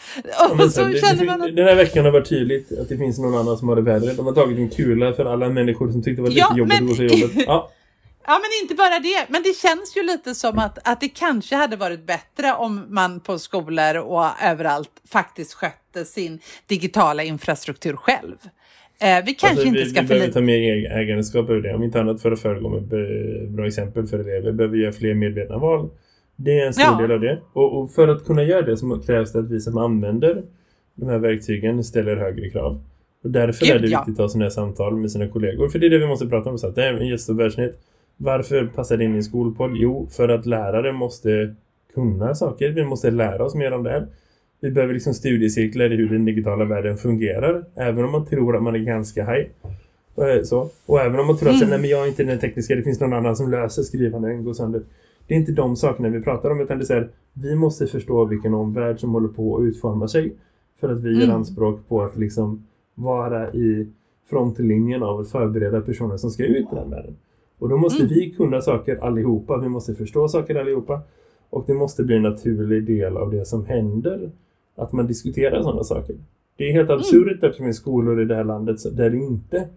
Och 0.50 0.72
så 0.72 0.84
det, 0.84 1.00
känner 1.00 1.24
man 1.24 1.42
att... 1.42 1.56
Den 1.56 1.64
här 1.66 1.74
veckan 1.74 2.04
har 2.04 2.12
varit 2.12 2.28
tydligt 2.28 2.78
att 2.80 2.88
det 2.88 2.96
finns 2.98 3.18
någon 3.18 3.34
annan 3.34 3.58
som 3.58 3.68
har 3.68 3.76
det 3.76 3.82
värre. 3.82 4.12
De 4.12 4.26
har 4.26 4.32
tagit 4.32 4.58
en 4.58 4.70
kula 4.70 5.12
för 5.12 5.24
alla 5.24 5.48
människor 5.48 5.92
som 5.92 6.02
tyckte 6.02 6.18
det 6.18 6.22
var 6.22 6.28
lite 6.28 6.40
Ja, 6.40 6.56
jobbigt 6.56 6.80
men- 6.80 6.90
att 6.90 6.98
gå 6.98 7.08
till 7.08 7.20
jobbet. 7.20 7.36
Ja, 7.46 7.70
Ja, 8.30 8.34
men 8.42 8.50
inte 8.62 8.74
bara 8.74 8.98
det. 8.98 9.26
Men 9.32 9.42
det 9.42 9.56
känns 9.56 9.96
ju 9.96 10.02
lite 10.02 10.34
som 10.34 10.58
att, 10.58 10.78
att 10.88 11.00
det 11.00 11.08
kanske 11.08 11.56
hade 11.56 11.76
varit 11.76 12.06
bättre 12.06 12.52
om 12.58 12.86
man 12.88 13.20
på 13.20 13.38
skolor 13.38 13.96
och 13.96 14.24
överallt 14.42 14.90
faktiskt 15.12 15.54
skötte 15.54 16.04
sin 16.04 16.38
digitala 16.66 17.22
infrastruktur 17.22 17.96
själv. 17.96 18.36
Eh, 19.00 19.24
vi 19.26 19.34
kanske 19.34 19.48
alltså, 19.48 19.66
inte 19.66 19.78
vi, 19.80 19.90
ska 19.90 20.00
vi 20.02 20.08
behöver 20.08 20.32
ta 20.32 20.40
mer 20.40 20.58
äg- 20.58 20.86
ägandeskap 21.00 21.50
över 21.50 21.60
det. 21.60 21.74
Om 21.74 21.82
inte 21.82 22.00
annat 22.00 22.22
för 22.22 22.32
att 22.32 22.40
föregå 22.40 22.68
med 22.68 22.82
bra 23.50 23.66
exempel 23.66 24.06
för 24.06 24.18
elever. 24.18 24.52
behöver 24.52 24.76
vi 24.76 24.82
göra 24.82 24.92
fler 24.92 25.14
medvetna 25.14 25.58
val. 25.58 25.90
Det 26.36 26.60
är 26.60 26.66
en 26.66 26.74
stor 26.74 26.84
Ja. 26.84 26.98
del 27.02 27.12
av 27.12 27.20
det. 27.20 27.38
Och, 27.52 27.78
och 27.80 27.90
för 27.92 28.08
att 28.08 28.24
kunna 28.24 28.42
göra 28.42 28.62
det 28.62 28.76
så 28.76 29.00
krävs 29.06 29.32
det 29.32 29.38
att 29.38 29.50
vi 29.50 29.60
som 29.60 29.78
använder 29.78 30.42
de 30.94 31.08
här 31.08 31.18
verktygen 31.18 31.84
ställer 31.84 32.16
högre 32.16 32.50
krav. 32.50 32.80
Och 33.24 33.30
därför 33.30 33.66
Gud, 33.66 33.74
är 33.74 33.78
det 33.78 33.88
ja. 33.88 33.98
viktigt 34.00 34.14
att 34.14 34.24
ha 34.24 34.28
sådana 34.28 34.44
här 34.44 34.50
samtal 34.50 34.96
med 34.96 35.10
sina 35.12 35.28
kollegor. 35.28 35.68
För 35.68 35.78
det 35.78 35.86
är 35.86 35.90
det 35.90 35.98
vi 35.98 36.06
måste 36.06 36.26
prata 36.26 36.50
om. 36.50 36.58
Så 36.58 36.66
att 36.66 36.74
det 36.74 36.84
är 36.84 36.94
en 36.94 37.06
jättestor 37.08 37.34
världsnyhet. 37.34 37.78
Varför 38.20 38.66
passar 38.66 38.96
det 38.96 39.04
in 39.04 39.14
i 39.16 39.22
skolpodd? 39.22 39.70
Jo, 39.76 40.06
för 40.10 40.28
att 40.28 40.46
lärare 40.46 40.92
måste 40.92 41.54
kunna 41.94 42.34
saker. 42.34 42.68
Vi 42.70 42.84
måste 42.84 43.10
lära 43.10 43.44
oss 43.44 43.54
mer 43.54 43.72
om 43.72 43.82
det 43.82 43.90
här. 43.90 44.06
Vi 44.60 44.70
behöver 44.70 44.94
liksom 44.94 45.14
studiecirklar 45.14 45.92
i 45.92 45.96
hur 45.96 46.08
den 46.08 46.24
digitala 46.24 46.64
världen 46.64 46.96
fungerar. 46.96 47.64
Även 47.74 48.04
om 48.04 48.12
man 48.12 48.26
tror 48.26 48.56
att 48.56 48.62
man 48.62 48.74
är 48.74 48.78
ganska 48.78 49.24
high. 49.24 49.46
Eh, 50.16 50.42
Så. 50.42 50.70
Och 50.86 51.00
även 51.00 51.20
om 51.20 51.26
man 51.26 51.36
tror 51.38 51.48
att 51.48 51.56
Mm. 51.56 51.68
nej, 51.70 51.78
men 51.80 51.90
jag 51.90 52.02
är 52.04 52.08
inte 52.08 52.24
den 52.24 52.38
tekniska, 52.38 52.74
det 52.74 52.82
finns 52.82 53.00
någon 53.00 53.12
annan 53.12 53.36
som 53.36 53.50
löser 53.50 53.82
skrivande 53.82 54.28
den 54.28 54.44
går 54.44 54.52
sönder. 54.54 54.82
Det 55.26 55.34
är 55.34 55.38
inte 55.38 55.52
de 55.52 55.76
sakerna 55.76 56.08
vi 56.08 56.20
pratar 56.20 56.50
om 56.50 56.60
utan 56.60 56.78
det 56.78 56.90
är 56.90 56.94
här, 56.94 57.08
vi 57.32 57.54
måste 57.54 57.86
förstå 57.86 58.24
vilken 58.24 58.54
omvärld 58.54 59.00
som 59.00 59.10
håller 59.12 59.28
på 59.28 59.56
att 59.56 59.62
utforma 59.62 60.08
sig. 60.08 60.32
För 60.80 60.88
att 60.88 61.00
vi 61.00 61.14
gör 61.14 61.24
Mm. 61.24 61.36
anspråk 61.36 61.88
på 61.88 62.02
att 62.02 62.16
liksom 62.16 62.66
vara 62.94 63.52
i 63.52 63.86
frontlinjen 64.30 65.02
av 65.02 65.20
att 65.20 65.28
förbereda 65.28 65.80
personer 65.80 66.16
som 66.16 66.30
ska 66.30 66.44
ut 66.44 66.66
i 66.72 66.74
den 66.74 66.90
världen. 66.90 67.16
Och 67.58 67.68
då 67.68 67.76
måste 67.76 68.02
Mm. 68.02 68.14
vi 68.14 68.30
kunna 68.30 68.60
saker 68.60 68.96
allihopa, 69.04 69.56
vi 69.58 69.68
måste 69.68 69.94
förstå 69.94 70.28
saker 70.28 70.54
allihopa. 70.54 71.00
Och 71.50 71.64
det 71.66 71.74
måste 71.74 72.04
bli 72.04 72.16
en 72.16 72.22
naturlig 72.22 72.86
del 72.86 73.16
av 73.16 73.30
det 73.30 73.44
som 73.44 73.66
händer. 73.66 74.30
Att 74.76 74.92
man 74.92 75.06
diskuterar 75.06 75.62
sådana 75.62 75.84
saker. 75.84 76.16
Det 76.56 76.68
är 76.68 76.72
helt 76.72 76.90
absurt 76.90 77.44
att 77.44 77.52
det 77.52 77.64
finns 77.64 77.76
skolor 77.76 78.20
i 78.20 78.24
det 78.24 78.34
här 78.34 78.44
landet 78.44 78.96
där 78.96 79.10
det 79.10 79.16
inte 79.16 79.68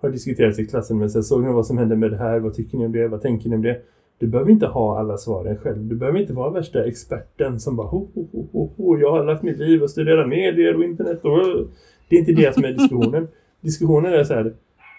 har 0.00 0.10
diskuterats 0.10 0.58
i 0.58 0.66
klassen. 0.66 0.98
Men 0.98 1.10
så 1.10 1.18
här, 1.18 1.22
såg 1.22 1.42
ni 1.42 1.52
vad 1.52 1.66
som 1.66 1.78
hände 1.78 1.96
med 1.96 2.10
det 2.10 2.16
här? 2.16 2.38
Vad 2.38 2.54
tycker 2.54 2.78
ni 2.78 2.86
om 2.86 2.92
det? 2.92 3.08
Vad 3.08 3.22
tänker 3.22 3.48
ni 3.48 3.56
om 3.56 3.62
det? 3.62 3.80
Du 4.18 4.26
behöver 4.26 4.50
inte 4.50 4.66
ha 4.66 4.98
alla 4.98 5.16
svaren 5.18 5.56
själv. 5.56 5.78
Du 5.84 5.94
behöver 5.94 6.18
inte 6.18 6.32
vara 6.32 6.50
värsta 6.50 6.84
experten 6.84 7.60
som 7.60 7.76
bara 7.76 7.86
ho, 7.86 8.06
ho, 8.14 8.46
ho, 8.52 8.70
ho, 8.76 8.98
jag 8.98 9.10
har 9.10 9.24
lagt 9.24 9.42
mitt 9.42 9.58
liv 9.58 9.82
och 9.82 9.90
studerat 9.90 10.28
medier 10.28 10.76
och 10.76 10.84
internet 10.84 11.24
och 11.24 11.66
Det 12.08 12.16
är 12.16 12.20
inte 12.20 12.32
det 12.32 12.54
som 12.54 12.64
är 12.64 12.72
diskussionen. 12.72 13.28
diskussionen 13.60 14.12
är 14.12 14.24
så 14.24 14.34
här, 14.34 14.52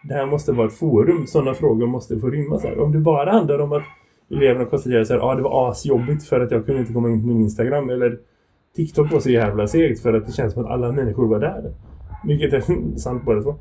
det 0.07 0.13
här 0.13 0.25
måste 0.25 0.51
vara 0.51 0.67
ett 0.67 0.73
forum. 0.73 1.27
Sådana 1.27 1.53
frågor 1.53 1.87
måste 1.87 2.19
få 2.19 2.29
rymmas 2.29 2.63
här. 2.63 2.79
Om 2.79 2.91
det 2.91 2.99
bara 2.99 3.31
handlar 3.31 3.59
om 3.59 3.71
att 3.71 3.83
eleverna 4.31 4.65
konstaterar 4.65 5.03
så 5.03 5.13
här, 5.13 5.19
ja 5.19 5.25
ah, 5.31 5.35
det 5.35 5.41
var 5.41 5.71
asjobbigt 5.71 6.23
för 6.23 6.39
att 6.39 6.51
jag 6.51 6.65
kunde 6.65 6.81
inte 6.81 6.93
komma 6.93 7.09
in 7.09 7.21
på 7.21 7.27
min 7.27 7.41
Instagram 7.41 7.89
eller 7.89 8.17
TikTok 8.75 9.11
var 9.11 9.19
så 9.19 9.29
jävla 9.29 9.67
segt 9.67 10.01
för 10.01 10.13
att 10.13 10.25
det 10.25 10.31
känns 10.31 10.53
som 10.53 10.65
att 10.65 10.71
alla 10.71 10.91
människor 10.91 11.27
var 11.27 11.39
där. 11.39 11.73
Vilket 12.25 12.53
är 12.53 12.63
sant 12.97 13.25
båda 13.25 13.41
två. 13.41 13.55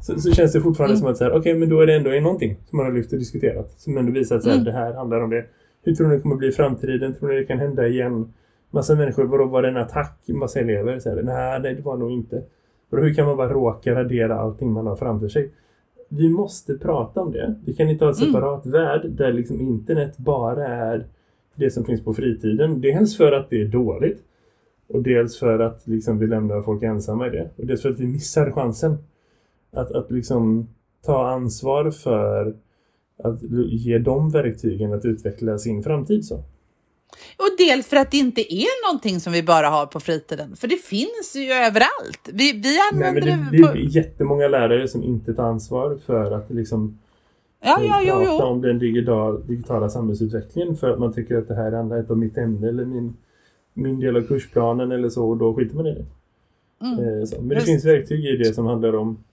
Så, 0.00 0.20
så 0.20 0.30
känns 0.32 0.52
det 0.52 0.60
fortfarande 0.60 0.92
Mm. 0.94 1.00
som 1.00 1.10
att 1.10 1.16
så 1.16 1.24
här, 1.24 1.36
okej 1.38 1.54
men 1.54 1.68
då 1.68 1.80
är 1.80 1.86
det 1.86 1.94
ändå 1.94 2.10
någonting 2.10 2.56
som 2.64 2.76
man 2.76 2.86
har 2.86 2.92
lyft 2.92 3.12
och 3.12 3.18
diskuterat. 3.18 3.70
Som 3.70 3.98
ändå 3.98 4.12
visar 4.12 4.36
att 4.36 4.42
så 4.42 4.48
här, 4.48 4.56
Mm. 4.56 4.64
det 4.64 4.72
här 4.72 4.94
handlar 4.94 5.20
om 5.20 5.30
det. 5.30 5.44
Hur 5.84 5.94
tror 5.94 6.08
ni 6.08 6.14
det 6.16 6.20
kommer 6.20 6.36
bli 6.36 6.48
i 6.48 6.52
framtiden? 6.52 7.14
Tror 7.14 7.28
ni 7.28 7.34
det 7.34 7.44
kan 7.44 7.58
hända 7.58 7.86
igen? 7.86 8.32
Massa 8.70 8.94
människor, 8.94 9.24
vadå 9.24 9.44
var 9.44 9.62
det 9.62 9.68
en 9.68 9.76
attack? 9.76 10.18
Massa 10.28 10.60
elever 10.60 10.98
säger 10.98 11.22
nej, 11.22 11.60
nej 11.60 11.74
det 11.74 11.82
var 11.82 11.96
nog 11.96 12.12
inte. 12.12 12.42
Och 12.92 12.98
hur 12.98 13.14
kan 13.14 13.26
man 13.26 13.36
bara 13.36 13.48
råka 13.52 13.94
radera 13.94 14.34
allting 14.34 14.72
man 14.72 14.86
har 14.86 14.96
framför 14.96 15.28
sig? 15.28 15.50
Vi 16.08 16.28
måste 16.28 16.74
prata 16.74 17.20
om 17.20 17.32
det. 17.32 17.54
Vi 17.64 17.74
kan 17.74 17.88
inte 17.90 18.04
ha 18.04 18.12
en 18.12 18.18
Mm. 18.18 18.32
separat 18.32 18.66
värld 18.66 19.10
där 19.10 19.32
liksom 19.32 19.60
internet 19.60 20.18
bara 20.18 20.66
är 20.66 21.06
det 21.54 21.70
som 21.70 21.84
finns 21.84 22.04
på 22.04 22.14
fritiden. 22.14 22.80
Dels 22.80 23.16
för 23.16 23.32
att 23.32 23.50
det 23.50 23.60
är 23.60 23.68
dåligt. 23.68 24.22
Och 24.88 25.02
dels 25.02 25.38
för 25.38 25.58
att 25.58 25.86
liksom, 25.86 26.18
vi 26.18 26.26
lämnar 26.26 26.62
folk 26.62 26.82
ensamma 26.82 27.26
i 27.26 27.30
det. 27.30 27.50
Och 27.56 27.66
dels 27.66 27.82
för 27.82 27.90
att 27.90 28.00
vi 28.00 28.06
missar 28.06 28.50
chansen. 28.50 28.96
Att, 29.72 29.92
att 29.92 30.10
liksom 30.10 30.68
ta 31.04 31.28
ansvar 31.28 31.90
för 31.90 32.54
att 33.18 33.42
ge 33.68 33.98
dem 33.98 34.30
verktygen 34.30 34.92
att 34.92 35.04
utveckla 35.04 35.58
sin 35.58 35.82
framtid 35.82 36.24
så. 36.24 36.42
Och 37.36 37.48
dels 37.58 37.86
för 37.86 37.96
att 37.96 38.10
det 38.10 38.16
inte 38.16 38.54
är 38.54 38.92
någonting 38.92 39.20
som 39.20 39.32
vi 39.32 39.42
bara 39.42 39.68
har 39.68 39.86
på 39.86 40.00
fritiden. 40.00 40.56
För 40.56 40.68
det 40.68 40.76
finns 40.76 41.36
ju 41.36 41.52
överallt. 41.52 42.28
Vi, 42.32 42.52
vi 42.52 42.60
Nej, 42.60 42.78
men 42.92 43.02
använder 43.02 43.30
det, 43.30 43.48
det, 43.52 43.56
det 43.56 43.62
på... 43.62 43.68
är 43.68 43.96
jättemånga 43.96 44.48
lärare 44.48 44.88
som 44.88 45.02
inte 45.02 45.34
tar 45.34 45.44
ansvar 45.44 45.98
för 46.06 46.30
att 46.30 46.50
liksom 46.50 46.98
Ja, 47.66 47.80
ja, 47.82 48.02
jo, 48.02 48.14
prata 48.14 48.44
jo. 48.44 48.44
om 48.44 48.60
den 48.60 48.78
digitala, 48.78 49.38
digitala 49.38 49.90
samhällsutvecklingen 49.90 50.76
för 50.76 50.90
att 50.90 50.98
man 50.98 51.12
tycker 51.12 51.36
att 51.36 51.48
det 51.48 51.54
här 51.54 51.72
handlar 51.72 51.98
inte 51.98 52.12
om 52.12 52.20
mitt 52.20 52.38
ämne 52.38 52.68
eller 52.68 52.84
min, 52.84 53.16
min 53.74 54.00
del 54.00 54.16
av 54.16 54.22
kursplanen 54.22 54.92
eller 54.92 55.08
så 55.08 55.28
och 55.28 55.36
då 55.36 55.54
skiter 55.54 55.76
man 55.76 55.86
i 55.86 55.94
det. 55.94 56.04
Mm. 56.86 57.20
Eh, 57.20 57.24
så. 57.24 57.36
Men 57.36 57.48
det 57.48 57.54
Just. 57.54 57.66
finns 57.66 57.84
verktyg 57.84 58.24
i 58.24 58.36
det 58.36 58.54
som 58.54 58.66
handlar 58.66 58.94
om, 58.94 59.24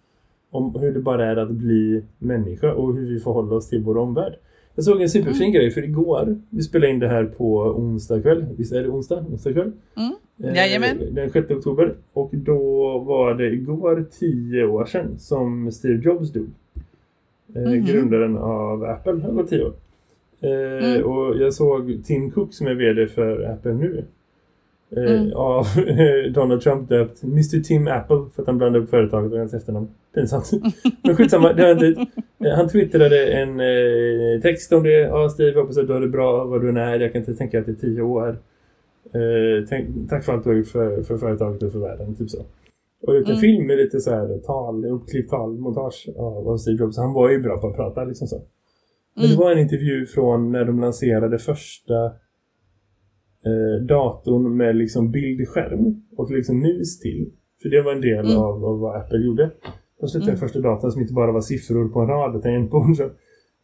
om 0.52 0.76
hur 0.80 0.94
det 0.94 1.00
bara 1.00 1.26
är 1.26 1.36
att 1.36 1.52
bli 1.52 2.04
människa 2.18 2.74
och 2.74 2.96
hur 2.96 3.06
vi 3.06 3.20
förhåller 3.20 3.54
oss 3.54 3.70
till 3.70 3.84
vår 3.84 3.98
omvärld. 3.98 4.34
Jag 4.76 4.86
såg 4.86 5.02
en 5.02 5.10
superfin 5.10 5.42
Mm. 5.42 5.52
grej 5.54 5.72
för 5.72 5.84
igår, 5.84 6.36
vi 6.50 6.62
spelade 6.62 6.92
in 6.92 7.00
det 7.00 7.08
här 7.08 7.26
på 7.26 7.58
onsdag 7.58 8.22
kväll. 8.22 8.46
Visst 8.58 8.74
är 8.74 8.84
det 8.84 8.90
onsdag? 8.90 9.26
Onsdag 9.32 9.54
kväll? 9.54 9.72
Mm. 9.98 10.14
Eh, 10.44 10.56
Jajamän. 10.58 10.98
Den 11.12 11.32
6 11.32 11.52
oktober. 11.52 11.94
Och 12.14 12.30
då 12.34 12.60
var 13.00 13.34
det 13.34 13.48
igår 13.52 14.06
tio 14.20 14.66
år 14.66 14.86
sedan 14.86 15.20
som 15.20 15.72
Steve 15.72 16.02
Jobs 16.04 16.32
dog. 16.34 16.48
Mhm. 17.48 17.86
Grundaren 17.86 18.38
av 18.38 18.84
Apple. 18.84 19.20
Han 19.24 19.36
var 19.36 19.44
tio 19.44 19.64
år. 19.64 19.74
Eh, 20.42 20.86
Mm. 20.86 21.04
Och 21.06 21.38
jag 21.38 21.54
såg 21.54 22.02
Tim 22.06 22.32
Cook 22.32 22.54
som 22.54 22.68
är 22.68 22.74
vd 22.74 23.08
för 23.08 23.44
Apple 23.44 23.74
nu. 23.74 24.04
Eh, 24.98 25.04
Mm. 25.22 25.34
Av 25.34 25.66
Donald 26.34 26.62
Trump 26.62 26.90
döpt 26.90 27.24
Mr. 27.24 27.64
Tim 27.64 27.88
Apple 27.88 28.18
för 28.36 28.42
att 28.42 28.48
han 28.48 28.58
blandade 28.58 28.84
upp 28.84 28.90
företaget 28.90 29.32
och 29.32 29.38
hans 29.40 29.54
efternamn. 29.54 29.88
Pinsamt. 30.16 30.52
Men 31.04 31.16
skitsamma, 31.16 31.54
det 31.54 31.64
har 31.64 31.72
inte 31.72 32.06
Eh, 32.46 32.52
Han 32.56 32.68
twittrade 32.70 33.28
en 33.32 33.60
eh, 33.60 34.42
text 34.42 34.74
om 34.74 34.84
det. 34.84 35.00
Ja, 35.00 35.30
Steve, 35.30 35.50
jag 35.50 35.62
hoppas 35.62 35.78
att 35.78 35.88
du 35.88 35.94
har 35.94 36.02
det 36.02 36.08
bra 36.08 36.46
vad 36.46 36.62
du 36.62 36.70
än 36.70 36.78
är. 36.78 37.00
Jag 37.00 37.12
kan 37.12 37.22
inte 37.22 37.34
tänka 37.36 37.60
att 37.60 37.66
det 37.66 37.72
är 37.72 37.76
tio 37.76 38.02
år. 38.02 38.36
Tänk, 39.70 40.10
tack 40.10 40.26
för 40.26 40.34
allt 40.34 40.44
du 40.44 40.50
har 40.50 40.58
gjort 40.58 40.68
för, 40.68 41.04
för 41.04 41.18
företaget 41.18 41.64
och 41.64 41.72
för 41.72 41.80
världen. 41.80 42.16
Typ 42.16 42.30
så. 42.30 42.46
Och 43.08 43.14
ut 43.14 43.26
en 43.26 43.30
Mm. 43.32 43.42
film 43.42 43.68
med 43.68 43.78
lite 43.78 44.00
så 44.00 44.12
här 44.12 44.38
tal, 44.38 44.86
uppklippt 44.86 45.30
talmontage 45.30 46.10
av, 46.18 46.48
av 46.50 46.58
Steve 46.58 46.78
Jobs. 46.78 46.98
Han 46.98 47.14
var 47.14 47.30
ju 47.30 47.40
bra 47.40 47.58
på 47.58 47.68
att 47.68 47.76
prata 47.76 48.04
liksom 48.04 48.28
så. 48.28 48.42
Men 49.16 49.24
det 49.26 49.34
Mm. 49.34 49.40
var 49.40 49.52
en 49.52 49.60
intervju 49.60 50.06
från 50.06 50.52
när 50.52 50.66
de 50.66 50.80
lanserade 50.80 51.40
första 51.40 52.12
eh, 53.46 53.86
datorn 53.86 54.58
med 54.58 54.76
liksom 54.76 55.12
bildskärm 55.12 56.02
och 56.18 56.32
liksom 56.32 56.60
mus 56.60 57.00
till. 57.00 57.30
För 57.62 57.70
det 57.70 57.82
var 57.82 57.92
en 57.92 58.02
del 58.02 58.26
Mm. 58.26 58.38
av, 58.38 58.66
av 58.66 58.80
vad 58.80 58.96
Apple 58.96 59.20
gjorde. 59.26 59.52
De 60.00 60.08
släppte 60.10 60.30
Mm. 60.30 60.40
den 60.40 60.48
första 60.48 60.60
datorn 60.60 60.92
som 60.92 61.02
inte 61.02 61.14
bara 61.14 61.32
var 61.32 61.42
siffror 61.42 61.90
på 61.90 62.00
en 62.00 62.08
rad 62.08 62.36
och 62.36 62.42
tangentbord. 62.44 62.98
så- 62.98 63.10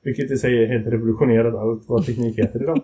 Vilket 0.03 0.31
i 0.31 0.37
sig 0.37 0.63
är 0.63 0.67
helt 0.67 0.87
revolutionerat 0.87 1.55
allt 1.55 1.83
vad 1.89 2.05
teknik 2.05 2.39
heter 2.39 2.63
idag. 2.63 2.81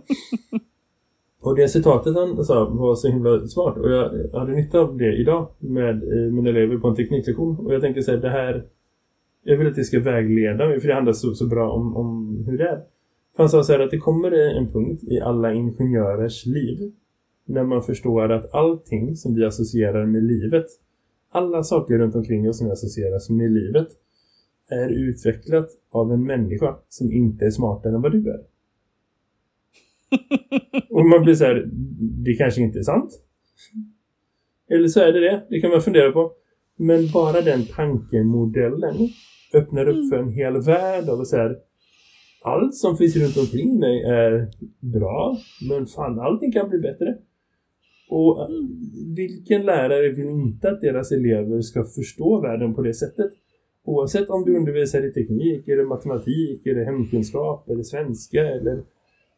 och 1.42 1.56
det 1.56 1.68
citatet 1.68 2.16
han 2.16 2.46
sa 2.46 2.70
var 2.70 2.96
så 2.96 3.08
himla 3.08 3.48
smart. 3.48 3.78
Och 3.78 3.92
jag 3.92 4.30
hade 4.40 4.52
nytta 4.52 4.80
av 4.80 4.98
det 4.98 5.14
idag 5.16 5.48
med 5.60 5.90
eh, 6.04 6.32
mina 6.32 6.50
elever 6.50 6.78
på 6.78 6.88
en 6.88 6.96
tekniklektion. 6.96 7.58
Och 7.60 7.74
jag 7.74 7.82
tänker 7.82 8.02
säga 8.02 8.18
det 8.18 8.30
här 8.30 8.64
jag 9.44 9.58
vill 9.58 9.68
att 9.68 9.76
det 9.76 9.84
ska 9.84 10.00
vägleda 10.00 10.68
mig 10.68 10.80
för 10.80 10.88
det 10.88 10.94
handlar 10.94 11.14
så, 11.14 11.34
så 11.34 11.48
bra 11.48 11.72
om, 11.72 11.96
om 11.98 12.38
hur 12.48 12.58
det 12.58 12.68
är. 12.70 12.80
För 13.36 13.44
han 13.44 13.50
sa 13.50 13.64
så 13.64 13.72
här 13.72 13.80
att 13.80 13.92
det 13.92 13.98
kommer 13.98 14.32
en 14.32 14.72
punkt 14.72 15.04
i 15.04 15.20
alla 15.20 15.54
ingenjörers 15.54 16.46
liv 16.46 16.92
när 17.46 17.64
man 17.64 17.84
förstår 17.84 18.32
att 18.32 18.54
allting 18.54 19.16
som 19.16 19.36
vi 19.36 19.46
associerar 19.46 20.06
med 20.06 20.24
livet, 20.24 20.66
alla 21.32 21.64
saker 21.64 21.98
runt 21.98 22.16
omkring 22.16 22.50
oss 22.50 22.58
som 22.58 22.68
vi 22.68 22.74
associerar 22.74 23.34
med 23.34 23.52
livet, 23.52 23.88
är 24.70 24.90
utvecklat 24.90 25.70
av 25.92 26.12
en 26.14 26.24
människa 26.24 26.76
som 26.90 27.12
inte 27.12 27.46
är 27.46 27.52
smartare 27.52 27.96
än 27.96 28.02
vad 28.02 28.12
du 28.12 28.30
är. 28.30 28.40
Och 30.90 31.06
man 31.06 31.24
blir 31.24 31.36
så 31.36 31.44
här, 31.44 31.70
det 32.26 32.34
kanske 32.34 32.62
inte 32.62 32.80
är 32.80 32.84
sant. 32.84 33.12
Eller 34.70 34.88
så 34.88 35.00
är 35.00 35.14
det 35.14 35.20
det, 35.20 35.46
det 35.50 35.62
kan 35.62 35.72
man 35.72 35.82
fundera 35.82 36.12
på. 36.12 36.32
Men 36.76 37.12
bara 37.12 37.42
den 37.42 37.66
tankemodellen 37.66 38.96
öppnar 39.54 39.88
upp 39.88 39.96
Mm. 39.96 40.10
för 40.10 40.18
en 40.18 40.30
hel 40.30 40.62
värld 40.62 41.10
av 41.10 41.24
så 41.24 41.38
här, 41.38 41.58
allt 42.44 42.76
som 42.76 42.98
finns 42.98 43.16
runt 43.16 43.38
omkring 43.38 43.80
mig 43.80 44.04
är 44.04 44.48
bra, 44.80 45.38
men 45.70 45.86
fan 45.86 46.20
allting 46.20 46.52
kan 46.52 46.70
bli 46.70 46.80
bättre. 46.80 47.18
Och 48.10 48.42
äh, 48.42 48.48
vilken 49.16 49.66
lärare 49.66 50.10
vill 50.10 50.30
inte 50.30 50.72
att 50.72 50.82
deras 50.82 51.12
elever 51.12 51.62
ska 51.62 51.84
förstå 51.84 52.42
världen 52.42 52.74
på 52.74 52.82
det 52.82 52.94
sättet? 52.94 53.32
Oavsett 53.86 54.30
om 54.30 54.46
du 54.46 54.58
undervisar 54.58 55.06
i 55.06 55.14
teknik, 55.14 55.68
eller 55.68 55.86
matematik, 55.86 56.66
eller 56.66 56.84
hemkunskap, 56.84 57.70
eller 57.70 57.84
svenska, 57.84 58.48
eller 58.48 58.84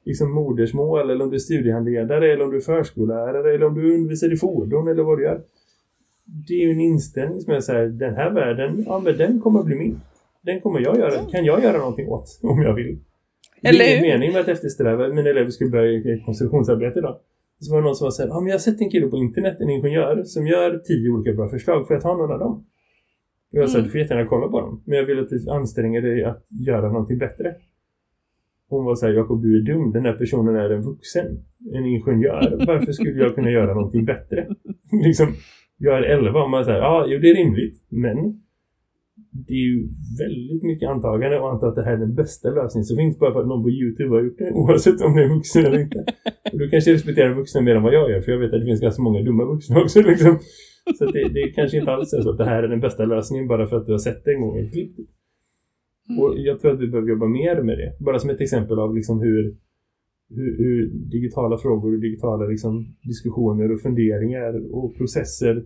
liksom 0.05 0.31
modersmål, 0.31 1.09
eller 1.09 1.23
om 1.23 1.29
du 1.29 1.35
är 1.35 1.39
studiehandledare, 1.39 2.33
eller 2.33 2.45
om 2.45 2.51
du 2.51 2.57
är 2.57 2.61
förskollärare, 2.61 3.53
eller 3.53 3.65
om 3.65 3.75
du 3.75 3.95
undervisar 3.95 4.33
i 4.33 4.37
fordon, 4.37 4.87
eller 4.87 5.03
vad 5.03 5.17
du 5.17 5.23
gör. 5.23 5.41
Det 6.47 6.53
är 6.53 6.65
ju 6.65 6.71
en 6.71 6.79
inställning 6.79 7.41
som 7.41 7.53
är 7.53 7.59
så 7.59 7.71
här, 7.71 7.85
den 7.85 8.15
här 8.15 8.31
världen, 8.31 8.83
ja 8.87 8.99
men 8.99 9.17
den 9.17 9.41
kommer 9.41 9.59
att 9.59 9.65
bli 9.65 9.75
min. 9.75 9.99
Den 10.45 10.61
kommer 10.61 10.79
jag 10.79 10.97
göra, 10.97 11.11
kan 11.31 11.45
jag 11.45 11.63
göra 11.63 11.77
någonting 11.77 12.07
åt 12.07 12.39
om 12.43 12.61
jag 12.61 12.73
vill. 12.73 12.99
Det 13.61 13.67
Eller 13.69 13.85
är 13.85 13.89
ingen 13.89 14.01
mening 14.01 14.31
med 14.33 14.41
att 14.41 14.47
eftersträva, 14.47 15.07
mina 15.07 15.29
elever 15.29 15.49
skulle 15.51 15.69
börja 15.69 16.13
ett 16.13 16.25
konstruktionsarbete 16.25 16.99
idag. 16.99 17.17
Så 17.59 17.71
var 17.73 17.81
det 17.81 17.85
någon 17.85 17.95
som 17.95 18.05
var 18.05 18.11
så 18.11 18.21
här, 18.21 18.29
ja 18.29 18.39
men 18.39 18.47
jag 18.47 18.53
har 18.53 18.59
sett 18.59 18.81
en 18.81 18.89
kille 18.89 19.07
på 19.07 19.17
internet, 19.17 19.57
en 19.59 19.69
ingenjör, 19.69 20.23
som 20.23 20.47
gör 20.47 20.77
tio 20.77 21.09
olika 21.09 21.33
bra 21.33 21.49
förslag 21.49 21.87
för 21.87 21.95
att 21.95 22.03
ha 22.03 22.17
någon 22.17 22.31
av 22.31 22.39
dem. 22.39 22.65
Och 23.53 23.59
jag 23.61 23.69
sa, 23.69 23.77
Mm. 23.77 23.85
du 23.85 23.91
får 23.91 23.99
jättegärna 24.01 24.27
kolla 24.29 24.47
på 24.47 24.61
dem. 24.61 24.81
Men 24.85 24.97
jag 24.97 25.05
vill 25.05 25.19
att 25.19 25.29
du 25.29 25.49
anstränger 25.49 26.01
dig 26.01 26.23
att 26.23 26.45
göra 26.67 26.87
någonting 26.91 27.17
bättre. 27.17 27.55
Hon 28.69 28.85
var 28.85 28.95
så 28.95 29.05
här, 29.05 29.13
Jakob 29.13 29.41
du 29.41 29.57
är 29.57 29.61
dum, 29.73 29.91
den 29.91 30.05
här 30.05 30.13
personen 30.13 30.55
är 30.55 30.69
en 30.69 30.81
vuxen. 30.81 31.25
En 31.73 31.85
ingenjör. 31.85 32.63
Varför 32.67 32.91
skulle 32.91 33.23
jag 33.23 33.35
kunna 33.35 33.49
göra 33.51 33.73
någonting 33.73 34.05
bättre? 34.05 34.47
liksom, 35.05 35.27
jag 35.77 35.97
är 35.97 36.03
11 36.03 36.43
och 36.43 36.49
man 36.49 36.65
säger, 36.65 36.77
ja 36.79 37.05
jo 37.07 37.19
det 37.19 37.29
är 37.29 37.35
rimligt. 37.35 37.83
Men 37.89 38.41
det 39.47 39.53
är 39.53 39.67
ju 39.71 39.79
väldigt 40.23 40.63
mycket 40.63 40.89
antagande 40.89 41.39
och 41.39 41.51
anta 41.51 41.67
att 41.67 41.75
det 41.75 41.85
här 41.87 41.93
är 41.93 41.97
den 41.97 42.15
bästa 42.15 42.49
lösningen 42.49 42.85
som 42.85 42.97
finns 42.97 43.19
bara 43.19 43.33
för 43.33 43.41
att 43.41 43.47
någon 43.47 43.63
på 43.63 43.69
Youtube 43.69 44.09
har 44.15 44.23
gjort 44.23 44.37
det. 44.37 44.51
Oavsett 44.61 45.01
om 45.01 45.15
det 45.15 45.23
är 45.23 45.35
vuxen 45.35 45.65
eller 45.65 45.79
inte. 45.79 45.99
Och 46.51 46.59
du 46.59 46.69
kanske 46.69 46.93
respekterar 46.93 47.33
vuxna 47.33 47.61
mer 47.61 47.75
än 47.75 47.83
vad 47.83 47.93
jag 47.93 48.11
gör. 48.11 48.21
För 48.21 48.31
jag 48.31 48.39
vet 48.39 48.53
att 48.53 48.61
det 48.61 48.65
finns 48.65 48.81
ganska 48.81 49.01
många 49.01 49.21
dumma 49.21 49.45
vuxna 49.45 49.81
också. 49.81 50.01
Liksom. 50.01 50.39
Så 50.97 51.05
det, 51.05 51.29
det 51.37 51.51
kanske 51.55 51.77
inte 51.77 51.91
alls 51.91 52.13
är 52.13 52.21
så 52.21 52.29
att 52.29 52.37
det 52.37 52.45
här 52.45 52.63
är 52.63 52.67
den 52.67 52.79
bästa 52.79 53.05
lösningen 53.05 53.47
bara 53.47 53.67
för 53.67 53.77
att 53.77 53.85
du 53.85 53.91
har 53.91 53.99
sett 53.99 54.25
det 54.25 54.31
en 54.33 54.41
gång 54.41 54.57
i 54.57 54.65
ett 54.65 54.71
klipp. 54.71 54.95
Och 56.19 56.33
jag 56.37 56.59
tror 56.59 56.73
att 56.73 56.79
vi 56.79 56.87
behöver 56.87 57.09
jobba 57.09 57.27
mer 57.27 57.61
med 57.61 57.77
det. 57.77 58.05
Bara 58.05 58.19
som 58.19 58.29
ett 58.29 58.41
exempel 58.41 58.79
av 58.79 58.95
liksom 58.95 59.21
hur, 59.21 59.43
hur, 60.29 60.57
hur 60.57 60.79
digitala 61.15 61.57
frågor 61.57 61.93
och 61.93 61.99
digitala 61.99 62.45
liksom 62.45 62.95
diskussioner 63.03 63.71
och 63.71 63.81
funderingar 63.81 64.53
och 64.75 64.97
processer 64.97 65.65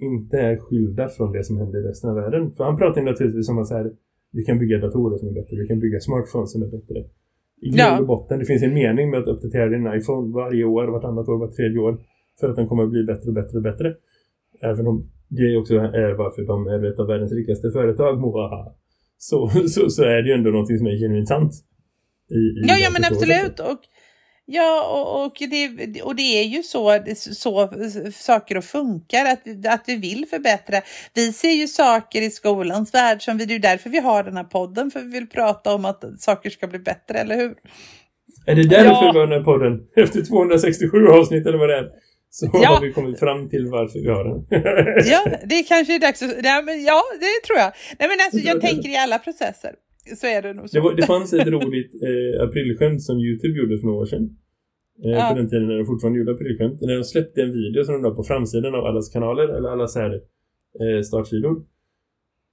inte 0.00 0.36
är 0.38 0.56
skilda 0.56 1.08
från 1.08 1.32
det 1.32 1.44
som 1.44 1.56
händer 1.58 1.78
i 1.78 1.82
resten 1.82 2.10
av 2.10 2.16
världen. 2.16 2.52
För 2.52 2.64
han 2.64 2.76
pratar 2.76 3.00
ju 3.00 3.06
naturligtvis 3.06 3.48
om 3.48 3.58
att 3.58 3.68
så 3.68 3.74
här, 3.74 3.92
vi 4.32 4.44
kan 4.44 4.58
bygga 4.58 4.78
datorer 4.78 5.18
som 5.18 5.28
är 5.28 5.32
bättre, 5.32 5.56
vi 5.56 5.66
kan 5.68 5.80
bygga 5.80 6.00
smartphones 6.00 6.52
som 6.52 6.62
är 6.62 6.66
bättre. 6.66 7.04
I 7.62 7.68
grund 7.70 8.00
och 8.00 8.06
botten, 8.06 8.38
det 8.38 8.44
finns 8.44 8.62
en 8.62 8.74
mening 8.74 9.10
med 9.10 9.20
att 9.20 9.28
uppdatera 9.28 9.68
din 9.68 9.86
iPhone 9.98 10.34
varje 10.34 10.64
år, 10.64 10.88
vartannat 10.88 11.28
år, 11.28 11.38
vart 11.38 11.56
tredje 11.56 11.78
år. 11.78 11.98
För 12.40 12.48
att 12.48 12.56
den 12.56 12.66
kommer 12.68 12.82
att 12.82 12.90
bli 12.90 13.04
bättre 13.04 13.28
och 13.28 13.34
bättre 13.34 13.56
och 13.56 13.62
bättre. 13.62 13.94
Även 14.62 14.86
om 14.86 15.04
det 15.28 15.56
också 15.56 15.74
är 15.74 16.14
varför 16.14 16.42
de 16.42 16.66
är 16.66 16.84
ett 16.92 16.98
av 16.98 17.06
världens 17.06 17.32
rikaste 17.32 17.70
företag, 17.70 18.20
mohaha. 18.20 18.72
Så, 19.18 19.50
så, 19.68 19.90
så 19.90 20.02
är 20.02 20.22
det 20.22 20.28
ju 20.28 20.34
ändå 20.34 20.50
någonting 20.50 20.78
som 20.78 20.86
är 20.86 20.96
genuint 20.98 21.28
sant. 21.28 21.52
I, 22.30 22.34
i 22.34 22.64
Ja, 22.68 22.76
ja 22.84 22.90
men 22.94 23.04
absolut. 23.10 23.60
Och, 23.60 23.80
ja, 24.52 24.86
och, 24.90 25.24
och, 25.24 25.32
det, 25.50 26.02
och 26.02 26.16
det 26.16 26.22
är 26.40 26.42
ju 26.44 26.62
så, 26.62 26.98
så 27.16 27.70
saker 28.14 28.56
och 28.56 28.64
funkar, 28.64 29.24
att, 29.24 29.66
att 29.74 29.84
vi 29.86 29.96
vill 29.96 30.26
förbättra. 30.30 30.80
Vi 31.14 31.32
ser 31.32 31.50
ju 31.52 31.66
saker 31.68 32.22
i 32.22 32.30
skolans 32.30 32.94
värld 32.94 33.22
som 33.22 33.38
vi, 33.38 33.44
det 33.44 33.54
är 33.54 33.58
därför 33.58 33.90
vi 33.90 33.98
har 34.00 34.22
den 34.24 34.36
här 34.36 34.44
podden, 34.44 34.90
för 34.90 35.00
vi 35.00 35.08
vill 35.10 35.26
prata 35.28 35.74
om 35.74 35.84
att 35.84 36.04
saker 36.18 36.50
ska 36.50 36.66
bli 36.66 36.78
bättre, 36.78 37.18
eller 37.18 37.36
hur? 37.36 37.54
Är 38.46 38.54
det 38.54 38.68
därför 38.68 38.84
Ja. 38.84 39.10
vi 39.14 39.18
har 39.18 39.26
den 39.26 39.38
här 39.38 39.44
podden? 39.52 39.80
Efter 39.96 40.22
267 40.24 41.06
avsnitt 41.08 41.46
eller 41.46 41.58
vad 41.58 41.68
det 41.68 41.76
är. 41.78 41.86
Så 42.30 42.50
Ja. 42.52 42.68
har 42.68 42.80
vi 42.80 42.92
kommit 42.92 43.18
fram 43.18 43.48
till 43.48 43.66
varför 43.66 43.98
vi 43.98 44.08
har 44.08 44.24
den. 44.24 44.38
Ja, 45.12 45.24
det 45.46 45.62
kanske 45.62 45.94
är 45.94 45.98
dags 45.98 46.22
att, 46.22 46.30
ja, 46.44 46.62
men, 46.66 46.84
ja 46.84 47.02
det 47.20 47.46
tror 47.46 47.58
jag. 47.58 47.72
Nej, 47.98 48.08
men 48.08 48.18
alltså, 48.24 48.38
Jag 48.50 48.60
tänker 48.60 48.88
i 48.88 48.96
alla 48.96 49.18
processer. 49.18 49.72
Så 50.20 50.26
är 50.26 50.42
det 50.42 50.52
nog 50.52 50.68
så. 50.70 50.76
Det, 50.76 50.80
var, 50.80 50.94
det 50.94 51.02
fanns 51.06 51.32
ett 51.32 51.46
roligt 51.56 51.92
eh, 52.08 52.42
aprilskämt 52.44 53.02
som 53.02 53.16
Youtube 53.18 53.58
gjorde 53.58 53.78
för 53.80 53.86
några 53.86 53.98
år 54.02 54.06
sedan. 54.06 54.24
Eh, 55.04 55.10
Ja. 55.10 55.28
På 55.30 55.38
den 55.38 55.48
tiden 55.50 55.66
när 55.68 55.78
de 55.78 55.84
fortfarande 55.86 56.18
gjorde 56.18 56.32
aprilskämt. 56.32 56.80
När 56.80 56.96
de 56.96 57.04
släppte 57.04 57.42
en 57.42 57.52
video 57.52 57.84
som 57.84 57.94
de 57.94 58.02
la 58.02 58.10
på 58.14 58.22
framsidan 58.22 58.74
av 58.74 58.84
allas 58.84 59.08
kanaler, 59.08 59.48
eller 59.48 59.68
alla 59.68 59.86
så 59.86 60.00
här 60.00 60.12
eh, 60.80 61.02
startsidor. 61.02 61.62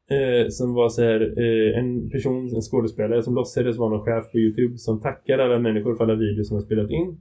Eh, 0.10 0.48
som 0.50 0.74
var 0.74 0.90
så 0.90 1.02
här, 1.02 1.22
eh, 1.22 1.80
en 1.80 2.10
person, 2.10 2.56
en 2.56 2.62
skådespelare 2.62 3.24
som 3.24 3.36
låtsades 3.36 3.78
vara 3.78 3.90
någon 3.90 4.02
chef 4.02 4.32
på 4.32 4.38
Youtube 4.38 4.78
som 4.78 5.02
tackar 5.02 5.40
alla 5.40 5.60
människor 5.60 5.96
för 5.96 6.04
alla 6.04 6.16
videos 6.16 6.48
som 6.48 6.56
har 6.56 6.62
spelat 6.62 6.92
in. 6.92 7.18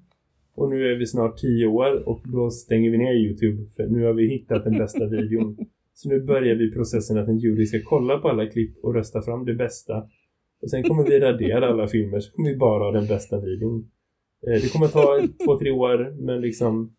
Och 0.55 0.71
nu 0.71 0.93
är 0.93 0.97
vi 0.97 1.07
snart 1.07 1.39
tio 1.39 1.67
år 1.67 2.09
och 2.09 2.21
då 2.33 2.51
stänger 2.51 2.91
vi 2.91 2.99
ner 2.99 3.13
Youtube 3.15 3.69
för 3.77 3.87
nu 3.87 4.05
har 4.05 4.13
vi 4.15 4.29
hittat 4.29 4.65
den 4.65 4.79
bästa 4.79 5.07
videon. 5.17 5.57
Så 5.95 6.09
nu 6.09 6.21
börjar 6.21 6.55
vi 6.55 6.73
processen 6.73 7.19
att 7.19 7.29
en 7.29 7.39
jury 7.39 7.67
ska 7.67 7.79
kolla 7.85 8.19
på 8.19 8.29
alla 8.29 8.47
klipp 8.47 8.77
och 8.85 8.95
rösta 8.95 9.23
fram 9.23 9.45
det 9.45 9.55
bästa. 9.55 10.09
Och 10.63 10.71
sen 10.71 10.83
kommer 10.83 11.05
vi 11.05 11.21
radera 11.21 11.69
alla 11.69 11.89
filmer 11.89 12.21
så 12.21 12.33
kommer 12.33 12.51
vi 12.51 12.57
bara 12.57 12.85
ha 12.85 12.93
den 12.93 13.07
bästa 13.07 13.41
videon. 13.41 13.91
Eh, 14.47 14.63
det 14.63 14.73
kommer 14.73 14.89
ta 14.89 15.21
två, 15.45 15.59
tre 15.59 15.71
år 15.71 16.15
men 16.27 16.41
liksom 16.41 16.93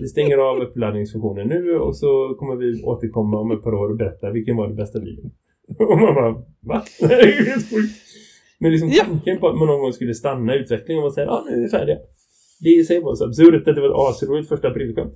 vi 0.00 0.08
stänger 0.08 0.38
av 0.38 0.58
uppladdningsfunktionen 0.62 1.48
nu 1.48 1.78
och 1.78 1.96
så 1.96 2.34
kommer 2.38 2.56
vi 2.56 2.82
återkomma 2.82 3.40
om 3.40 3.50
ett 3.50 3.62
par 3.62 3.74
år 3.74 3.90
och 3.90 3.96
berätta 3.96 4.30
vilken 4.30 4.56
var 4.56 4.66
den 4.66 4.76
bästa 4.76 5.00
videon. 5.00 5.30
Och 5.78 5.98
man 6.00 6.14
bara, 6.14 6.32
va? 6.60 6.84
Det 7.00 7.14
är 7.14 7.44
helt 7.50 7.70
sjukt. 7.70 7.94
Men 8.58 8.72
liksom 8.72 8.90
tanken 8.90 9.38
på 9.38 9.48
att 9.48 9.56
man 9.58 9.66
någon 9.68 9.80
gång 9.80 9.92
skulle 9.92 10.14
stanna 10.14 10.54
utvecklingen 10.54 11.04
och 11.04 11.12
säga, 11.14 11.26
ja 11.26 11.44
nu 11.50 11.56
är 11.56 11.60
vi 11.62 11.68
färdiga. 11.68 11.96
Det 12.60 12.68
i 12.70 12.84
sig 12.84 13.00
var 13.02 13.14
så 13.14 13.24
absurt 13.24 13.68
att 13.68 13.74
det 13.74 13.80
var 13.80 13.88
ett 13.88 14.10
asroligt 14.14 14.48
första 14.48 14.68
aprilskämt. 14.68 15.14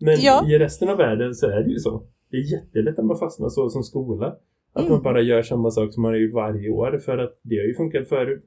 Men 0.00 0.16
Ja. 0.20 0.46
i 0.50 0.58
resten 0.58 0.88
av 0.88 0.96
världen 0.96 1.34
så 1.34 1.46
är 1.46 1.60
det 1.62 1.70
ju 1.70 1.78
så. 1.78 2.02
Det 2.30 2.36
är 2.36 2.52
jättelätt 2.52 2.98
att 2.98 3.04
man 3.04 3.18
fastnar 3.18 3.48
så 3.48 3.70
som 3.70 3.82
skola. 3.82 4.26
Att 4.72 4.80
Mm. 4.82 4.92
man 4.92 5.02
bara 5.02 5.20
gör 5.20 5.42
samma 5.42 5.70
sak 5.70 5.92
som 5.92 6.02
man 6.02 6.12
har 6.12 6.18
gjort 6.18 6.34
varje 6.34 6.70
år 6.70 6.98
för 7.04 7.18
att 7.18 7.38
det 7.42 7.56
har 7.56 7.64
ju 7.64 7.74
funkat 7.74 8.08
förut. 8.08 8.42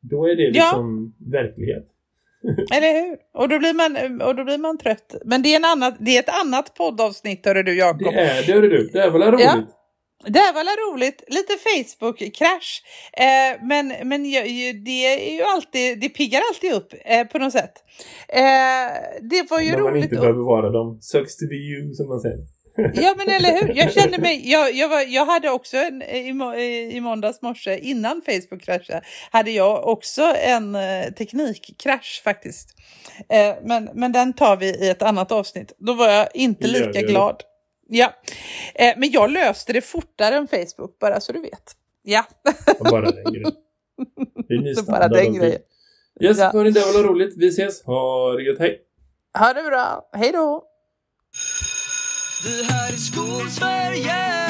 Då 0.00 0.26
är 0.26 0.36
det 0.36 0.42
Ja. 0.42 0.48
liksom 0.50 1.14
verklighet. 1.30 1.84
Eller 2.76 2.92
hur? 3.02 3.16
Och 3.34 3.48
då, 3.48 3.58
blir 3.58 3.74
man, 3.74 4.20
och 4.22 4.36
då 4.36 4.44
blir 4.44 4.58
man 4.58 4.78
trött. 4.78 5.14
Men 5.24 5.42
det 5.42 5.48
är, 5.52 5.56
en 5.56 5.64
annat, 5.64 5.96
det 6.00 6.16
är 6.16 6.20
ett 6.20 6.40
annat 6.44 6.74
poddavsnitt, 6.74 7.46
hörru 7.46 7.62
du 7.62 7.72
Det 7.72 7.78
Jakob. 7.78 8.06
är 8.14 8.46
det, 8.46 8.52
hörru 8.52 8.68
du. 8.68 8.90
Det 8.92 9.02
är 9.02 9.10
väl 9.10 9.22
roligt? 9.22 9.44
Ja. 9.44 9.62
Det 10.26 10.38
här 10.38 10.52
var 10.54 10.64
väl 10.64 10.92
roligt. 10.92 11.24
Lite 11.28 11.52
Facebook-krasch. 11.68 12.82
Eh, 13.12 13.66
men 13.66 13.92
men 14.08 14.22
det 14.84 15.06
är 15.06 15.32
ju 15.36 15.42
alltid, 15.42 16.00
det 16.00 16.08
piggar 16.08 16.40
alltid 16.50 16.72
upp 16.72 16.92
eh, 17.04 17.24
på 17.26 17.38
något 17.38 17.52
sätt. 17.52 17.72
Eh, 18.28 18.42
det 19.30 19.50
var 19.50 19.60
ju 19.60 19.70
När 19.70 19.78
man 19.78 19.92
roligt. 19.92 20.04
inte 20.04 20.16
att- 20.16 20.20
behöver 20.20 20.42
vara 20.42 20.70
dem. 20.70 20.98
Sucks 21.00 21.36
to 21.36 21.44
be 21.48 21.54
you, 21.56 21.94
som 21.94 22.08
man 22.08 22.20
säger. 22.20 22.38
Ja 22.76 23.14
men 23.16 23.28
eller 23.28 23.60
hur, 23.60 23.74
jag 23.76 23.92
kände 23.92 24.18
mig, 24.18 24.50
jag, 24.50 24.74
jag, 24.74 24.88
var, 24.88 25.00
jag 25.00 25.26
hade 25.26 25.50
också 25.50 25.76
en, 25.76 26.02
i, 26.02 26.90
i 26.92 27.00
måndags 27.00 27.42
morse 27.42 27.78
innan 27.78 28.22
Facebook 28.26 28.62
kraschade, 28.62 29.02
hade 29.30 29.50
jag 29.50 29.88
också 29.88 30.22
en 30.36 30.74
eh, 30.74 31.04
teknikkrasch 31.18 32.20
faktiskt. 32.24 32.68
Eh, 33.28 33.54
men, 33.62 33.90
men 33.94 34.12
den 34.12 34.32
tar 34.32 34.56
vi 34.56 34.66
i 34.66 34.88
ett 34.88 35.02
annat 35.02 35.32
avsnitt. 35.32 35.72
Då 35.78 35.92
var 35.94 36.08
jag 36.08 36.28
inte 36.34 36.66
lika 36.66 37.00
vi. 37.00 37.02
glad. 37.02 37.42
Ja, 37.88 38.12
eh, 38.74 38.94
men 38.96 39.10
jag 39.10 39.30
löste 39.30 39.72
det 39.72 39.80
fortare 39.80 40.34
än 40.36 40.48
Facebook, 40.48 40.98
bara 40.98 41.20
så 41.20 41.32
du 41.32 41.40
vet. 41.40 41.72
Ja, 42.02 42.24
bara 42.90 43.10
den 43.10 43.32
grejen. 43.32 43.52
Det 44.48 44.54
är 44.54 44.58
ny 44.62 44.74
så 44.74 44.82
bara 44.84 44.96
standard 44.96 45.18
den 45.22 45.26
av 45.26 45.34
grejen. 45.34 45.60
Yes, 46.20 46.38
Ja. 46.38 46.50
hörni, 46.52 46.70
det 46.70 46.80
var 46.80 47.02
roligt. 47.02 47.34
Vi 47.36 47.48
ses. 47.48 47.84
Ha 47.84 48.32
det 48.32 48.42
gött. 48.42 48.58
Hej! 48.58 48.80
Ha 49.38 49.52
det 49.52 49.62
bra, 49.62 50.08
hej 50.12 50.32
då! 50.32 50.64
Vi 52.44 52.64
här 52.64 52.92
i 52.92 52.98
Skolsverige 52.98 54.49